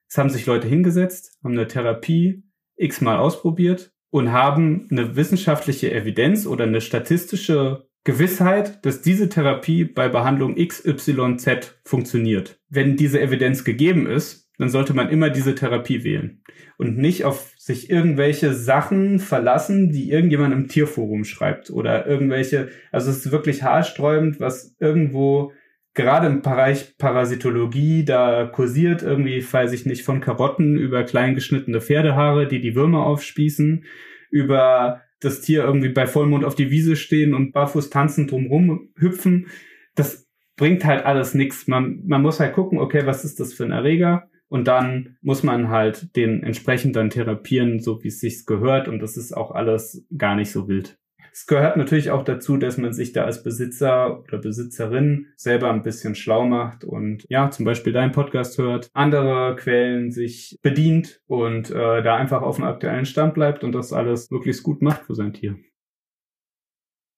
es 0.08 0.18
haben 0.18 0.30
sich 0.30 0.46
Leute 0.46 0.68
hingesetzt, 0.68 1.38
haben 1.42 1.52
eine 1.52 1.66
Therapie 1.66 2.44
x-mal 2.76 3.18
ausprobiert 3.18 3.92
und 4.10 4.32
haben 4.32 4.88
eine 4.90 5.16
wissenschaftliche 5.16 5.92
Evidenz 5.92 6.46
oder 6.46 6.64
eine 6.64 6.80
statistische 6.80 7.88
Gewissheit, 8.04 8.84
dass 8.84 9.00
diese 9.00 9.28
Therapie 9.28 9.84
bei 9.84 10.08
Behandlung 10.08 10.56
XYZ 10.56 11.80
funktioniert. 11.84 12.60
Wenn 12.68 12.96
diese 12.96 13.20
Evidenz 13.20 13.64
gegeben 13.64 14.06
ist, 14.06 14.41
dann 14.58 14.68
sollte 14.68 14.94
man 14.94 15.08
immer 15.08 15.30
diese 15.30 15.54
Therapie 15.54 16.04
wählen 16.04 16.42
und 16.76 16.98
nicht 16.98 17.24
auf 17.24 17.52
sich 17.56 17.90
irgendwelche 17.90 18.52
Sachen 18.52 19.18
verlassen, 19.18 19.90
die 19.90 20.10
irgendjemand 20.10 20.52
im 20.52 20.68
Tierforum 20.68 21.24
schreibt 21.24 21.70
oder 21.70 22.06
irgendwelche, 22.06 22.68
also 22.90 23.10
es 23.10 23.24
ist 23.24 23.32
wirklich 23.32 23.62
haarsträubend, 23.62 24.40
was 24.40 24.76
irgendwo 24.78 25.52
gerade 25.94 26.26
im 26.26 26.42
Bereich 26.42 26.96
Parasitologie 26.98 28.04
da 28.04 28.46
kursiert, 28.46 29.02
irgendwie, 29.02 29.44
weiß 29.44 29.72
ich 29.72 29.86
nicht, 29.86 30.04
von 30.04 30.20
Karotten 30.20 30.76
über 30.76 31.04
kleingeschnittene 31.04 31.80
Pferdehaare, 31.80 32.46
die 32.46 32.60
die 32.60 32.74
Würmer 32.74 33.04
aufspießen, 33.04 33.84
über 34.30 35.02
das 35.20 35.40
Tier 35.40 35.64
irgendwie 35.64 35.90
bei 35.90 36.06
Vollmond 36.06 36.44
auf 36.44 36.54
die 36.54 36.70
Wiese 36.70 36.96
stehen 36.96 37.34
und 37.34 37.52
barfuß 37.52 37.90
tanzen 37.90 38.26
drumrum 38.26 38.90
hüpfen. 38.96 39.48
Das 39.94 40.28
bringt 40.56 40.84
halt 40.84 41.04
alles 41.04 41.34
nichts. 41.34 41.68
Man, 41.68 42.02
man 42.06 42.22
muss 42.22 42.40
halt 42.40 42.54
gucken, 42.54 42.78
okay, 42.78 43.02
was 43.04 43.24
ist 43.24 43.38
das 43.38 43.52
für 43.52 43.64
ein 43.64 43.70
Erreger? 43.70 44.28
Und 44.52 44.68
dann 44.68 45.16
muss 45.22 45.42
man 45.42 45.70
halt 45.70 46.14
den 46.14 46.42
entsprechend 46.42 46.94
dann 46.94 47.08
therapieren, 47.08 47.80
so 47.80 48.04
wie 48.04 48.08
es 48.08 48.20
sich 48.20 48.44
gehört. 48.44 48.86
Und 48.86 48.98
das 48.98 49.16
ist 49.16 49.34
auch 49.34 49.50
alles 49.50 50.06
gar 50.18 50.36
nicht 50.36 50.50
so 50.50 50.68
wild. 50.68 50.98
Es 51.32 51.46
gehört 51.46 51.78
natürlich 51.78 52.10
auch 52.10 52.22
dazu, 52.22 52.58
dass 52.58 52.76
man 52.76 52.92
sich 52.92 53.14
da 53.14 53.24
als 53.24 53.42
Besitzer 53.42 54.20
oder 54.20 54.36
Besitzerin 54.36 55.28
selber 55.36 55.72
ein 55.72 55.82
bisschen 55.82 56.14
schlau 56.14 56.44
macht 56.44 56.84
und 56.84 57.24
ja, 57.30 57.48
zum 57.50 57.64
Beispiel 57.64 57.94
deinen 57.94 58.12
Podcast 58.12 58.58
hört, 58.58 58.90
andere 58.92 59.56
Quellen 59.56 60.10
sich 60.10 60.58
bedient 60.60 61.22
und 61.26 61.70
äh, 61.70 62.02
da 62.02 62.16
einfach 62.16 62.42
auf 62.42 62.56
dem 62.56 62.66
aktuellen 62.66 63.06
Stand 63.06 63.32
bleibt 63.32 63.64
und 63.64 63.72
das 63.72 63.94
alles 63.94 64.30
möglichst 64.30 64.62
gut 64.64 64.82
macht 64.82 65.06
für 65.06 65.14
sein 65.14 65.32
Tier. 65.32 65.56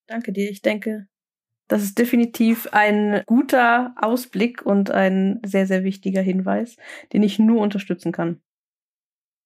Danke 0.06 0.30
dir. 0.30 0.48
Ich 0.48 0.62
denke, 0.62 1.08
das 1.68 1.82
ist 1.82 1.98
definitiv 1.98 2.68
ein 2.72 3.22
guter 3.26 3.94
Ausblick 4.00 4.62
und 4.62 4.90
ein 4.90 5.40
sehr, 5.44 5.66
sehr 5.66 5.84
wichtiger 5.84 6.20
Hinweis, 6.20 6.76
den 7.12 7.22
ich 7.22 7.38
nur 7.38 7.60
unterstützen 7.60 8.12
kann. 8.12 8.40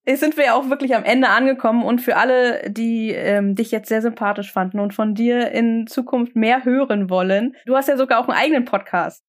Jetzt 0.04 0.20
sind 0.20 0.38
wir 0.38 0.46
ja 0.46 0.54
auch 0.54 0.70
wirklich 0.70 0.96
am 0.96 1.04
Ende 1.04 1.28
angekommen 1.28 1.84
und 1.84 2.00
für 2.00 2.16
alle, 2.16 2.70
die 2.70 3.10
ähm, 3.10 3.54
dich 3.54 3.70
jetzt 3.70 3.88
sehr 3.88 4.00
sympathisch 4.00 4.50
fanden 4.50 4.80
und 4.80 4.94
von 4.94 5.14
dir 5.14 5.52
in 5.52 5.86
Zukunft 5.86 6.34
mehr 6.34 6.64
hören 6.64 7.10
wollen, 7.10 7.54
du 7.66 7.76
hast 7.76 7.88
ja 7.88 7.96
sogar 7.98 8.18
auch 8.18 8.28
einen 8.28 8.38
eigenen 8.38 8.64
Podcast. 8.64 9.22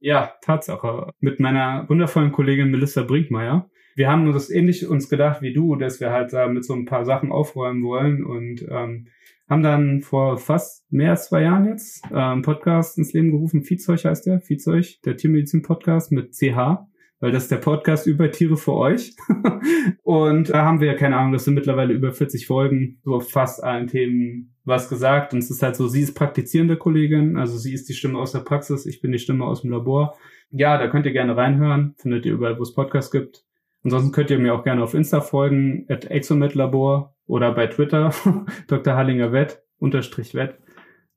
Ja, 0.00 0.34
Tatsache. 0.42 1.12
Mit 1.20 1.40
meiner 1.40 1.88
wundervollen 1.88 2.30
Kollegin 2.30 2.70
Melissa 2.70 3.04
Brinkmeier. 3.04 3.70
Wir 3.96 4.10
haben 4.10 4.26
uns 4.26 4.34
das 4.34 4.50
ähnlich 4.50 4.86
uns 4.86 5.08
gedacht 5.08 5.40
wie 5.40 5.54
du, 5.54 5.76
dass 5.76 5.98
wir 5.98 6.10
halt 6.10 6.34
da 6.34 6.46
mit 6.46 6.66
so 6.66 6.74
ein 6.74 6.84
paar 6.84 7.06
Sachen 7.06 7.32
aufräumen 7.32 7.82
wollen 7.82 8.22
und 8.22 8.66
ähm, 8.68 9.08
haben 9.48 9.62
dann 9.62 10.00
vor 10.00 10.38
fast 10.38 10.90
mehr 10.90 11.10
als 11.10 11.28
zwei 11.28 11.42
Jahren 11.42 11.66
jetzt 11.66 12.04
äh, 12.10 12.14
einen 12.14 12.42
Podcast 12.42 12.98
ins 12.98 13.12
Leben 13.12 13.30
gerufen. 13.30 13.62
Viehzeug 13.62 14.04
heißt 14.04 14.26
der, 14.26 14.40
Viehzeug, 14.40 15.00
der 15.04 15.16
Tiermedizin-Podcast 15.16 16.12
mit 16.12 16.34
CH, 16.34 16.86
weil 17.20 17.32
das 17.32 17.44
ist 17.44 17.50
der 17.50 17.58
Podcast 17.58 18.06
über 18.06 18.30
Tiere 18.30 18.56
für 18.56 18.74
euch. 18.74 19.14
und 20.02 20.48
da 20.50 20.64
haben 20.64 20.80
wir 20.80 20.88
ja 20.88 20.94
keine 20.94 21.16
Ahnung, 21.16 21.32
das 21.32 21.44
sind 21.44 21.54
mittlerweile 21.54 21.92
über 21.92 22.12
40 22.12 22.46
Folgen, 22.46 23.00
so 23.04 23.20
fast 23.20 23.62
allen 23.62 23.88
Themen 23.88 24.54
was 24.64 24.88
gesagt. 24.88 25.34
Und 25.34 25.40
es 25.40 25.50
ist 25.50 25.62
halt 25.62 25.76
so, 25.76 25.88
sie 25.88 26.00
ist 26.00 26.14
praktizierende 26.14 26.76
Kollegin, 26.76 27.36
also 27.36 27.58
sie 27.58 27.74
ist 27.74 27.88
die 27.88 27.94
Stimme 27.94 28.18
aus 28.18 28.32
der 28.32 28.40
Praxis, 28.40 28.86
ich 28.86 29.00
bin 29.00 29.12
die 29.12 29.18
Stimme 29.18 29.44
aus 29.44 29.62
dem 29.62 29.70
Labor. 29.70 30.16
Ja, 30.50 30.78
da 30.78 30.88
könnt 30.88 31.06
ihr 31.06 31.12
gerne 31.12 31.36
reinhören, 31.36 31.94
findet 31.98 32.24
ihr 32.24 32.32
überall, 32.32 32.58
wo 32.58 32.62
es 32.62 32.74
Podcasts 32.74 33.10
gibt. 33.10 33.44
Ansonsten 33.82 34.12
könnt 34.12 34.30
ihr 34.30 34.38
mir 34.38 34.54
auch 34.54 34.64
gerne 34.64 34.82
auf 34.82 34.94
Insta 34.94 35.20
folgen, 35.20 35.84
at 35.90 36.06
exometlabor 36.06 37.13
oder 37.26 37.52
bei 37.52 37.66
Twitter, 37.66 38.12
Dr. 38.68 38.94
Hallinger 38.94 39.32
Wett, 39.32 39.62
unterstrich 39.78 40.34
Wett. 40.34 40.58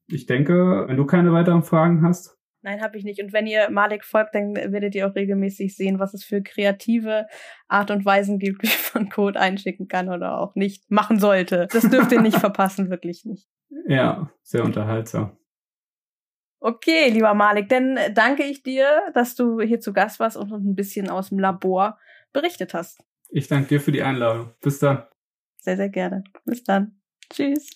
Ich 0.07 0.25
denke, 0.25 0.85
wenn 0.87 0.97
du 0.97 1.05
keine 1.05 1.33
weiteren 1.33 1.63
Fragen 1.63 2.01
hast. 2.03 2.37
Nein, 2.61 2.81
habe 2.81 2.97
ich 2.97 3.03
nicht. 3.03 3.21
Und 3.21 3.33
wenn 3.33 3.47
ihr 3.47 3.69
Malik 3.69 4.03
folgt, 4.03 4.35
dann 4.35 4.55
werdet 4.55 4.95
ihr 4.95 5.07
auch 5.07 5.15
regelmäßig 5.15 5.75
sehen, 5.75 5.99
was 5.99 6.13
es 6.13 6.23
für 6.23 6.41
kreative 6.41 7.27
Art 7.67 7.91
und 7.91 8.05
Weisen 8.05 8.39
gibt, 8.39 8.63
wie 8.63 8.69
man 8.93 9.09
Code 9.09 9.39
einschicken 9.39 9.87
kann 9.87 10.09
oder 10.09 10.39
auch 10.39 10.55
nicht 10.55 10.89
machen 10.89 11.19
sollte. 11.19 11.67
Das 11.71 11.89
dürft 11.89 12.11
ihr 12.11 12.21
nicht 12.21 12.37
verpassen, 12.39 12.89
wirklich 12.89 13.25
nicht. 13.25 13.47
Ja, 13.87 14.31
sehr 14.43 14.63
unterhaltsam. 14.63 15.37
Okay, 16.59 17.09
lieber 17.09 17.33
Malik, 17.33 17.69
dann 17.69 17.99
danke 18.13 18.43
ich 18.43 18.63
dir, 18.63 19.11
dass 19.13 19.35
du 19.35 19.61
hier 19.61 19.79
zu 19.79 19.93
Gast 19.93 20.19
warst 20.19 20.37
und 20.37 20.51
uns 20.51 20.65
ein 20.65 20.75
bisschen 20.75 21.09
aus 21.09 21.29
dem 21.29 21.39
Labor 21.39 21.99
berichtet 22.33 22.73
hast. 22.73 23.03
Ich 23.29 23.47
danke 23.47 23.67
dir 23.67 23.79
für 23.79 23.91
die 23.91 24.01
Einladung. 24.01 24.53
Bis 24.61 24.79
dann. 24.79 25.03
Sehr, 25.67 25.75
sehr 25.75 25.89
gerne. 25.89 26.23
Bis 26.45 26.63
dann. 26.63 26.97
Tschüss. 27.29 27.69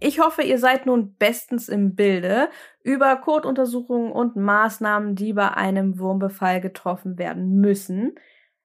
Ich 0.00 0.18
hoffe, 0.18 0.42
ihr 0.42 0.58
seid 0.58 0.84
nun 0.84 1.14
bestens 1.14 1.68
im 1.68 1.94
Bilde 1.94 2.48
über 2.82 3.14
Kotuntersuchungen 3.18 4.10
und 4.10 4.34
Maßnahmen, 4.34 5.14
die 5.14 5.32
bei 5.32 5.50
einem 5.50 6.00
Wurmbefall 6.00 6.60
getroffen 6.60 7.18
werden 7.18 7.60
müssen. 7.60 8.16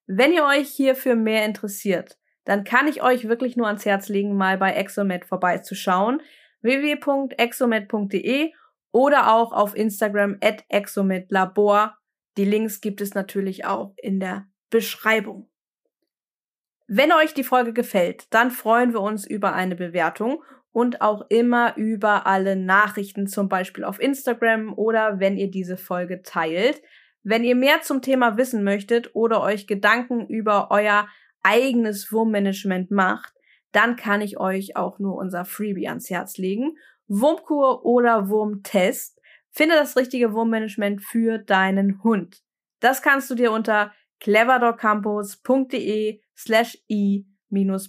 Wenn 0.07 0.33
ihr 0.33 0.45
euch 0.45 0.69
hierfür 0.69 1.13
mehr 1.13 1.45
interessiert, 1.45 2.17
dann 2.45 2.63
kann 2.63 2.87
ich 2.87 3.03
euch 3.03 3.27
wirklich 3.27 3.55
nur 3.55 3.67
ans 3.67 3.85
Herz 3.85 4.09
legen, 4.09 4.35
mal 4.35 4.57
bei 4.57 4.71
Exomed 4.71 5.25
vorbeizuschauen. 5.25 6.23
www.exomed.de 6.63 8.51
oder 8.91 9.31
auch 9.31 9.51
auf 9.51 9.75
Instagram 9.75 10.37
at 10.41 10.65
exomedlabor. 10.69 11.99
Die 12.35 12.45
Links 12.45 12.81
gibt 12.81 12.99
es 12.99 13.13
natürlich 13.13 13.65
auch 13.65 13.93
in 13.97 14.19
der 14.19 14.47
Beschreibung. 14.75 15.47
Wenn 16.85 17.13
euch 17.13 17.33
die 17.33 17.45
Folge 17.45 17.71
gefällt, 17.71 18.27
dann 18.33 18.51
freuen 18.51 18.91
wir 18.91 18.99
uns 18.99 19.25
über 19.25 19.53
eine 19.53 19.77
Bewertung 19.77 20.43
und 20.73 20.99
auch 20.99 21.27
immer 21.29 21.77
über 21.77 22.27
alle 22.27 22.57
Nachrichten, 22.57 23.25
zum 23.27 23.47
Beispiel 23.47 23.85
auf 23.85 24.01
Instagram 24.01 24.73
oder 24.73 25.21
wenn 25.21 25.37
ihr 25.37 25.49
diese 25.49 25.77
Folge 25.77 26.23
teilt. 26.23 26.81
Wenn 27.23 27.45
ihr 27.45 27.55
mehr 27.55 27.83
zum 27.83 28.01
Thema 28.01 28.35
wissen 28.35 28.65
möchtet 28.65 29.15
oder 29.15 29.41
euch 29.41 29.65
Gedanken 29.65 30.27
über 30.27 30.71
euer 30.71 31.07
eigenes 31.41 32.11
Wurmmanagement 32.11 32.91
macht, 32.91 33.33
dann 33.71 33.95
kann 33.95 34.19
ich 34.19 34.37
euch 34.37 34.75
auch 34.75 34.99
nur 34.99 35.15
unser 35.15 35.45
Freebie 35.45 35.87
ans 35.87 36.09
Herz 36.09 36.37
legen. 36.37 36.75
Wurmkur 37.07 37.85
oder 37.85 38.27
Wurmtest. 38.27 39.21
Finde 39.51 39.75
das 39.75 39.95
richtige 39.95 40.33
Wurmmanagement 40.33 41.01
für 41.01 41.37
deinen 41.37 42.03
Hund. 42.03 42.43
Das 42.81 43.01
kannst 43.01 43.29
du 43.29 43.35
dir 43.35 43.53
unter 43.53 43.93
cleverdogcampus.de 44.25 46.19
slash 46.35 46.77
i 46.89 47.25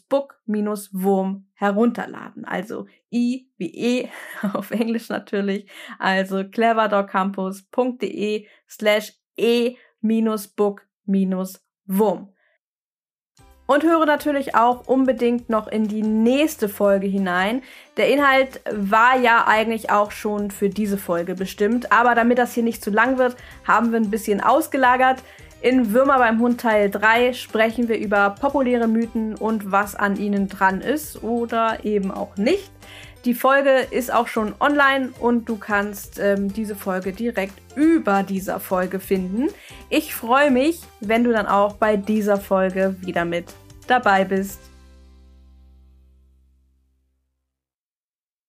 book-wurm 0.09 1.47
herunterladen. 1.55 2.45
Also 2.45 2.87
i 3.11 3.49
wie 3.57 3.75
e 3.75 4.09
auf 4.53 4.71
Englisch 4.71 5.09
natürlich. 5.09 5.69
Also 5.99 6.45
cleverdogcampus.de 6.45 8.47
slash 8.69 9.15
e-book-wurm. 9.39 12.29
Und 13.69 13.83
höre 13.83 14.07
natürlich 14.07 14.55
auch 14.55 14.87
unbedingt 14.87 15.51
noch 15.51 15.67
in 15.67 15.89
die 15.89 16.03
nächste 16.03 16.69
Folge 16.69 17.09
hinein. 17.09 17.63
Der 17.97 18.09
Inhalt 18.09 18.61
war 18.71 19.19
ja 19.19 19.49
eigentlich 19.49 19.91
auch 19.91 20.13
schon 20.13 20.53
für 20.53 20.69
diese 20.69 20.99
Folge 20.99 21.35
bestimmt, 21.35 21.91
aber 21.91 22.15
damit 22.15 22.39
das 22.39 22.55
hier 22.55 22.63
nicht 22.63 22.85
zu 22.85 22.91
lang 22.91 23.19
wird, 23.19 23.35
haben 23.67 23.91
wir 23.91 23.99
ein 23.99 24.11
bisschen 24.11 24.41
ausgelagert. 24.41 25.21
In 25.63 25.93
Würmer 25.93 26.19
beim 26.19 26.41
Hund 26.41 26.61
Teil 26.61 26.91
3 26.91 27.33
sprechen 27.33 27.89
wir 27.89 27.99
über 27.99 28.31
populäre 28.31 28.87
Mythen 28.87 29.35
und 29.35 29.73
was 29.73 29.95
an 29.95 30.17
ihnen 30.17 30.49
dran 30.49 30.81
ist 30.81 31.23
oder 31.23 31.85
eben 31.85 32.11
auch 32.11 32.37
nicht. 32.37 32.71
Die 33.25 33.35
Folge 33.35 33.71
ist 33.91 34.13
auch 34.13 34.29
schon 34.29 34.55
online 34.61 35.11
und 35.19 35.49
du 35.49 35.57
kannst 35.57 36.21
ähm, 36.21 36.53
diese 36.53 36.77
Folge 36.77 37.13
direkt 37.13 37.55
über 37.75 38.23
dieser 38.23 38.61
Folge 38.61 39.01
finden. 39.01 39.49
Ich 39.91 40.15
freue 40.15 40.53
mich, 40.53 40.81
wenn 41.01 41.25
du 41.25 41.33
dann 41.33 41.47
auch 41.47 41.73
bei 41.73 41.97
dieser 41.97 42.37
Folge 42.37 42.95
wieder 43.01 43.25
mit 43.25 43.47
dabei 43.89 44.25
bist. 44.25 44.61